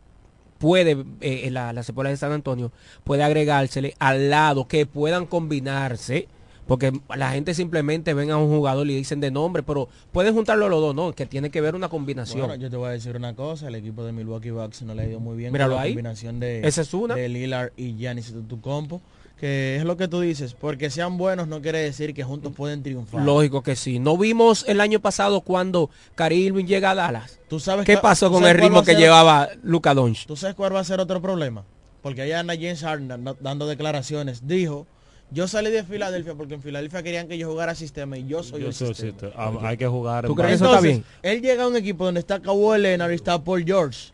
puede, 0.65 1.05
eh, 1.21 1.51
la, 1.51 1.75
la 1.75 1.83
Cepola 1.83 2.09
de 2.09 2.17
San 2.17 2.33
Antonio, 2.33 2.73
puede 3.05 3.23
agregársele 3.23 3.95
al 3.99 4.31
lado 4.31 4.67
que 4.67 4.87
puedan 4.87 5.27
combinarse. 5.27 6.27
Porque 6.67 6.91
la 7.15 7.31
gente 7.33 7.53
simplemente 7.53 8.15
ven 8.15 8.31
a 8.31 8.39
un 8.39 8.49
jugador 8.49 8.89
y 8.89 8.97
dicen 8.97 9.21
de 9.21 9.31
nombre, 9.31 9.63
pero 9.63 9.91
pueden 10.11 10.33
juntarlo 10.33 10.71
los 10.71 10.81
dos, 10.81 10.95
¿no? 10.95 11.13
Que 11.13 11.27
tiene 11.27 11.51
que 11.51 11.61
ver 11.61 11.75
una 11.75 11.91
combinación. 11.91 12.47
Bueno, 12.47 12.55
yo 12.55 12.71
te 12.71 12.79
voy 12.79 12.89
a 12.89 12.93
decir 12.93 13.15
una 13.15 13.35
cosa, 13.35 13.69
el 13.69 13.75
equipo 13.75 14.03
de 14.03 14.13
Milwaukee 14.13 14.49
Bucks 14.49 14.81
no 14.81 14.95
le 14.95 15.03
ha 15.03 15.07
ido 15.07 15.21
muy 15.21 15.37
bien 15.37 15.53
Míralo 15.53 15.73
con 15.73 15.77
la 15.77 15.83
ahí. 15.83 15.91
combinación 15.93 16.41
de, 16.41 16.67
Esa 16.67 16.81
es 16.81 16.95
una. 16.95 17.15
de 17.17 17.29
Lillard 17.29 17.73
y 17.77 17.97
Giannis 17.97 18.31
Antetokounmpo, 18.33 19.03
que 19.39 19.77
es 19.77 19.85
lo 19.85 19.97
que 19.97 20.09
tú 20.09 20.21
dices, 20.21 20.55
porque 20.55 20.91
sean 20.91 21.19
buenos 21.19 21.49
no 21.49 21.61
quiere 21.61 21.79
decir 21.79 22.15
que 22.15 22.23
juntos 22.25 22.53
pueden 22.57 22.83
triunfar. 22.83 23.23
Lógico 23.23 23.63
que 23.63 23.77
sí. 23.77 23.99
No 23.99 24.17
vimos 24.17 24.65
el 24.69 24.81
año 24.81 25.01
pasado 25.01 25.41
cuando 25.41 25.91
Irving 26.31 26.65
llega 26.67 26.91
a 26.91 26.95
Dallas. 26.95 27.41
¿Tú 27.49 27.61
sabes 27.61 27.85
¿Qué 27.85 27.99
pasó 27.99 28.31
con 28.31 28.43
sabes 28.43 28.57
el 28.57 28.63
ritmo 28.63 28.83
que 28.83 28.93
ser- 28.93 29.01
llevaba 29.01 29.49
Luka 29.63 29.93
Doncic? 29.95 30.27
¿Tú 30.27 30.37
sabes 30.37 30.55
cuál 30.55 30.75
va 30.75 30.81
a 30.81 30.85
ser 30.85 31.01
otro 31.01 31.21
problema? 31.21 31.65
Porque 32.03 32.23
allá 32.23 32.41
anda 32.41 32.55
James 32.55 32.81
Harden 32.83 33.09
dando- 33.41 33.67
declaraciones. 33.67 34.47
Dijo, 34.47 34.87
yo 35.31 35.49
salí 35.49 35.71
de 35.71 35.83
Filadelfia 35.85 36.35
porque 36.35 36.55
en 36.55 36.63
Filadelfia 36.63 37.03
querían 37.03 37.27
que 37.29 37.37
yo 37.37 37.49
jugara 37.51 37.75
sistema 37.75 38.17
y 38.17 38.27
yo 38.27 38.43
soy 38.43 38.61
Yo 38.61 38.69
el 38.69 38.75
soy 38.75 38.89
sistema. 38.89 39.13
sistema. 39.13 39.33
Ah, 39.37 39.53
hay 39.69 39.77
que 39.77 39.87
jugar. 39.87 40.27
¿Tú 40.27 40.33
en 40.33 40.37
crees 40.37 40.51
que 40.51 40.55
eso 40.57 40.67
está 40.67 40.81
bien? 40.81 41.05
Él 41.23 41.41
llega 41.43 41.65
a 41.65 41.69
un 41.69 41.77
equipo 41.77 42.05
donde 42.05 42.21
está 42.21 42.41
Kawhi 42.41 42.79
Leonard 42.81 43.11
y 43.11 43.15
está 43.15 43.43
Paul 43.43 43.65
George. 43.65 44.13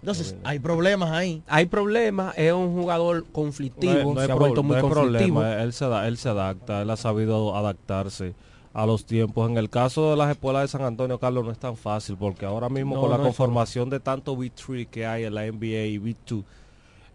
Entonces, 0.00 0.34
hay 0.44 0.58
problemas 0.58 1.10
ahí. 1.10 1.42
Hay 1.46 1.66
problemas, 1.66 2.34
es 2.38 2.52
un 2.52 2.72
jugador 2.74 3.24
conflictivo, 3.32 3.92
No 3.92 3.98
hay- 3.98 4.04
no 4.14 4.20
hay 4.20 4.26
se 4.26 4.32
ha 4.32 4.34
vuelto 4.34 4.62
no 4.62 4.68
muy 4.68 4.76
hay 4.76 4.82
conflictivo. 4.82 5.40
problema, 5.40 5.62
él 5.62 5.72
se, 5.72 5.88
da- 5.88 6.08
él 6.08 6.16
se 6.16 6.28
adapta, 6.28 6.82
él 6.82 6.90
ha 6.90 6.96
sabido 6.96 7.54
adaptarse 7.56 8.34
a 8.72 8.86
los 8.86 9.04
tiempos. 9.04 9.50
En 9.50 9.58
el 9.58 9.68
caso 9.68 10.10
de 10.10 10.16
las 10.16 10.30
escuelas 10.30 10.62
de 10.62 10.68
San 10.68 10.82
Antonio, 10.82 11.18
Carlos, 11.18 11.44
no 11.44 11.50
es 11.52 11.58
tan 11.58 11.76
fácil 11.76 12.16
porque 12.16 12.46
ahora 12.46 12.68
mismo 12.68 12.94
No, 12.94 13.00
con 13.02 13.10
la 13.10 13.18
no 13.18 13.24
conformación 13.24 13.90
de 13.90 14.00
tanto 14.00 14.36
B3 14.36 14.86
que 14.88 15.06
hay 15.06 15.24
en 15.24 15.34
la 15.34 15.44
NBA 15.46 15.86
y 15.86 15.98
B2, 15.98 16.44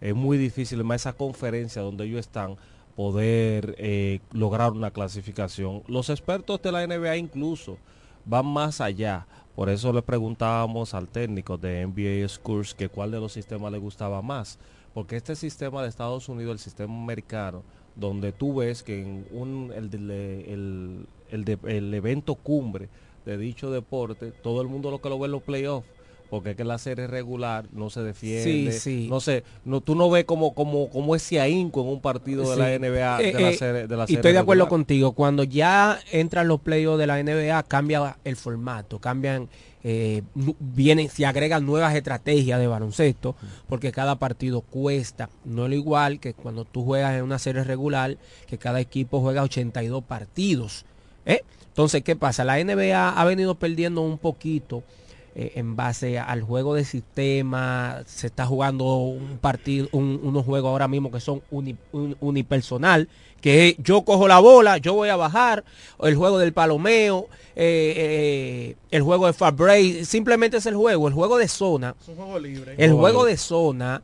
es 0.02 0.14
muy 0.14 0.38
difícil, 0.38 0.84
más 0.84 1.02
esa 1.02 1.14
conferencia 1.14 1.82
donde 1.82 2.06
ellos 2.06 2.20
están, 2.20 2.56
poder 2.96 3.76
eh, 3.78 4.20
lograr 4.32 4.72
una 4.72 4.92
clasificación. 4.92 5.82
Los 5.88 6.10
expertos 6.10 6.62
de 6.62 6.72
la 6.72 6.84
NBA 6.88 7.18
incluso 7.18 7.78
van 8.26 8.46
más 8.46 8.80
allá. 8.82 9.26
Por 9.56 9.70
eso 9.70 9.94
le 9.94 10.02
preguntábamos 10.02 10.94
al 10.94 11.08
técnico 11.08 11.58
de 11.58 11.86
NBA 11.88 12.28
Schools 12.28 12.74
que 12.74 12.90
cuál 12.90 13.12
de 13.12 13.20
los 13.20 13.34
sistemas 13.34 13.72
le 13.72 13.78
gustaba 13.78 14.22
más. 14.22 14.60
Porque 14.94 15.16
este 15.16 15.36
sistema 15.36 15.82
de 15.82 15.90
Estados 15.90 16.28
Unidos, 16.30 16.54
el 16.54 16.60
sistema 16.60 16.94
americano, 16.94 17.64
donde 17.96 18.32
tú 18.32 18.56
ves 18.56 18.84
que 18.84 19.02
en 19.02 19.26
un, 19.32 19.72
el, 19.74 19.94
el, 19.94 21.08
el 21.32 21.60
el 21.68 21.94
evento 21.94 22.36
cumbre 22.36 22.90
de 23.26 23.38
dicho 23.38 23.72
deporte, 23.72 24.32
todo 24.32 24.62
el 24.62 24.68
mundo 24.68 24.92
lo 24.92 25.02
que 25.02 25.10
lo 25.10 25.18
ve 25.18 25.26
en 25.26 25.32
los 25.32 25.44
playoffs. 25.44 25.88
Porque 26.30 26.52
es 26.52 26.56
que 26.56 26.64
la 26.64 26.78
serie 26.78 27.08
regular 27.08 27.68
no 27.72 27.90
se 27.90 28.02
defiende. 28.02 28.72
Sí, 28.72 28.80
sí. 28.80 29.08
No 29.10 29.20
sé, 29.20 29.44
no, 29.64 29.82
tú 29.82 29.96
no 29.96 30.10
ves 30.10 30.26
como, 30.26 30.54
como, 30.54 30.90
como 30.90 31.16
ese 31.16 31.40
ahínco 31.40 31.82
en 31.82 31.88
un 31.88 32.02
partido 32.02 32.50
de 32.50 32.58
la. 32.58 32.80
NBA 32.80 33.22
Eh, 33.22 33.34
de 33.34 33.42
la 33.42 33.50
eh, 33.50 33.58
serie, 33.58 33.88
de 33.88 33.96
la 33.98 34.04
y 34.04 34.08
serie 34.08 34.16
estoy 34.18 34.32
de 34.34 34.40
acuerdo 34.40 34.64
regular. 34.64 34.70
contigo. 34.70 35.12
Cuando 35.14 35.44
ya 35.44 36.00
entran 36.12 36.48
los 36.48 36.60
playoffs 36.62 37.00
de 37.00 37.08
la 37.08 37.22
NBA, 37.22 37.64
cambia 37.64 38.18
el 38.24 38.36
formato, 38.36 39.00
cambian, 39.00 39.48
eh, 39.84 40.24
vienen, 40.60 41.10
se 41.10 41.26
agregan 41.28 41.66
nuevas 41.66 41.94
estrategias 41.96 42.60
de 42.60 42.68
baloncesto, 42.68 43.36
porque 43.68 43.92
cada 43.92 44.16
partido 44.18 44.62
cuesta. 44.62 45.30
No 45.44 45.66
es 45.66 45.70
lo 45.70 45.76
igual 45.76 46.20
que 46.20 46.34
cuando 46.34 46.66
tú 46.66 46.84
juegas 46.84 47.16
en 47.16 47.24
una 47.24 47.38
serie 47.40 47.64
regular, 47.64 48.18
que 48.48 48.58
cada 48.58 48.80
equipo 48.80 49.22
juega 49.22 49.44
82 49.44 50.04
partidos. 50.04 50.86
¿eh? 51.26 51.44
Entonces, 51.68 52.04
¿qué 52.04 52.16
pasa? 52.16 52.44
La 52.44 52.58
NBA 52.64 53.10
ha 53.10 53.26
venido 53.26 53.56
perdiendo 53.56 54.02
un 54.02 54.18
poquito 54.18 54.84
eh, 55.36 55.52
en 55.56 55.76
base 55.76 56.18
al 56.18 56.42
juego 56.42 56.74
de 56.76 56.86
sistema, 56.86 58.02
se 58.06 58.28
está 58.28 58.46
jugando 58.46 58.86
un 58.98 59.38
partido, 59.40 59.88
un- 59.92 60.20
unos 60.24 60.46
juegos 60.46 60.70
ahora 60.70 60.88
mismo 60.88 61.12
que 61.12 61.20
son 61.20 61.42
uni- 61.52 61.76
un- 61.92 62.16
unipersonal, 62.22 63.10
que 63.42 63.70
es, 63.70 63.76
yo 63.80 64.04
cojo 64.04 64.28
la 64.28 64.40
bola, 64.40 64.78
yo 64.78 64.94
voy 64.94 65.10
a 65.10 65.16
bajar, 65.18 65.64
el 66.02 66.16
juego 66.16 66.38
del 66.40 66.54
palomeo, 66.54 67.28
eh, 67.56 67.94
eh, 67.98 68.76
el 68.92 69.02
juego 69.04 69.28
de 69.28 69.34
Fabray, 69.34 70.06
simplemente 70.06 70.58
es 70.58 70.66
el 70.66 70.76
juego, 70.76 71.08
el 71.08 71.14
juego 71.14 71.38
de 71.38 71.48
zona. 71.48 71.96
Es 72.02 72.08
un 72.08 72.16
juego 72.16 72.40
libre. 72.40 72.76
El 72.78 72.94
juego 72.94 73.26
de 73.26 73.38
zona, 73.38 74.02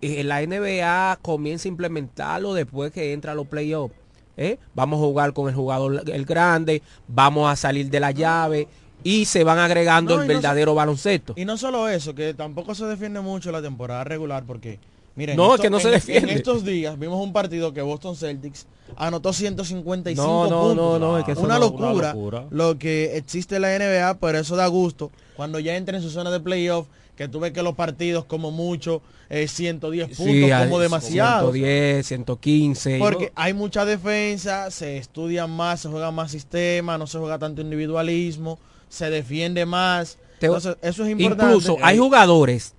eh, 0.00 0.22
la 0.24 0.40
NBA 0.40 1.18
comienza 1.20 1.68
a 1.68 1.70
implementarlo 1.70 2.54
después 2.54 2.92
que 2.92 3.12
entra 3.12 3.32
a 3.32 3.34
los 3.34 3.46
playoffs. 3.48 3.94
¿eh? 4.36 4.58
Vamos 4.74 4.98
a 4.98 5.04
jugar 5.04 5.32
con 5.32 5.48
el 5.48 5.54
jugador 5.54 6.02
el 6.10 6.24
grande, 6.24 6.82
vamos 7.08 7.50
a 7.50 7.56
salir 7.56 7.88
de 7.90 8.00
la 8.00 8.10
llave 8.12 8.66
y 9.04 9.26
se 9.26 9.44
van 9.44 9.58
agregando 9.60 10.16
No, 10.16 10.22
el 10.22 10.26
no 10.28 10.34
verdadero 10.34 10.74
baloncesto. 10.74 11.34
Y 11.36 11.44
no 11.44 11.56
solo 11.56 11.88
eso, 11.88 12.12
que 12.14 12.34
tampoco 12.34 12.74
se 12.74 12.86
defiende 12.86 13.20
mucho 13.20 13.52
la 13.52 13.62
temporada 13.62 14.02
regular 14.02 14.42
porque, 14.44 14.80
miren, 15.14 15.36
No, 15.36 15.52
esto- 15.54 15.62
que 15.62 15.70
no 15.70 15.78
se 15.78 15.88
en- 15.88 15.94
defiende. 15.94 16.32
En 16.32 16.36
estos 16.38 16.64
días 16.64 16.98
vimos 16.98 17.20
un 17.22 17.32
partido 17.32 17.72
que 17.72 17.82
Boston 17.82 18.16
Celtics 18.16 18.66
anotó 18.96 19.32
155 19.32 20.22
No, 20.26 20.44
no, 20.50 20.60
puntos. 20.68 20.76
no, 20.76 20.98
no, 20.98 21.18
es 21.18 21.24
que 21.24 21.32
eso 21.32 21.42
una, 21.42 21.54
no- 21.54 21.60
locura, 21.60 21.90
una 21.92 22.12
locura. 22.14 22.44
lo 22.50 22.78
que 22.78 23.16
existe 23.16 23.56
en 23.56 23.62
la 23.62 23.74
NBA, 23.76 24.14
pero 24.18 24.38
eso 24.38 24.56
da 24.56 24.66
gusto 24.66 25.10
cuando 25.36 25.58
ya 25.60 25.76
entra 25.76 25.96
en 25.96 26.02
su 26.02 26.10
zona 26.10 26.30
de 26.30 26.40
playoff, 26.40 26.86
que 27.16 27.28
tú 27.28 27.38
ves 27.40 27.52
que 27.52 27.62
los 27.62 27.74
partidos 27.76 28.24
como 28.24 28.50
mucho 28.50 29.02
eh, 29.30 29.48
110 29.48 30.08
puntos, 30.16 30.26
Sí, 30.26 30.50
como 30.64 30.78
demasiado. 30.78 31.52
110, 31.52 32.06
115. 32.06 32.98
Porque 32.98 33.26
¿no? 33.26 33.32
hay 33.36 33.54
mucha 33.54 33.84
defensa, 33.84 34.70
se 34.70 34.98
estudia 34.98 35.46
más, 35.46 35.80
se 35.80 35.88
juega 35.88 36.10
más 36.10 36.30
sistema, 36.30 36.98
no 36.98 37.06
se 37.06 37.18
juega 37.18 37.38
tanto 37.38 37.62
individualismo, 37.62 38.58
se 38.94 39.10
defiende 39.10 39.66
más. 39.66 40.18
Entonces, 40.40 40.76
eso 40.82 41.04
es 41.04 41.10
importante. 41.10 41.44
Incluso 41.44 41.76
hay 41.82 41.98
jugadores 41.98 42.74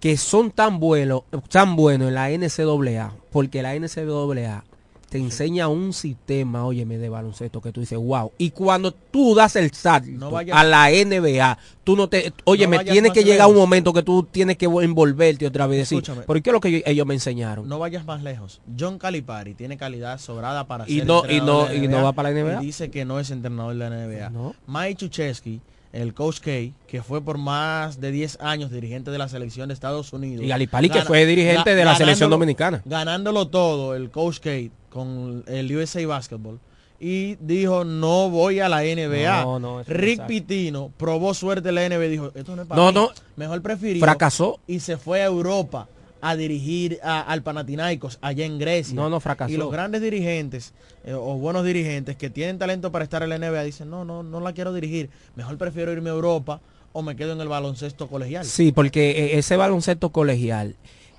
que 0.00 0.16
son 0.16 0.50
tan 0.50 0.78
buenos, 0.78 1.22
tan 1.48 1.74
buenos 1.74 2.08
en 2.08 2.14
la 2.14 2.30
NCAA, 2.30 3.14
porque 3.32 3.62
la 3.62 3.74
NCAA 3.74 4.64
te 5.08 5.16
enseña 5.18 5.68
un 5.68 5.92
sistema, 5.94 6.66
óyeme, 6.66 6.98
de 6.98 7.08
baloncesto 7.08 7.60
que 7.62 7.72
tú 7.72 7.80
dices, 7.80 7.98
wow. 7.98 8.30
Y 8.36 8.50
cuando 8.50 8.92
tú 8.92 9.34
das 9.34 9.56
el 9.56 9.72
salto 9.72 10.08
No 10.12 10.36
a 10.36 10.64
la 10.64 10.90
NBA, 10.90 11.58
tú 11.82 11.96
no 11.96 12.08
te, 12.08 12.32
óyeme, 12.44 12.76
vayas 12.76 12.92
tiene 12.92 13.08
más 13.08 13.14
que 13.16 13.24
llegar 13.24 13.48
un 13.48 13.56
momento 13.56 13.92
que 13.94 14.02
tú 14.02 14.22
tienes 14.24 14.58
que 14.58 14.66
envolverte 14.66 15.46
otra 15.46 15.66
vez 15.66 15.76
y 15.76 15.78
decir, 15.80 15.98
Escúchame. 15.98 16.22
¿por 16.26 16.42
qué 16.42 16.50
es 16.50 16.52
lo 16.52 16.60
que 16.60 16.70
yo- 16.72 16.78
ellos 16.84 17.06
me 17.06 17.14
enseñaron? 17.14 17.66
No 17.68 17.78
vayas 17.78 18.04
más 18.04 18.22
lejos. 18.22 18.60
John 18.78 18.98
Calipari 18.98 19.54
tiene 19.54 19.78
calidad 19.78 20.18
sobrada 20.20 20.66
para 20.66 20.84
Y 20.86 20.98
ser 20.98 21.06
no- 21.06 21.22
y 21.28 21.40
no- 21.40 21.64
de 21.66 21.76
y 21.76 21.88
no 21.88 22.02
va 22.02 22.12
para 22.12 22.30
la 22.30 22.40
NBA. 22.40 22.62
y 22.62 22.66
dice 22.66 22.90
que 22.90 23.06
no 23.06 23.18
es 23.18 23.30
entrenador 23.30 23.72
de 23.72 23.78
la 23.78 23.88
NBA. 23.88 24.28
No. 24.30 24.54
Mike 24.66 24.96
Chuchesky, 24.96 25.60
el 25.92 26.14
coach 26.14 26.40
K, 26.40 26.50
que 26.86 27.02
fue 27.02 27.22
por 27.22 27.38
más 27.38 28.00
de 28.00 28.10
10 28.10 28.38
años 28.40 28.70
dirigente 28.70 29.10
de 29.10 29.18
la 29.18 29.28
selección 29.28 29.68
de 29.68 29.74
Estados 29.74 30.12
Unidos. 30.12 30.44
Y 30.44 30.48
Galipari, 30.48 30.90
que 30.90 31.02
fue 31.02 31.24
dirigente 31.26 31.74
de 31.74 31.84
la 31.84 31.96
selección 31.96 32.30
dominicana. 32.30 32.82
Ganándolo 32.84 33.48
todo, 33.48 33.94
el 33.94 34.10
coach 34.10 34.38
K 34.40 34.50
con 34.90 35.44
el 35.46 35.74
USA 35.76 36.06
Basketball. 36.06 36.58
Y 37.00 37.36
dijo, 37.36 37.84
no 37.84 38.28
voy 38.28 38.58
a 38.58 38.68
la 38.68 38.82
NBA. 38.82 39.42
No, 39.44 39.60
no, 39.60 39.82
Rick. 39.84 40.26
Pitino 40.26 40.90
probó 40.96 41.32
suerte 41.32 41.68
en 41.68 41.76
la 41.76 41.88
NBA 41.88 41.98
dijo, 42.08 42.32
esto 42.34 42.56
no 42.56 42.62
es 42.62 42.68
para 42.68 42.80
No, 42.82 42.88
mí". 42.88 42.94
no. 42.94 43.10
Mejor 43.36 43.62
prefirió. 43.62 44.00
Fracasó. 44.00 44.58
Y 44.66 44.80
se 44.80 44.96
fue 44.96 45.22
a 45.22 45.26
Europa 45.26 45.86
a 46.20 46.34
dirigir 46.36 46.98
a- 47.02 47.20
al 47.20 47.42
Panathinaikos 47.42 48.18
allá 48.20 48.44
en 48.44 48.58
Grecia. 48.58 48.94
No, 48.94 49.08
no, 49.08 49.20
fracasó. 49.20 49.52
Y 49.52 49.56
los 49.56 49.70
grandes 49.70 50.00
dirigentes 50.02 50.72
eh, 51.04 51.14
o 51.14 51.34
buenos 51.38 51.64
dirigentes 51.64 52.16
que 52.16 52.28
tienen 52.30 52.58
talento 52.58 52.90
para 52.92 53.04
estar 53.04 53.22
en 53.22 53.28
la 53.30 53.36
NBA 53.38 53.62
dicen, 53.64 53.88
no, 53.90 54.04
no, 54.04 54.22
no 54.22 54.40
la 54.40 54.52
quiero 54.52 54.72
dirigir. 54.72 55.10
Mejor 55.36 55.56
prefiero 55.58 55.92
irme 55.92 56.10
a 56.10 56.14
Europa 56.14 56.60
o 56.92 57.02
me 57.02 57.14
quedo 57.16 57.32
en 57.32 57.40
el 57.40 57.48
baloncesto 57.48 58.08
colegial. 58.08 58.44
Sí, 58.44 58.72
porque 58.72 59.10
eh, 59.10 59.38
ese 59.38 59.56
baloncesto 59.56 60.10
colegial, 60.10 60.74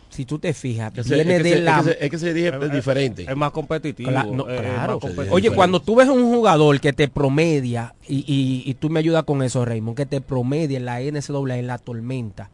si 0.10 0.26
tú 0.26 0.40
te 0.40 0.54
fijas, 0.54 0.92
Que 0.92 1.04
se- 1.04 1.14
viene 1.16 1.38
es 1.38 1.44
que 1.44 1.50
de 1.50 1.56
se- 1.56 1.62
la... 1.62 1.78
es 1.80 1.86
que 1.86 1.92
se- 1.94 2.06
es 2.06 2.12
que 2.12 2.18
se 2.18 2.34
dirige 2.34 2.66
Es- 2.66 2.72
diferente. 2.72 3.24
Es 3.30 3.36
más 3.38 3.52
competitivo. 3.52 4.10
Cla- 4.12 4.30
no, 4.30 4.50
es- 4.50 4.56
es 4.60 4.62
claro. 4.66 4.94
más 4.94 5.02
competitivo. 5.02 5.36
Oye, 5.36 5.52
cuando 5.52 5.80
tú 5.82 5.96
ves 5.96 6.10
un 6.10 6.24
jugador 6.34 6.80
que 6.82 6.92
te 6.94 7.08
promedia, 7.08 7.94
y, 8.08 8.18
y- 8.28 8.64
y 8.70 8.74
tú 8.74 8.90
me 8.90 9.00
ayudas 9.00 9.24
con 9.24 9.44
eso, 9.44 9.64
Raymond, 9.64 9.96
que 9.96 10.06
te 10.08 10.20
promedia 10.20 10.78
en 10.78 10.86
la 10.86 11.00
NCAA, 11.02 11.58
en 11.60 11.68
la 11.68 11.78
tormenta, 11.78 12.50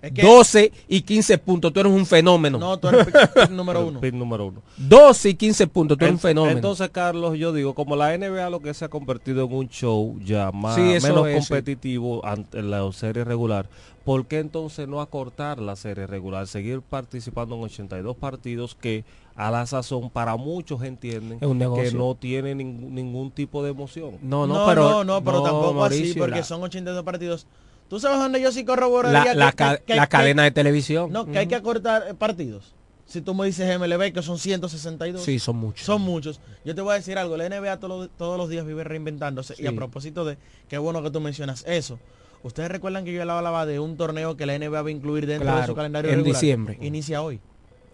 Es 0.00 0.12
que- 0.12 0.22
12 0.22 0.72
y 0.88 1.00
15 1.02 1.38
puntos, 1.38 1.72
tú 1.72 1.80
eres 1.80 1.92
un 1.92 2.06
fenómeno. 2.06 2.58
No, 2.58 2.78
tú 2.78 2.88
eres 2.88 3.06
pick- 3.06 3.32
pick 3.34 3.50
número 3.50 3.86
uno. 3.86 4.00
Pick 4.00 4.14
número 4.14 4.46
uno. 4.46 4.62
12 4.76 5.30
y 5.30 5.34
15 5.34 5.66
puntos, 5.66 5.98
tú 5.98 6.04
eres 6.04 6.12
un 6.12 6.16
En- 6.16 6.20
fenómeno. 6.20 6.56
Entonces, 6.56 6.88
Carlos, 6.90 7.36
yo 7.36 7.52
digo, 7.52 7.74
como 7.74 7.96
la 7.96 8.14
NBA 8.14 8.48
lo 8.50 8.60
que 8.60 8.72
se 8.74 8.84
ha 8.84 8.88
convertido 8.88 9.44
en 9.44 9.52
un 9.52 9.68
show 9.68 10.16
ya 10.24 10.52
más 10.52 10.76
Sí, 10.76 10.82
menos 10.82 11.26
es, 11.26 11.44
sí. 11.44 11.48
competitivo 11.50 12.24
ante 12.24 12.62
la 12.62 12.90
serie 12.92 13.24
regular, 13.24 13.68
¿por 14.04 14.26
qué 14.26 14.38
entonces 14.38 14.86
no 14.86 15.00
acortar 15.00 15.58
la 15.58 15.74
serie 15.76 16.06
regular? 16.06 16.46
Seguir 16.46 16.80
participando 16.80 17.56
en 17.56 17.62
82 17.64 18.16
partidos 18.16 18.76
que 18.80 19.04
a 19.34 19.50
la 19.50 19.66
sazón 19.66 20.10
para 20.10 20.36
muchos 20.36 20.82
entienden 20.82 21.38
Es 21.40 21.46
un 21.48 21.58
negocio. 21.58 21.84
que 21.84 21.92
no 21.96 22.14
tiene 22.14 22.54
ningún, 22.54 22.94
ningún 22.94 23.30
tipo 23.30 23.62
de 23.62 23.70
emoción. 23.70 24.12
no, 24.22 24.46
no, 24.46 24.60
no, 24.60 24.66
pero, 24.66 24.82
no, 24.90 25.04
no, 25.04 25.24
pero 25.24 25.42
tampoco 25.42 25.84
así, 25.84 25.94
Mauricio, 25.96 26.22
porque 26.22 26.38
la- 26.40 26.44
son 26.44 26.62
82 26.62 27.04
partidos. 27.04 27.46
¿Tú 27.88 27.98
sabes 28.00 28.18
dónde 28.18 28.40
yo 28.40 28.52
sí 28.52 28.64
corroboro? 28.64 29.10
la, 29.10 29.34
la 29.34 29.52
ca- 29.52 29.80
la 29.86 30.06
cadena 30.06 30.42
de 30.44 30.50
televisión. 30.50 31.10
No, 31.12 31.26
que 31.26 31.38
hay 31.38 31.46
que 31.46 31.54
acortar 31.54 32.14
partidos. 32.16 32.74
Si 33.06 33.22
tú 33.22 33.34
me 33.34 33.46
dices 33.46 33.78
MLB 33.80 34.12
que 34.12 34.20
son 34.20 34.38
162. 34.38 35.22
Sí, 35.24 35.38
son 35.38 35.56
muchos. 35.56 35.86
Son 35.86 36.02
muchos. 36.02 36.40
Yo 36.66 36.74
te 36.74 36.82
voy 36.82 36.92
a 36.92 36.94
decir 36.96 37.16
algo, 37.16 37.38
la 37.38 37.48
NBA 37.48 37.78
todos 37.78 38.00
los- 38.00 38.10
todos 38.18 38.36
los 38.36 38.50
días 38.50 38.66
vive 38.66 38.84
reinventándose. 38.84 39.54
Y 39.58 39.66
a 39.66 39.72
propósito 39.72 40.26
de, 40.26 40.36
qué 40.68 40.76
bueno 40.76 41.02
que 41.02 41.10
tú 41.10 41.20
mencionas 41.20 41.64
eso. 41.66 41.98
Ustedes 42.42 42.70
recuerdan 42.70 43.04
que 43.06 43.12
yo 43.12 43.22
hablaba 43.22 43.64
de 43.64 43.80
un 43.80 43.96
torneo 43.96 44.36
que 44.36 44.44
la 44.44 44.54
NBA 44.58 44.82
va 44.82 44.88
a 44.88 44.90
incluir 44.92 45.26
dentro 45.26 45.56
de 45.56 45.66
su 45.66 45.74
calendario 45.74 46.10
en 46.10 46.18
regular? 46.18 46.40
diciembre. 46.40 46.78
Inicia 46.82 47.22
hoy. 47.22 47.40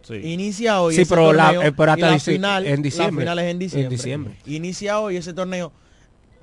Sí. 0.02 0.16
Inicia 0.16 0.80
hoy. 0.82 0.96
Sí, 0.96 1.02
ese 1.02 1.14
pero 1.14 1.32
la- 1.32 1.44
torneo 1.46 1.62
eh, 1.62 1.72
pero 1.74 1.90
y 1.92 1.94
hasta 1.94 2.10
la 2.10 2.18
final, 2.18 2.66
en 2.66 2.82
diciembre. 2.82 3.24
La 3.24 3.32
final 3.32 3.38
es 3.38 3.50
en 3.52 3.58
diciembre. 3.60 3.84
En 3.84 3.90
diciembre. 3.90 4.36
Inicia 4.46 4.98
hoy 5.00 5.16
ese 5.16 5.32
torneo. 5.32 5.72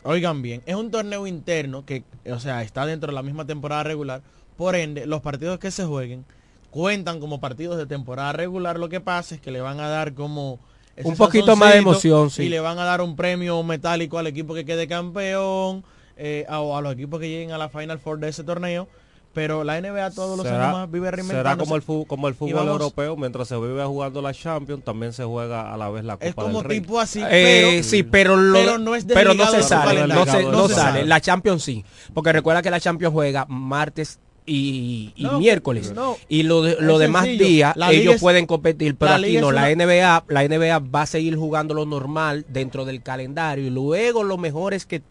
Oigan 0.04 0.42
bien, 0.42 0.62
es 0.66 0.76
un 0.76 0.90
torneo 0.90 1.28
interno 1.28 1.86
que, 1.86 2.04
o 2.32 2.40
sea, 2.40 2.64
está 2.64 2.86
dentro 2.86 3.08
de 3.12 3.14
la 3.14 3.22
misma 3.24 3.46
temporada 3.46 3.84
regular. 3.84 4.22
Por 4.58 4.76
ende, 4.76 5.06
los 5.06 5.22
partidos 5.22 5.60
que 5.60 5.72
se 5.72 5.86
jueguen 5.86 6.26
cuentan 6.72 7.20
como 7.20 7.40
partidos 7.40 7.78
de 7.78 7.86
temporada 7.86 8.32
regular. 8.34 8.80
Lo 8.80 8.90
que 8.90 9.00
pasa 9.02 9.36
es 9.36 9.42
que 9.42 9.52
le 9.52 9.62
van 9.62 9.80
a 9.80 9.90
dar 9.90 10.14
como 10.14 10.60
Un 11.04 11.16
poquito 11.16 11.56
más 11.56 11.72
de 11.74 11.80
emoción, 11.80 12.30
sí. 12.30 12.44
Y 12.44 12.50
le 12.50 12.60
van 12.60 12.80
a 12.80 12.84
dar 12.86 13.02
un 13.02 13.16
premio 13.16 13.62
metálico 13.64 14.18
al 14.18 14.28
equipo 14.28 14.54
que 14.54 14.66
quede 14.66 14.88
campeón 14.88 15.84
eh, 16.18 16.46
a- 16.50 16.60
o 16.62 16.76
a 16.78 16.82
los 16.82 16.94
equipos 16.94 17.20
que 17.20 17.30
lleguen 17.30 17.52
a 17.52 17.58
la 17.58 17.70
Final 17.70 18.00
Four 18.00 18.20
de 18.20 18.30
ese 18.30 18.44
torneo. 18.44 18.88
Pero 19.34 19.64
la 19.64 19.80
NBA 19.80 20.12
todos 20.12 20.38
los 20.38 20.46
años 20.46 20.74
más 20.74 20.92
vive 20.92 21.06
será 21.08 21.16
reinventándose. 21.16 21.60
como 21.66 21.76
el, 21.78 21.82
fu- 21.82 22.06
como 22.06 22.28
el 22.28 22.36
fútbol 22.36 22.54
vamos- 22.56 22.72
europeo, 22.74 23.16
mientras 23.16 23.48
se 23.48 23.56
vive 23.56 23.84
jugando 23.86 24.22
la 24.22 24.34
Champions, 24.34 24.84
también 24.84 25.14
se 25.14 25.24
juega 25.24 25.74
a 25.74 25.78
la 25.78 25.90
vez 25.90 26.04
la 26.04 26.16
Copa 26.16 26.26
Es 26.26 26.36
como 26.36 26.60
del 26.62 26.70
Rey. 26.70 26.82
tipo 26.82 27.00
así, 27.00 27.22
Eh, 27.22 27.70
pero, 27.72 27.84
sí, 27.84 28.04
pero, 28.04 28.36
lo- 28.36 28.54
pero 28.60 28.78
no 28.78 28.94
es 28.94 29.06
pero 29.06 29.34
no 29.34 29.46
se 29.48 29.64
sale, 29.64 30.06
no 30.08 30.26
se, 30.26 30.44
no 30.44 30.68
se 30.68 30.74
sale. 30.76 30.92
sale. 31.00 31.06
La 31.06 31.22
Champions 31.22 31.64
sí, 31.64 31.86
porque 32.14 32.34
recuerda 32.34 32.62
que 32.62 32.70
la 32.72 32.80
Champions 32.82 33.14
juega 33.14 33.46
martes 33.48 34.20
y, 34.46 35.14
y 35.16 35.24
No, 35.24 35.40
miércoles 35.40 35.94
no. 35.94 36.18
y 36.28 36.44
lo 36.44 36.64
de- 36.64 36.76
Es 36.96 37.00
demás 37.00 37.24
días 37.26 37.76
ellos 37.92 38.16
es- 38.16 38.22
pueden 38.22 38.48
competir, 38.48 38.96
pero 38.96 39.12
la 39.12 39.18
aquí 39.18 39.38
no. 39.40 39.52
La 39.52 39.62
una- 39.62 39.70
NBA, 39.86 40.24
la 40.28 40.44
NBA 40.44 40.80
va 40.80 41.04
a 41.04 41.06
seguir 41.06 41.38
jugando 41.38 41.74
lo 41.74 41.86
normal 41.86 42.46
dentro 42.50 42.84
del 42.84 43.02
calendario 43.04 43.66
y 43.68 43.70
luego 43.70 44.24
los 44.24 44.40
mejores 44.40 44.86
que 44.86 45.04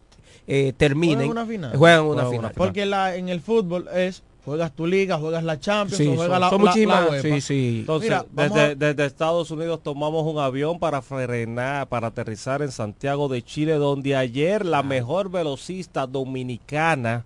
eh, 0.51 0.73
terminen 0.77 1.17
Juegan 1.19 1.31
una 1.31 1.47
final. 1.47 1.77
juegan 1.77 2.01
una 2.05 2.13
Juegan 2.23 2.31
final. 2.33 2.53
Porque 2.57 2.87
la, 2.87 3.15
en 3.17 3.29
el 3.29 3.41
fútbol 3.41 3.87
es 3.95 4.23
juegas 4.45 4.73
tu 4.73 4.87
liga, 4.87 5.19
juegas 5.19 5.45
la 5.45 5.61
Champions, 5.61 5.99
Sí, 5.99 6.07
o 6.09 6.15
juegas 6.17 6.33
son, 6.33 6.41
la, 6.41 6.51
son 6.51 6.65
la- 6.65 6.71
muchísimas- 6.71 7.05
la 7.05 7.11
UEFA. 7.11 7.23
sí, 7.29 7.41
sí. 7.41 7.77
Entonces, 7.81 8.11
Mira, 8.11 8.27
desde, 8.33 8.61
a- 8.61 8.75
desde 8.75 9.05
Estados 9.07 9.51
Unidos 9.51 9.81
tomamos 9.83 10.25
un 10.27 10.39
avión 10.39 10.79
para 10.79 11.03
frenar, 11.03 11.87
para 11.89 12.09
aterrizar 12.09 12.63
en 12.63 12.73
Santiago 12.73 13.29
de 13.29 13.43
Chile, 13.43 13.75
donde 13.75 14.17
ayer 14.17 14.65
la 14.65 14.83
mejor 14.83 15.31
velocista 15.31 16.07
dominicana, 16.07 17.25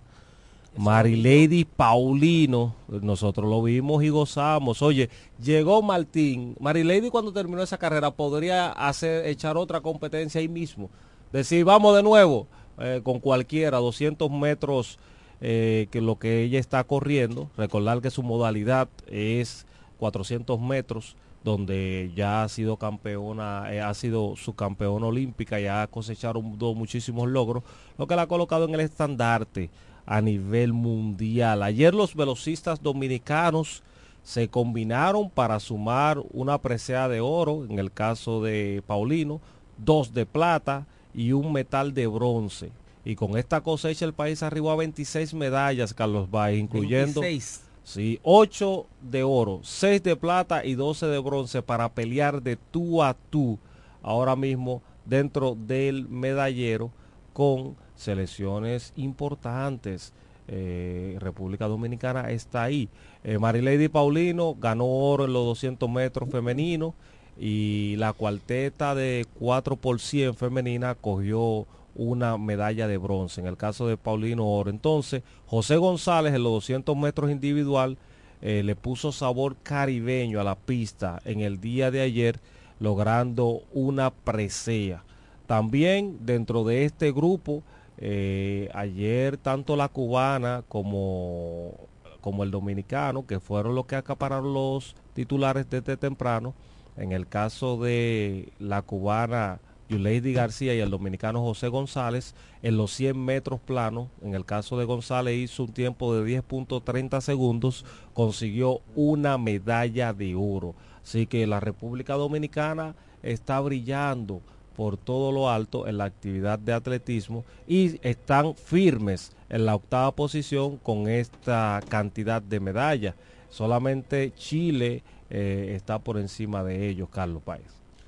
Marilady 0.77 1.63
Paulino, 1.63 2.75
nosotros 2.89 3.49
lo 3.49 3.63
vimos 3.63 4.03
y 4.03 4.09
gozamos. 4.09 4.81
Oye, 4.81 5.09
llegó 5.41 5.81
Martín. 5.81 6.55
Marilady 6.59 7.09
cuando 7.09 7.31
terminó 7.31 7.61
esa 7.63 7.77
carrera 7.77 8.11
podría 8.11 8.71
hacer, 8.73 9.25
echar 9.27 9.55
otra 9.55 9.79
competencia 9.79 10.39
ahí 10.41 10.49
mismo. 10.49 10.89
Decir, 11.31 11.63
vamos 11.63 11.95
de 11.95 12.03
nuevo, 12.03 12.47
eh, 12.79 13.01
con 13.03 13.19
cualquiera, 13.19 13.77
200 13.77 14.29
metros 14.31 14.99
eh, 15.41 15.87
que 15.91 16.01
lo 16.01 16.17
que 16.17 16.43
ella 16.43 16.59
está 16.59 16.83
corriendo. 16.83 17.49
Recordar 17.57 18.01
que 18.01 18.09
su 18.09 18.23
modalidad 18.23 18.87
es 19.07 19.65
400 19.99 20.59
metros, 20.59 21.15
donde 21.43 22.11
ya 22.15 22.43
ha 22.43 22.49
sido 22.49 22.77
campeona, 22.77 23.73
eh, 23.73 23.81
ha 23.81 23.93
sido 23.93 24.35
su 24.35 24.55
campeona 24.55 25.07
olímpica, 25.07 25.59
ya 25.59 25.83
ha 25.83 25.87
cosechado 25.87 26.41
muchísimos 26.41 27.29
logros, 27.29 27.63
lo 27.97 28.07
que 28.07 28.15
la 28.15 28.23
ha 28.23 28.27
colocado 28.27 28.65
en 28.65 28.73
el 28.73 28.79
estandarte 28.79 29.69
a 30.05 30.21
nivel 30.21 30.73
mundial. 30.73 31.63
Ayer 31.63 31.93
los 31.93 32.15
velocistas 32.15 32.81
dominicanos 32.81 33.83
se 34.23 34.47
combinaron 34.47 35.29
para 35.29 35.59
sumar 35.59 36.21
una 36.33 36.57
presea 36.57 37.07
de 37.07 37.21
oro, 37.21 37.65
en 37.69 37.77
el 37.77 37.91
caso 37.91 38.41
de 38.41 38.81
Paulino, 38.87 39.39
dos 39.77 40.13
de 40.13 40.25
plata 40.25 40.87
y 41.15 41.31
un 41.31 41.53
metal 41.53 41.93
de 41.93 42.07
bronce. 42.07 42.71
Y 43.03 43.15
con 43.15 43.37
esta 43.37 43.61
cosecha 43.61 44.05
el 44.05 44.13
país 44.13 44.43
arribó 44.43 44.71
a 44.71 44.75
26 44.75 45.33
medallas, 45.35 45.93
Carlos 45.93 46.29
Bay, 46.29 46.57
incluyendo 46.57 47.21
26. 47.21 47.63
sí, 47.83 48.19
8 48.23 48.85
de 49.01 49.23
oro, 49.23 49.59
6 49.63 50.03
de 50.03 50.15
plata 50.15 50.65
y 50.65 50.73
12 50.73 51.05
de 51.05 51.19
bronce 51.19 51.61
para 51.61 51.89
pelear 51.89 52.41
de 52.41 52.55
tú 52.55 53.03
a 53.03 53.15
tú 53.29 53.59
ahora 54.01 54.35
mismo 54.35 54.81
dentro 55.05 55.55
del 55.55 56.09
medallero 56.09 56.91
con 57.33 57.75
selecciones 57.95 58.91
importantes. 58.95 60.13
Eh, 60.47 61.17
República 61.19 61.67
Dominicana 61.67 62.29
está 62.29 62.63
ahí. 62.63 62.89
Eh, 63.23 63.39
Marilady 63.39 63.87
Paulino 63.87 64.55
ganó 64.59 64.85
oro 64.85 65.25
en 65.25 65.33
los 65.33 65.45
200 65.45 65.89
metros 65.89 66.29
femeninos 66.29 66.93
y 67.37 67.95
la 67.97 68.13
cuarteta 68.13 68.95
de 68.95 69.25
4 69.39 69.75
por 69.75 69.99
100 69.99 70.35
femenina 70.35 70.95
cogió 70.95 71.67
una 71.95 72.37
medalla 72.37 72.87
de 72.87 72.97
bronce. 72.97 73.41
En 73.41 73.47
el 73.47 73.57
caso 73.57 73.87
de 73.87 73.97
Paulino 73.97 74.45
Oro. 74.45 74.69
Entonces, 74.69 75.23
José 75.47 75.77
González 75.77 76.33
en 76.33 76.43
los 76.43 76.53
200 76.53 76.95
metros 76.95 77.31
individual 77.31 77.97
eh, 78.41 78.63
le 78.63 78.75
puso 78.75 79.11
sabor 79.11 79.55
caribeño 79.63 80.39
a 80.39 80.43
la 80.43 80.55
pista 80.55 81.21
en 81.25 81.41
el 81.41 81.59
día 81.59 81.91
de 81.91 82.01
ayer, 82.01 82.39
logrando 82.79 83.63
una 83.73 84.11
presea. 84.11 85.03
También 85.47 86.17
dentro 86.25 86.63
de 86.63 86.85
este 86.85 87.11
grupo, 87.11 87.63
eh, 87.97 88.69
ayer 88.73 89.37
tanto 89.37 89.75
la 89.75 89.87
cubana 89.87 90.63
como, 90.67 91.71
como 92.19 92.43
el 92.43 92.51
dominicano, 92.51 93.25
que 93.25 93.39
fueron 93.39 93.75
los 93.75 93.85
que 93.85 93.95
acapararon 93.95 94.53
los 94.53 94.95
titulares 95.13 95.69
desde 95.69 95.95
temprano, 95.95 96.53
en 96.97 97.11
el 97.11 97.27
caso 97.27 97.77
de 97.77 98.53
la 98.59 98.81
cubana 98.81 99.59
Yuleidi 99.89 100.33
García 100.33 100.73
y 100.73 100.79
el 100.79 100.89
dominicano 100.89 101.41
José 101.41 101.67
González, 101.67 102.33
en 102.63 102.77
los 102.77 102.91
100 102.93 103.23
metros 103.23 103.59
planos, 103.59 104.07
en 104.21 104.33
el 104.33 104.45
caso 104.45 104.77
de 104.77 104.85
González 104.85 105.37
hizo 105.37 105.63
un 105.63 105.73
tiempo 105.73 106.15
de 106.15 106.41
10.30 106.41 107.21
segundos, 107.21 107.85
consiguió 108.13 108.81
una 108.95 109.37
medalla 109.37 110.13
de 110.13 110.35
oro. 110.35 110.73
Así 111.03 111.27
que 111.27 111.45
la 111.45 111.59
República 111.59 112.15
Dominicana 112.15 112.95
está 113.21 113.59
brillando 113.59 114.41
por 114.75 114.97
todo 114.97 115.31
lo 115.31 115.49
alto 115.49 115.87
en 115.87 115.99
la 115.99 116.05
actividad 116.05 116.59
de 116.59 116.73
atletismo 116.73 117.45
y 117.67 117.99
están 118.07 118.55
firmes 118.55 119.31
en 119.49 119.65
la 119.65 119.75
octava 119.75 120.11
posición 120.11 120.77
con 120.77 121.07
esta 121.07 121.79
cantidad 121.87 122.41
de 122.41 122.59
medallas. 122.59 123.15
Solamente 123.49 124.33
Chile 124.35 125.03
eh, 125.29 125.73
está 125.75 125.99
por 125.99 126.17
encima 126.17 126.63
de 126.63 126.89
ellos, 126.89 127.09
Carlos 127.09 127.41
Páez. 127.43 127.65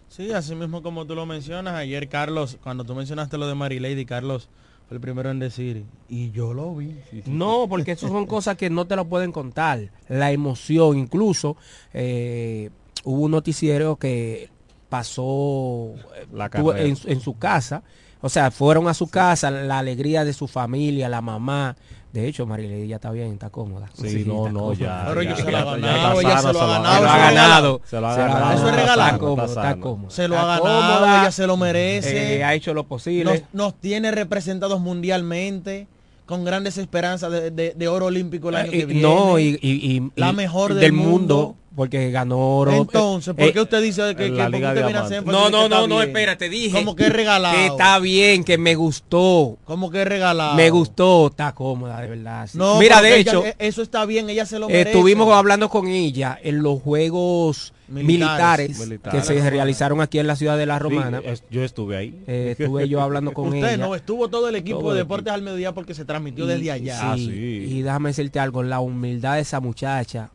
Sí, 0.10 0.32
así 0.32 0.56
mismo 0.56 0.82
como 0.82 1.06
tú 1.06 1.16
lo 1.16 1.26
mencionas, 1.26 1.76
ayer 1.76 2.08
Carlos, 2.08 2.58
cuando 2.64 2.84
tú 2.84 2.96
mencionaste 2.96 3.38
lo 3.38 3.48
de 3.48 3.56
Marilady, 3.56 4.06
Carlos 4.06 4.50
fue 4.88 4.96
el 4.96 5.02
primero 5.02 5.30
en 5.30 5.40
decir, 5.40 5.84
y 6.08 6.32
yo 6.32 6.54
lo 6.54 6.74
vi. 6.76 6.96
No, 7.26 7.68
porque 7.68 7.92
eso 7.92 8.08
son 8.08 8.26
cosas 8.28 8.56
que 8.56 8.70
no 8.70 8.86
te 8.86 8.96
lo 8.96 9.06
pueden 9.06 9.32
contar. 9.34 9.92
La 10.08 10.32
emoción, 10.32 10.98
incluso 10.98 11.58
eh, 11.94 12.70
hubo 13.04 13.24
un 13.26 13.32
noticiero 13.32 13.98
que 13.98 14.50
pasó 14.88 15.94
La 16.32 16.50
tuvo 16.50 16.72
carrera. 16.72 16.88
en, 16.88 16.98
en 17.06 17.20
su 17.20 17.38
casa. 17.38 17.84
O 18.22 18.30
sea, 18.30 18.50
fueron 18.50 18.88
a 18.88 18.94
su 18.94 19.08
casa, 19.08 19.52
la 19.52 19.78
alegría 19.80 20.26
de 20.26 20.34
su 20.34 20.48
familia, 20.48 21.10
la 21.10 21.22
mamá. 21.22 21.76
De 22.18 22.28
hecho, 22.28 22.48
Marilady 22.48 22.88
ya 22.88 22.96
está 22.96 23.12
bien, 23.12 23.34
está 23.34 23.52
cómoda. 23.52 23.92
Sí, 23.94 24.24
no, 24.26 24.48
está 24.48 24.52
no, 24.52 24.60
cómoda. 24.60 24.76
ya, 24.76 25.04
Pero 25.08 25.22
ya, 25.22 25.30
ella 25.30 25.38
se 25.38 25.52
lo 25.52 25.58
ha 25.58 25.64
ganado, 25.64 26.20
está 26.20 26.30
ella 26.32 26.38
se 26.42 26.54
lo 26.54 26.62
ha 26.62 26.68
ganado, 26.68 26.98
Se 26.98 27.02
lo 27.04 27.10
ha 27.10 27.18
ganado. 27.18 27.82
Se 27.86 28.00
lo 28.02 28.08
ha 28.08 28.14
Se 28.16 28.18
lo 28.18 28.24
ha 28.24 28.28
ganado. 28.28 28.54
Eso 28.54 28.64
es 28.64 28.70
Está 28.70 28.82
regalado. 28.82 29.20
cómodo, 29.20 29.46
Está 29.46 29.70
está 29.70 29.80
cómodo. 29.80 30.10
Se 30.10 30.28
lo 30.28 30.36
Está 30.36 30.56
ha 30.56 30.60
ganado, 30.60 31.06
ella 31.06 31.32
se 31.32 31.46
lo 31.46 31.58
merece. 31.58 32.38
Eh, 32.38 32.44
ha 32.44 32.56
hecho 32.56 32.74
lo 32.74 32.86
posible. 32.86 33.32
nos, 33.32 33.42
nos 33.54 33.80
tiene 33.80 34.10
representados 34.10 34.80
mundialmente 34.80 35.88
con 36.28 36.46
grandes 36.46 36.78
esperanzas 36.78 37.32
de, 37.32 37.50
de- 37.50 37.74
de 37.76 37.88
oro 37.88 38.06
olímpico 38.06 38.50
el 38.50 38.56
año 38.58 38.72
Eh, 38.72 38.78
que 38.80 38.86
viene. 38.86 39.02
no, 39.02 39.40
y, 39.40 39.58
y- 39.62 39.96
y- 39.98 40.12
la 40.16 40.32
mejor 40.34 40.72
y 40.72 40.74
del, 40.76 40.82
del 40.82 40.92
mundo, 40.94 41.56
porque 41.76 42.12
ganó 42.12 42.58
oro. 42.58 42.72
Entonces, 42.74 43.34
¿por 43.34 43.44
Eh, 43.46 43.54
qué 43.54 43.62
usted 43.62 43.82
dice 43.82 44.02
que, 44.10 44.16
que 44.16 44.26
en 44.28 44.38
la 44.38 44.44
por 44.46 44.52
qué 44.52 44.58
Liga 44.58 44.70
usted 44.70 44.84
viene 44.84 45.00
a 45.00 45.02
Diamante. 45.08 45.16
hacer 45.18 45.26
No, 45.26 45.50
no, 45.50 45.70
no, 45.70 45.88
no, 45.88 45.96
bien? 45.98 46.10
espérate, 46.10 46.50
dije. 46.50 46.78
Como 46.78 46.96
que 46.96 47.06
es 47.06 47.14
regalado. 47.14 47.56
Que 47.56 47.66
está 47.68 47.98
bien, 48.00 48.44
que 48.44 48.58
me 48.58 48.76
gustó. 48.76 49.58
Como 49.66 49.90
que 49.90 50.02
es 50.02 50.08
regalado. 50.08 50.56
Me 50.56 50.70
gustó, 50.70 51.28
está 51.28 51.54
cómoda, 51.54 52.02
de 52.02 52.08
verdad. 52.10 52.48
sí. 52.52 52.58
No, 52.58 52.78
Mira, 52.80 53.02
de 53.02 53.20
ella- 53.20 53.32
hecho, 53.32 53.46
eh, 53.46 53.56
eso 53.60 53.82
está 53.82 54.06
bien, 54.06 54.30
ella 54.30 54.46
se 54.46 54.60
lo 54.60 54.68
merece. 54.68 54.90
estuvimos 54.92 55.32
hablando 55.34 55.70
con 55.70 55.88
ella 55.88 56.38
en 56.44 56.62
los 56.64 56.82
Juegos 56.82 57.74
Militares. 57.88 58.78
Que 59.12 59.22
se 59.22 59.50
realizaron 59.50 60.02
aquí 60.02 60.20
en 60.20 60.28
la 60.28 60.36
ciudad 60.36 60.58
de 60.58 60.66
La 60.66 60.80
Romana. 60.80 61.22
Sí, 61.22 61.28
es- 61.28 61.44
yo 61.50 61.64
estuve 61.64 61.98
ahí. 61.98 62.24
Eh, 62.28 62.56
estuve 62.58 62.88
yo 62.90 63.02
hablando 63.02 63.32
con 63.34 63.48
Usted 63.48 63.60
ella. 63.74 63.78
no, 63.78 63.96
estuvo 63.96 64.28
todo 64.30 64.50
el 64.50 64.56
equipo 64.56 64.80
Todo 64.80 64.92
de 64.94 65.00
Deportes 65.00 65.32
al 65.34 65.42
Mediodía 65.42 65.74
porque 65.74 65.94
se 65.94 66.06
transmitió 66.06 66.46
Y- 66.46 66.48
desde 66.50 66.72
allá. 66.72 67.12
Ah, 67.14 67.16
sí. 67.16 67.30
Y 67.70 67.82
déjame 67.82 68.10
decirte 68.10 68.40
algo, 68.40 68.64
la 68.64 68.80
humildad 68.80 69.36
de 69.36 69.42
esa 69.42 69.60
muchacha, 69.60 70.32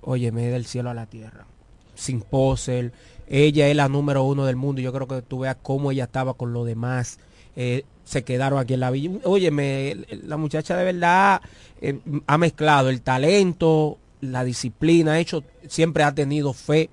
oye, 0.00 0.32
me 0.32 0.46
del 0.48 0.66
cielo 0.66 0.90
a 0.90 0.94
la 0.94 1.06
tierra. 1.06 1.46
Sin 1.94 2.20
poser. 2.22 2.92
Ella 3.28 3.68
es 3.68 3.76
la 3.76 3.88
número 3.88 4.24
uno 4.24 4.44
del 4.44 4.56
mundo. 4.56 4.80
Yo 4.80 4.92
creo 4.92 5.06
que 5.08 5.22
tú 5.22 5.40
veas 5.40 5.56
cómo 5.62 5.92
ella 5.92 6.04
estaba 6.04 6.34
con 6.34 6.52
los 6.52 6.66
demás. 6.66 7.18
Eh, 7.56 7.84
se 8.04 8.22
quedaron 8.24 8.58
aquí 8.58 8.74
en 8.74 8.80
la 8.80 8.90
villa. 8.90 9.10
Oye, 9.24 9.50
me, 9.50 9.96
la 10.26 10.36
muchacha 10.36 10.76
de 10.76 10.84
verdad 10.84 11.40
eh, 11.80 11.98
ha 12.26 12.36
mezclado 12.36 12.90
el 12.90 13.00
talento, 13.00 13.96
la 14.24 14.44
disciplina, 14.44 15.12
ha 15.12 15.18
hecho, 15.20 15.42
siempre 15.68 16.02
ha 16.04 16.14
tenido 16.14 16.52
fe. 16.52 16.90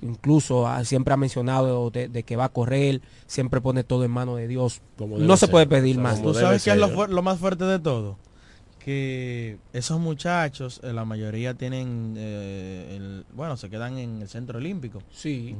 Incluso 0.00 0.66
ah, 0.66 0.84
siempre 0.84 1.14
ha 1.14 1.16
mencionado 1.16 1.90
de, 1.90 2.08
de 2.08 2.22
que 2.24 2.34
va 2.34 2.44
a 2.46 2.48
correr, 2.48 3.02
siempre 3.26 3.60
pone 3.60 3.84
todo 3.84 4.04
en 4.04 4.10
manos 4.10 4.36
de 4.38 4.48
Dios. 4.48 4.80
Como 4.98 5.18
No 5.18 5.36
se 5.36 5.46
ser. 5.46 5.50
puede 5.50 5.66
pedir 5.66 5.98
más. 5.98 6.20
¿Tú 6.22 6.34
sabes 6.34 6.64
qué 6.64 6.70
es 6.70 6.76
lo, 6.76 7.06
lo 7.06 7.22
más 7.22 7.38
fuerte 7.38 7.64
de 7.64 7.78
todo? 7.78 8.16
Que 8.84 9.58
esos 9.72 10.00
muchachos, 10.00 10.80
eh, 10.82 10.92
la 10.92 11.04
mayoría 11.04 11.54
tienen, 11.54 12.14
eh, 12.16 12.96
el- 12.96 13.24
bueno, 13.32 13.56
se 13.56 13.70
quedan 13.70 13.96
en 13.98 14.22
el 14.22 14.28
centro 14.28 14.58
olímpico. 14.58 15.00
Sí. 15.12 15.54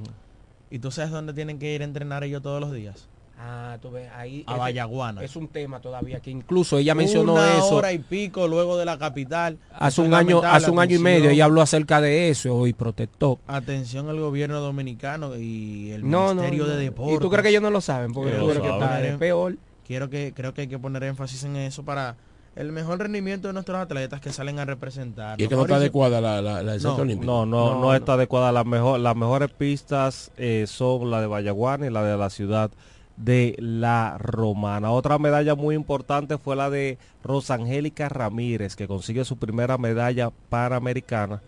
¿Y 0.71 0.79
tú 0.81 0.91
sabes 0.91 1.11
dónde 1.13 1.33
tienen 1.35 1.59
que 1.61 1.73
ir 1.75 1.83
a 1.83 1.85
entrenar 1.85 2.25
ellos 2.25 2.43
todos 2.43 2.61
los 2.61 2.73
días? 2.73 3.09
Ah, 3.45 3.77
tú 3.83 3.91
ves, 3.91 4.09
ahí 4.15 4.45
A 4.47 4.57
Vallaguana. 4.57 5.21
Es 5.23 5.35
un 5.35 5.49
tema 5.49 5.81
todavía 5.81 6.21
que 6.21 6.31
incluso 6.31 6.79
ella 6.79 6.95
mencionó 6.95 7.33
Una 7.35 7.57
eso 7.59 7.75
hora 7.77 7.93
y 7.93 7.99
pico 7.99 8.47
luego 8.47 8.77
de 8.77 8.85
la 8.85 8.99
capital. 8.99 9.59
hace 9.77 10.01
un 10.01 10.15
año, 10.15 10.41
hace 10.45 10.71
un 10.71 10.79
año 10.79 10.95
y 10.95 11.01
medio 11.01 11.31
ella 11.31 11.47
habló 11.47 11.61
acerca 11.61 12.01
de 12.01 12.29
eso 12.29 12.69
y 12.69 12.73
protestó. 12.73 13.41
Atención 13.49 14.09
al 14.09 14.21
gobierno 14.21 14.61
dominicano 14.61 15.37
y 15.37 15.91
el 15.91 16.09
No, 16.09 16.29
no, 16.29 16.35
Ministerio 16.43 16.67
no. 16.67 16.71
de 16.71 16.77
Deportes. 16.85 17.17
¿Y 17.17 17.19
tú 17.19 17.31
crees 17.31 17.43
que 17.43 17.49
ellos 17.49 17.63
no 17.63 17.71
lo 17.71 17.81
saben? 17.81 18.13
Porque 18.13 18.31
lo 18.33 18.47
crees 18.47 18.61
que 18.61 18.69
está 18.69 19.19
peor. 19.19 19.57
Quiero 19.85 20.09
que, 20.09 20.33
creo 20.37 20.55
que 20.55 20.61
hay 20.63 20.69
que 20.69 20.79
poner 20.79 21.03
énfasis 21.03 21.43
en 21.43 21.57
eso 21.57 21.85
para 21.85 22.17
el 22.55 22.71
mejor 22.71 22.99
rendimiento 23.01 23.49
de 23.49 23.55
nuestros 23.55 23.79
atletas 23.79 24.21
que 24.21 24.31
salen 24.33 24.61
a 24.61 24.65
representar. 24.65 25.41
Y 25.41 25.45
es 25.45 25.49
que 25.49 25.57
no 25.57 25.63
está 25.63 25.77
adecuada 25.77 26.21
la, 26.21 26.41
la, 26.41 26.63
la. 26.63 26.77
No, 26.77 27.05
no, 27.05 27.45
no, 27.47 27.81
No, 27.81 27.95
está 27.95 28.13
adecuada. 28.13 28.53
La 28.53 28.63
mejor, 28.63 29.01
las 29.01 29.17
mejores 29.17 29.51
pistas 29.51 30.31
eh, 30.37 30.67
son 30.69 31.11
la 31.11 31.21
de 31.21 31.27
Vallaguana 31.27 31.87
y 31.87 31.91
la 31.91 32.05
de 32.05 32.17
la 32.17 32.31
ciudad 32.31 32.71
de 33.17 33.55
La 33.59 34.17
Romana. 34.19 34.91
Otra 34.91 35.19
medalla 35.19 35.55
muy 35.55 35.75
importante 35.75 36.39
fue 36.39 36.57
la 36.57 36.71
de 36.71 36.99
Rosangélica 37.23 38.09
Ramírez, 38.09 38.77
que 38.77 38.89
consigue 38.89 39.25
su 39.25 39.37
primera 39.37 39.79
medalla 39.79 40.31
panamericana. 40.49 41.43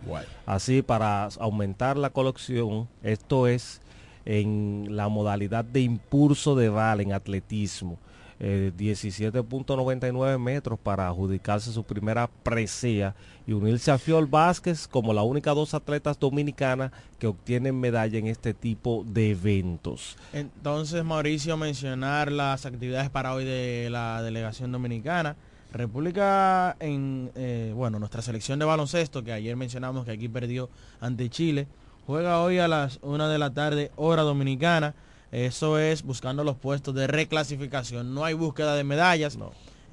Así, 0.47 0.83
para 0.83 1.29
aumentar 1.39 1.97
la 1.97 2.11
colección, 2.11 2.89
esto 3.03 3.47
es 3.47 3.81
en 4.25 4.89
la 4.91 5.09
modalidad 5.09 5.65
de 5.65 5.81
impulso 5.81 6.55
de 6.57 6.69
bala 6.69 7.03
en 7.03 7.13
atletismo. 7.13 7.99
Eh, 8.41 8.73
17.99 8.77 10.39
metros 10.39 10.79
para 10.79 11.07
adjudicarse 11.07 11.73
su 11.73 11.85
primera 11.85 12.29
presea 12.43 13.15
y 13.47 13.53
unirse 13.53 13.91
a 13.91 13.99
Fiol 13.99 14.27
Vázquez 14.27 14.89
como 14.89 15.13
la 15.13 15.23
única 15.23 15.53
dos 15.53 15.75
atletas 15.75 16.19
dominicanas 16.19 16.93
que 17.19 17.27
obtienen 17.27 17.79
medalla 17.79 18.19
en 18.19 18.27
este 18.27 18.55
tipo 18.55 19.05
de 19.07 19.31
eventos. 19.31 20.17
Entonces, 20.33 21.05
Mauricio, 21.05 21.57
mencionar 21.57 22.33
las 22.33 22.67
actividades 22.67 23.11
para 23.11 23.35
hoy 23.35 23.45
de 23.45 23.89
la 23.91 24.23
delegación 24.23 24.73
dominicana. 24.73 25.37
República 25.73 26.77
en, 26.79 27.33
eh, 27.35 27.73
bueno, 27.75 27.99
nuestra 27.99 28.23
selección 28.23 28.61
de 28.61 28.65
baloncesto, 28.65 29.25
que 29.25 29.33
ayer 29.33 29.57
mencionamos 29.57 30.05
que 30.05 30.13
aquí 30.13 30.29
perdió 30.29 30.71
ante 31.01 31.29
Chile, 31.29 31.67
juega 32.07 32.41
hoy 32.41 32.59
a 32.59 32.69
las 32.69 33.01
1 33.03 33.29
de 33.29 33.39
la 33.39 33.53
tarde, 33.53 33.91
hora 33.97 34.23
dominicana. 34.23 34.95
Eso 35.33 35.81
es 35.81 36.05
buscando 36.05 36.45
los 36.45 36.57
puestos 36.57 36.95
de 36.95 37.09
reclasificación. 37.09 38.15
No 38.15 38.25
hay 38.25 38.35
búsqueda 38.35 38.77
de 38.77 38.85
medallas. 38.85 39.37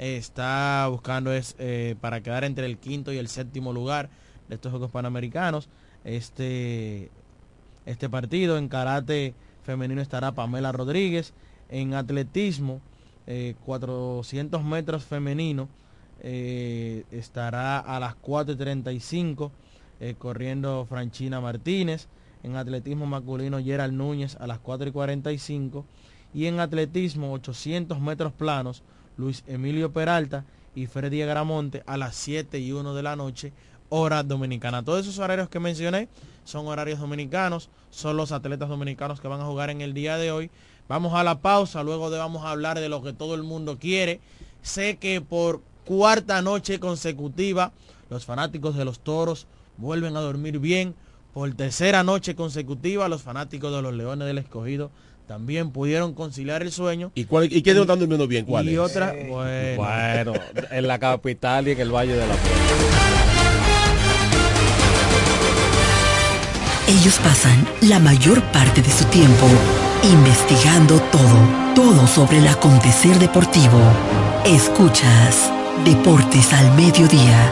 Está 0.02 0.88
buscando 0.90 1.32
es 1.32 1.56
eh, 1.60 1.96
para 2.02 2.22
quedar 2.22 2.44
entre 2.44 2.66
el 2.66 2.80
quinto 2.80 3.14
y 3.14 3.20
el 3.20 3.28
séptimo 3.28 3.72
lugar 3.72 4.10
de 4.50 4.56
estos 4.56 4.72
Juegos 4.72 4.90
Panamericanos. 4.90 5.70
Este, 6.04 7.12
este 7.86 8.10
partido 8.10 8.58
en 8.58 8.68
karate 8.68 9.36
femenino 9.62 10.02
estará 10.02 10.32
Pamela 10.32 10.72
Rodríguez. 10.72 11.36
En 11.70 11.94
atletismo, 11.94 12.82
eh, 13.28 13.54
400 13.64 14.64
metros 14.64 15.06
femenino, 15.06 15.70
eh, 16.20 17.04
estará 17.12 17.78
a 17.78 18.00
las 18.00 18.16
4.35 18.16 19.52
eh, 20.00 20.16
corriendo 20.18 20.84
Franchina 20.90 21.40
Martínez. 21.40 22.08
En 22.42 22.56
atletismo 22.56 23.06
masculino, 23.06 23.62
Gerald 23.62 23.94
Núñez 23.94 24.36
a 24.40 24.48
las 24.48 24.60
4.45. 24.64 25.86
Y 26.34 26.48
en 26.48 26.60
atletismo, 26.60 27.34
800 27.34 28.02
metros 28.02 28.34
planos, 28.34 28.82
Luis 29.18 29.44
Emilio 29.48 29.92
Peralta 29.92 30.46
y 30.76 30.88
Freddy 30.88 31.22
Agramonte 31.22 31.84
a 31.86 31.98
las 31.98 32.16
7 32.16 32.60
y 32.60 32.72
1 32.72 32.94
de 32.94 33.04
la 33.04 33.16
noche, 33.16 33.54
hora 33.90 34.24
dominicana. 34.24 34.84
Todos 34.84 35.02
esos 35.02 35.20
horarios 35.20 35.50
que 35.50 35.60
mencioné 35.60 36.08
son 36.46 36.68
horarios 36.68 37.00
dominicanos, 37.00 37.70
son 37.90 38.18
los 38.18 38.32
atletas 38.32 38.70
dominicanos 38.70 39.20
que 39.20 39.28
van 39.28 39.42
a 39.42 39.46
jugar 39.46 39.70
en 39.70 39.82
el 39.82 39.94
día 39.94 40.18
de 40.18 40.32
hoy. 40.32 40.50
Vamos 40.88 41.14
a 41.14 41.24
la 41.24 41.40
pausa, 41.40 41.84
luego 41.84 42.10
vamos 42.10 42.44
a 42.44 42.52
hablar 42.52 42.80
de 42.80 42.90
lo 42.90 43.04
que 43.04 43.14
todo 43.14 43.36
el 43.36 43.44
mundo 43.44 43.78
quiere. 43.80 44.20
Sé 44.62 44.98
que 44.98 45.22
por 45.22 45.62
cuarta 45.86 46.42
noche 46.42 46.80
consecutiva 46.80 47.72
los 48.10 48.26
fanáticos 48.26 48.76
de 48.76 48.86
los 48.86 49.00
toros 49.00 49.48
vuelven 49.78 50.16
a 50.18 50.22
dormir 50.22 50.60
bien. 50.60 50.96
Por 51.34 51.54
tercera 51.54 52.04
noche 52.04 52.36
consecutiva 52.36 53.08
los 53.08 53.22
fanáticos 53.22 53.74
de 53.74 53.82
los 53.82 53.94
Leones 53.94 54.28
del 54.28 54.38
Escogido 54.38 54.92
también 55.28 55.72
pudieron 55.72 56.14
conciliar 56.14 56.62
el 56.62 56.72
sueño. 56.72 57.12
¿Y, 57.16 57.26
cuál, 57.26 57.46
y 57.46 57.62
quiénes 57.62 57.82
están 57.82 58.00
durmiendo 58.00 58.28
bien? 58.28 58.46
¿Cuál 58.46 58.70
y 58.70 58.74
es? 58.74 58.80
otra, 58.80 59.14
Eh, 59.16 59.28
bueno. 59.28 60.34
Bueno, 60.34 60.34
en 60.72 60.88
la 60.88 61.00
capital 61.00 61.68
y 61.68 61.72
en 61.72 61.80
el 61.80 61.92
Valle 61.92 62.14
de 62.14 62.28
la 62.28 62.36
Ellos 66.88 67.20
pasan 67.24 67.66
la 67.82 68.00
mayor 68.00 68.42
parte 68.52 68.82
de 68.82 68.92
su 68.92 69.06
tiempo 69.06 69.48
investigando 70.04 71.00
todo, 71.12 71.74
todo 71.76 72.08
sobre 72.08 72.40
el 72.40 72.48
acontecer 72.48 73.18
deportivo. 73.20 73.80
Escuchas 74.46 75.52
Deportes 75.86 76.52
al 76.54 76.76
Mediodía. 76.76 77.52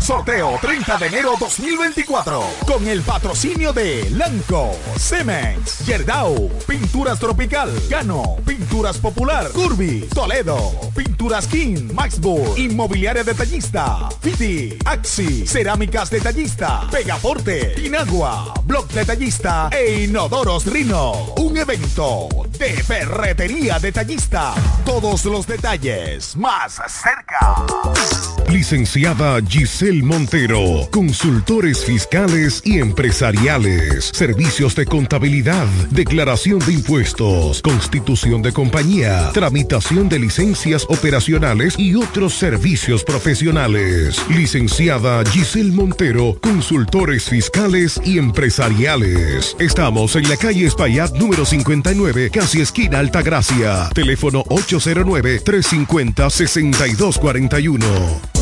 Sorteo 0.00 0.58
30 0.60 0.98
de 0.98 1.06
enero 1.06 1.34
2024. 1.38 2.42
Con 2.66 2.86
el 2.88 3.02
patrocinio 3.02 3.72
de 3.72 4.10
Lanco, 4.10 4.76
Cemex, 4.98 5.86
Yerdau, 5.86 6.50
Pinturas 6.66 7.18
Tropical, 7.18 7.70
Gano, 7.88 8.36
Pinturas 8.44 8.98
Popular, 8.98 9.50
Curvi, 9.52 10.08
Toledo, 10.12 10.72
Pinturas 10.94 11.46
King, 11.46 11.92
Maxburg, 11.94 12.58
Inmobiliaria 12.58 13.22
Detallista, 13.22 14.08
Fiti, 14.20 14.76
Axi, 14.84 15.46
Cerámicas 15.46 16.10
Detallista, 16.10 16.88
Pegaforte, 16.90 17.74
Inagua, 17.82 18.52
Blog 18.64 18.88
Detallista 18.88 19.70
e 19.72 20.04
Inodoros 20.04 20.66
Rino. 20.66 21.32
Un 21.38 21.56
evento 21.56 22.28
de 22.62 22.80
ferretería 22.80 23.80
detallista. 23.80 24.54
Todos 24.84 25.24
los 25.24 25.48
detalles 25.48 26.36
más 26.36 26.80
cerca. 26.86 27.56
Licenciada 28.52 29.40
Giselle 29.48 30.02
Montero, 30.02 30.86
consultores 30.90 31.84
fiscales 31.84 32.60
y 32.64 32.80
empresariales, 32.80 34.10
servicios 34.12 34.76
de 34.76 34.84
contabilidad, 34.84 35.66
declaración 35.90 36.58
de 36.60 36.74
impuestos, 36.74 37.62
constitución 37.62 38.42
de 38.42 38.52
compañía, 38.52 39.30
tramitación 39.32 40.08
de 40.10 40.18
licencias 40.18 40.84
operacionales 40.90 41.78
y 41.78 41.94
otros 41.94 42.34
servicios 42.34 43.04
profesionales. 43.04 44.22
Licenciada 44.28 45.24
Giselle 45.24 45.72
Montero, 45.72 46.36
consultores 46.40 47.30
fiscales 47.30 47.98
y 48.04 48.18
empresariales. 48.18 49.56
Estamos 49.58 50.14
en 50.14 50.28
la 50.28 50.36
calle 50.36 50.66
Espaillat 50.66 51.12
número 51.14 51.46
59, 51.46 52.30
casi 52.52 52.60
esquina 52.60 52.98
Altagracia. 52.98 53.88
Teléfono 53.94 54.44
809 54.46 55.40
350 55.40 56.28
6241. 56.28 58.41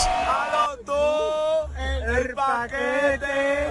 El 2.09 2.35
paquete. 2.35 3.69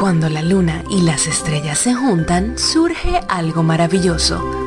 Cuando 0.00 0.28
la 0.28 0.42
luna 0.42 0.84
y 0.88 1.02
las 1.02 1.26
estrellas 1.26 1.78
se 1.78 1.94
juntan, 1.94 2.56
surge 2.58 3.20
algo 3.28 3.62
maravilloso. 3.62 4.65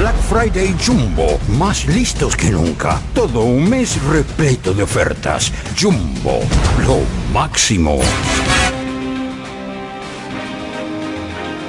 Black 0.00 0.16
Friday 0.16 0.74
Jumbo, 0.82 1.38
más 1.58 1.84
listos 1.84 2.34
que 2.34 2.50
nunca. 2.50 2.98
Todo 3.14 3.44
un 3.44 3.68
mes 3.68 4.02
repleto 4.04 4.72
de 4.72 4.82
ofertas. 4.82 5.52
Jumbo, 5.78 6.40
lo 6.86 7.00
máximo. 7.34 7.98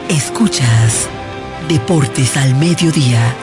Escuchas 0.08 1.10
Deportes 1.68 2.38
al 2.38 2.56
Mediodía. 2.56 3.36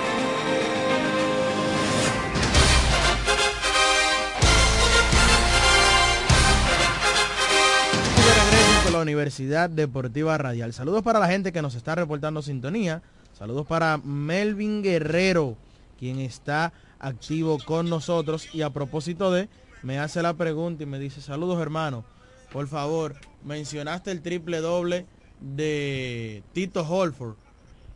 con 8.84 8.94
la 8.94 9.00
Universidad 9.00 9.68
Deportiva 9.68 10.38
Radial. 10.38 10.72
Saludos 10.72 11.02
para 11.02 11.18
la 11.18 11.28
gente 11.28 11.52
que 11.52 11.60
nos 11.60 11.74
está 11.74 11.94
reportando 11.94 12.40
sintonía. 12.40 13.02
Saludos 13.38 13.68
para 13.68 13.98
Melvin 13.98 14.82
Guerrero, 14.82 15.56
quien 15.96 16.18
está 16.18 16.72
activo 16.98 17.58
con 17.64 17.88
nosotros. 17.88 18.52
Y 18.52 18.62
a 18.62 18.70
propósito 18.70 19.30
de, 19.30 19.48
me 19.84 20.00
hace 20.00 20.22
la 20.22 20.34
pregunta 20.34 20.82
y 20.82 20.86
me 20.86 20.98
dice, 20.98 21.20
saludos 21.20 21.60
hermano, 21.62 22.04
por 22.52 22.66
favor, 22.66 23.14
mencionaste 23.44 24.10
el 24.10 24.22
triple 24.22 24.58
doble 24.58 25.06
de 25.40 26.42
Tito 26.52 26.82
Holford 26.82 27.36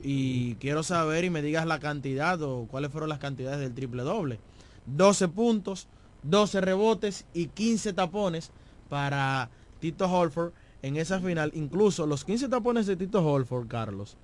y 0.00 0.54
quiero 0.56 0.84
saber 0.84 1.24
y 1.24 1.30
me 1.30 1.42
digas 1.42 1.66
la 1.66 1.80
cantidad 1.80 2.40
o 2.40 2.68
cuáles 2.70 2.92
fueron 2.92 3.08
las 3.08 3.18
cantidades 3.18 3.58
del 3.58 3.74
triple 3.74 4.04
doble. 4.04 4.38
12 4.86 5.26
puntos, 5.26 5.88
12 6.22 6.60
rebotes 6.60 7.24
y 7.34 7.46
15 7.48 7.94
tapones 7.94 8.52
para 8.88 9.50
Tito 9.80 10.06
Holford 10.06 10.52
en 10.82 10.96
esa 10.96 11.18
final. 11.18 11.50
Incluso 11.54 12.06
los 12.06 12.24
15 12.24 12.48
tapones 12.48 12.86
de 12.86 12.94
Tito 12.94 13.26
Holford, 13.26 13.66
Carlos, 13.66 14.16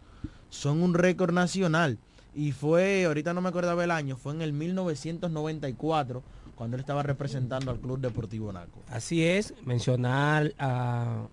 son 0.51 0.82
un 0.82 0.94
récord 0.94 1.32
nacional. 1.32 1.99
Y 2.34 2.53
fue, 2.53 3.05
ahorita 3.07 3.34
no 3.34 3.40
me 3.40 3.49
acordaba 3.49 3.82
el 3.82 3.90
año, 3.90 4.16
fue 4.16 4.32
en 4.32 4.42
el 4.42 4.53
1994 4.53 6.22
cuando 6.55 6.76
él 6.76 6.80
estaba 6.80 7.03
representando 7.03 7.70
al 7.70 7.80
Club 7.80 8.01
Deportivo 8.01 8.53
Naco. 8.53 8.82
Así 8.88 9.24
es, 9.24 9.55
mencionar 9.64 10.53
a 10.59 11.28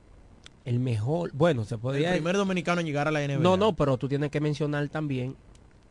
el 0.65 0.79
mejor, 0.79 1.31
bueno, 1.33 1.63
se 1.63 1.77
podría... 1.77 2.09
El 2.09 2.15
primer 2.15 2.37
dominicano 2.37 2.81
en 2.81 2.87
llegar 2.87 3.07
a 3.07 3.11
la 3.11 3.25
NBA. 3.25 3.37
No, 3.37 3.55
no, 3.55 3.75
pero 3.75 3.97
tú 3.97 4.07
tienes 4.07 4.31
que 4.31 4.41
mencionar 4.41 4.89
también 4.89 5.35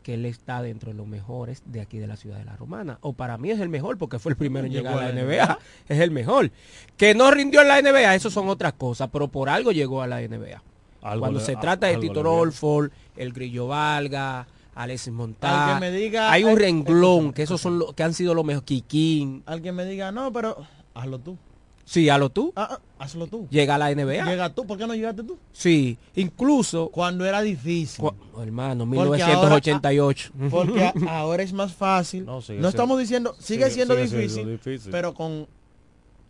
que 0.03 0.15
él 0.15 0.25
está 0.25 0.61
dentro 0.61 0.91
de 0.91 0.97
los 0.97 1.07
mejores 1.07 1.63
de 1.65 1.81
aquí 1.81 1.97
de 1.97 2.07
la 2.07 2.17
ciudad 2.17 2.37
de 2.37 2.45
la 2.45 2.55
Romana. 2.55 2.99
O 3.01 3.13
para 3.13 3.37
mí 3.37 3.51
es 3.51 3.59
el 3.59 3.69
mejor 3.69 3.97
porque 3.97 4.19
fue 4.19 4.33
el 4.33 4.37
primero 4.37 4.67
en 4.67 4.73
llegar 4.73 4.99
a 4.99 5.11
la 5.11 5.23
NBA. 5.23 5.59
Es 5.87 5.99
el 5.99 6.11
mejor. 6.11 6.51
Que 6.97 7.15
no 7.15 7.31
rindió 7.31 7.61
en 7.61 7.69
la 7.69 7.81
NBA, 7.81 8.15
eso 8.15 8.29
son 8.29 8.49
otras 8.49 8.73
cosas, 8.73 9.09
pero 9.11 9.29
por 9.29 9.49
algo 9.49 9.71
llegó 9.71 10.01
a 10.01 10.07
la 10.07 10.21
NBA. 10.21 10.61
Algo 11.05 11.19
Cuando 11.21 11.39
le- 11.39 11.45
se 11.45 11.53
a- 11.53 11.59
trata 11.59 11.87
de 11.87 11.97
Tito. 11.97 12.23
Rolford, 12.23 12.91
el 13.15 13.31
Grillo 13.31 13.67
Valga, 13.67 14.47
Alexis 14.73 15.07
Al 15.09 15.13
Montá. 15.13 15.73
que 15.75 15.79
me 15.79 15.91
diga- 15.91 16.31
hay 16.31 16.43
un 16.43 16.49
ay, 16.51 16.55
renglón, 16.55 17.31
que 17.31 17.43
esos 17.43 17.61
son 17.61 17.79
los 17.79 17.93
que 17.93 18.03
han 18.03 18.13
sido 18.13 18.33
los 18.33 18.43
mejores. 18.43 18.65
Kikín. 18.65 19.43
Alguien 19.45 19.75
me 19.75 19.85
diga, 19.85 20.11
no, 20.11 20.31
pero 20.33 20.57
hazlo 20.93 21.19
tú. 21.19 21.37
Sí, 21.85 22.09
hazlo 22.09 22.29
tú. 22.31 22.51
Ah, 22.55 22.67
ah, 22.71 22.79
hazlo 22.97 23.27
tú. 23.27 23.47
Llega 23.51 23.75
a 23.75 23.77
la 23.77 23.91
NBA. 23.91 24.25
Llega 24.25 24.49
tú, 24.49 24.65
¿por 24.65 24.75
qué 24.79 24.87
no 24.87 24.95
llegaste 24.95 25.23
tú? 25.23 25.37
Sí, 25.53 25.97
incluso 26.15 26.89
Cuando 26.89 27.23
era 27.25 27.41
difícil. 27.43 28.03
Cu- 28.03 28.41
hermano, 28.41 28.85
Porque 28.85 28.97
1988. 28.97 30.31
ahora- 30.35 30.49
porque 30.49 30.83
a- 31.07 31.19
ahora 31.19 31.43
es 31.43 31.53
más 31.53 31.71
fácil. 31.73 32.25
No, 32.25 32.41
sigue 32.41 32.67
estamos 32.67 32.97
diciendo, 32.99 33.35
sigue, 33.37 33.65
sigue- 33.65 33.71
siendo, 33.71 33.93
sigue 33.93 34.07
siendo 34.07 34.21
difícil, 34.23 34.49
difícil. 34.49 34.91
pero 34.91 35.13
con 35.13 35.47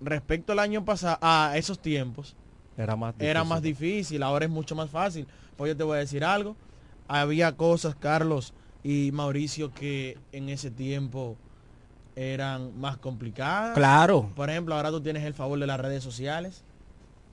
respecto 0.02 0.52
al 0.52 0.60
año 0.60 0.84
pasado, 0.84 1.18
a 1.22 1.54
esos 1.56 1.80
tiempos, 1.80 2.36
Era 2.78 2.96
más 2.96 3.16
era 3.20 3.40
difícil. 3.42 3.50
más 3.50 3.62
difícil, 3.62 4.24
ahora 4.24 4.46
es 4.46 4.52
mucho 4.52 4.76
más 4.76 4.90
fácil. 4.90 5.28
Pues 5.56 5.70
yo 5.70 5.78
te 5.78 5.84
voy 5.84 5.98
a 5.98 6.00
decir 6.00 6.24
algo, 6.24 6.56
había 7.08 7.56
cosas, 7.56 7.96
Carlos 7.96 8.54
y 8.84 9.12
Mauricio, 9.14 9.74
que 9.74 10.18
en 10.32 10.50
ese 10.50 10.72
tiempo 10.72 11.38
eran 12.16 12.78
más 12.80 12.98
complicadas. 12.98 13.76
Claro. 13.76 14.32
Por 14.36 14.50
ejemplo, 14.50 14.76
ahora 14.76 14.90
tú 14.90 15.02
tienes 15.02 15.24
el 15.24 15.34
favor 15.34 15.60
de 15.60 15.68
las 15.68 15.80
redes 15.80 16.04
sociales, 16.04 16.64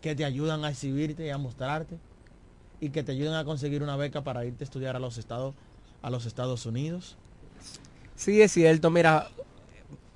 que 0.00 0.14
te 0.14 0.24
ayudan 0.24 0.64
a 0.64 0.70
exhibirte 0.70 1.26
y 1.26 1.30
a 1.30 1.38
mostrarte, 1.38 1.98
y 2.80 2.90
que 2.90 3.02
te 3.02 3.12
ayudan 3.12 3.34
a 3.34 3.44
conseguir 3.44 3.82
una 3.82 3.96
beca 3.96 4.22
para 4.22 4.44
irte 4.44 4.64
a 4.64 4.66
estudiar 4.66 4.96
a 4.96 4.98
los 4.98 5.18
Estados, 5.18 5.54
a 6.02 6.10
los 6.10 6.26
Estados 6.26 6.66
Unidos. 6.66 7.16
Sí, 8.16 8.42
es 8.42 8.52
cierto. 8.52 8.90
Mira, 8.90 9.28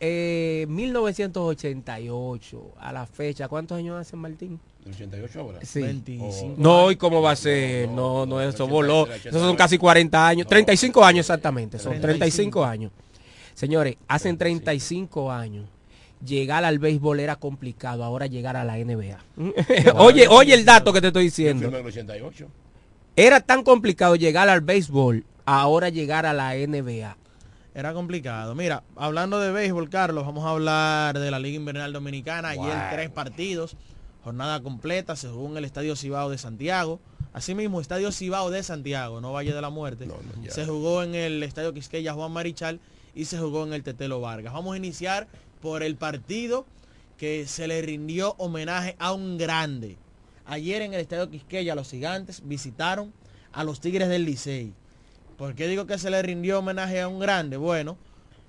eh, 0.00 0.66
1988 0.68 2.74
a 2.78 2.92
la 2.92 3.06
fecha, 3.06 3.48
¿cuántos 3.48 3.78
años 3.78 3.98
hace 3.98 4.16
Martín? 4.16 4.60
88 4.88 5.40
ahora. 5.40 5.58
Sí. 5.62 5.80
25 5.80 6.54
No, 6.58 6.90
¿y 6.90 6.96
cómo 6.96 7.22
va 7.22 7.32
a 7.32 7.36
ser? 7.36 7.88
No, 7.88 8.26
no, 8.26 8.40
eso 8.40 8.68
voló. 8.68 9.06
Esos 9.06 9.40
son 9.40 9.56
casi 9.56 9.78
40 9.78 10.28
años. 10.28 10.46
35 10.46 11.04
años 11.04 11.26
exactamente, 11.26 11.78
son 11.78 12.00
35 12.00 12.64
años. 12.64 12.92
Señores, 13.54 13.96
hacen 14.06 14.36
35 14.36 15.32
años. 15.32 15.66
Llegar 16.24 16.64
al 16.64 16.78
béisbol 16.78 17.20
era 17.20 17.36
complicado, 17.36 18.04
ahora 18.04 18.26
llegar 18.26 18.56
a 18.56 18.64
la 18.64 18.76
NBA. 18.76 19.18
oye, 19.96 20.28
oye 20.28 20.54
el 20.54 20.64
dato 20.64 20.92
que 20.92 21.00
te 21.00 21.08
estoy 21.08 21.24
diciendo. 21.24 21.62
firmé 21.62 21.78
en 21.78 21.84
el 21.84 21.92
88. 21.92 22.46
Era 23.16 23.40
tan 23.40 23.62
complicado 23.62 24.16
llegar 24.16 24.48
al 24.48 24.60
béisbol, 24.60 25.24
ahora 25.46 25.88
llegar 25.88 26.26
a 26.26 26.32
la 26.32 26.54
NBA. 26.54 27.16
Era 27.76 27.92
complicado. 27.92 28.54
Mira, 28.54 28.84
hablando 28.96 29.38
de 29.38 29.52
béisbol, 29.52 29.90
Carlos, 29.90 30.24
vamos 30.24 30.46
a 30.46 30.48
hablar 30.52 31.18
de 31.18 31.30
la 31.30 31.38
Liga 31.38 31.56
Invernal 31.56 31.92
Dominicana. 31.92 32.48
Ayer 32.48 32.64
Wow. 32.64 32.90
tres 32.90 33.10
partidos, 33.10 33.76
jornada 34.24 34.62
completa, 34.62 35.14
se 35.14 35.28
jugó 35.28 35.50
en 35.50 35.58
el 35.58 35.66
Estadio 35.66 35.94
Cibao 35.94 36.30
de 36.30 36.38
Santiago. 36.38 37.00
Asimismo, 37.34 37.82
Estadio 37.82 38.12
Cibao 38.12 38.48
de 38.48 38.62
Santiago, 38.62 39.20
no 39.20 39.34
Valle 39.34 39.52
de 39.52 39.60
la 39.60 39.68
Muerte. 39.68 40.08
se 40.48 40.64
jugó 40.64 41.02
en 41.02 41.14
el 41.14 41.42
Estadio 41.42 41.74
Quisqueya 41.74 42.14
Juan 42.14 42.32
Marichal 42.32 42.80
y 43.14 43.26
se 43.26 43.38
jugó 43.38 43.66
en 43.66 43.74
el 43.74 43.82
Tetelo 43.82 44.22
Vargas. 44.22 44.54
Vamos 44.54 44.72
a 44.72 44.78
iniciar 44.78 45.28
por 45.60 45.82
el 45.82 45.96
partido 45.96 46.64
que 47.18 47.46
se 47.46 47.68
le 47.68 47.82
rindió 47.82 48.36
homenaje 48.38 48.96
a 48.98 49.12
un 49.12 49.36
grande. 49.36 49.98
Ayer 50.46 50.80
en 50.80 50.94
el 50.94 51.00
Estadio 51.00 51.28
Quisqueya 51.28 51.74
los 51.74 51.90
gigantes 51.90 52.40
visitaron 52.42 53.12
a 53.52 53.64
los 53.64 53.80
Tigres 53.80 54.08
del 54.08 54.24
Licey. 54.24 54.72
¿Por 55.36 55.54
qué 55.54 55.68
digo 55.68 55.86
que 55.86 55.98
se 55.98 56.10
le 56.10 56.22
rindió 56.22 56.60
homenaje 56.60 57.00
a 57.00 57.08
un 57.08 57.18
grande? 57.18 57.58
Bueno, 57.58 57.98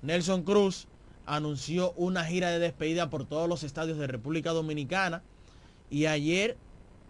Nelson 0.00 0.42
Cruz 0.42 0.88
anunció 1.26 1.92
una 1.92 2.24
gira 2.24 2.50
de 2.50 2.58
despedida 2.58 3.10
por 3.10 3.26
todos 3.26 3.48
los 3.48 3.62
estadios 3.62 3.98
de 3.98 4.06
República 4.06 4.52
Dominicana 4.52 5.22
y 5.90 6.06
ayer 6.06 6.56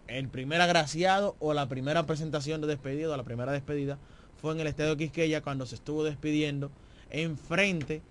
el 0.07 0.27
primer 0.27 0.59
agraciado 0.59 1.37
o 1.39 1.53
la 1.53 1.69
primera 1.69 2.05
presentación 2.05 2.59
de 2.59 2.67
despedida 2.67 3.13
o 3.13 3.15
la 3.15 3.23
primera 3.23 3.53
despedida 3.53 3.97
fue 4.41 4.53
en 4.53 4.59
el 4.59 4.67
Estadio 4.67 4.97
Quisqueya 4.97 5.41
cuando 5.41 5.65
se 5.65 5.75
estuvo 5.75 6.03
despidiendo 6.03 6.71
en 7.09 7.37
frente 7.37 8.01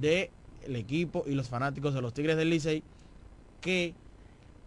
del 0.00 0.30
equipo 0.66 1.24
y 1.26 1.32
los 1.32 1.48
fanáticos 1.48 1.94
de 1.94 2.02
los 2.02 2.12
Tigres 2.12 2.36
del 2.36 2.50
Licey 2.50 2.82
que 3.62 3.94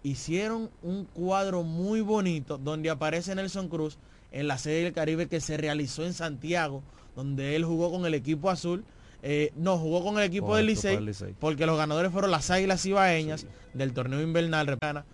hicieron 0.01 0.71
un 0.81 1.05
cuadro 1.05 1.61
muy 1.61 2.01
bonito 2.01 2.57
donde 2.57 2.89
aparece 2.89 3.35
Nelson 3.35 3.67
Cruz 3.67 3.99
en 4.31 4.47
la 4.47 4.57
Serie 4.57 4.83
del 4.83 4.93
Caribe 4.93 5.27
que 5.27 5.39
se 5.41 5.57
realizó 5.57 6.05
en 6.05 6.13
Santiago, 6.13 6.83
donde 7.15 7.55
él 7.55 7.65
jugó 7.65 7.91
con 7.91 8.05
el 8.05 8.13
equipo 8.13 8.49
azul. 8.49 8.83
eh, 9.23 9.51
no, 9.55 9.77
jugó 9.77 10.03
con 10.03 10.17
el 10.19 10.25
equipo 10.25 10.55
del 10.55 10.73
Correcto, 10.75 11.01
Licey, 11.01 11.35
porque 11.39 11.65
los 11.65 11.77
ganadores 11.77 12.11
fueron 12.11 12.31
las 12.31 12.51
Águilas 12.51 12.85
Ibaeñas 12.85 13.47
del 13.73 13.93
torneo 13.93 14.21
invernal. 14.21 15.05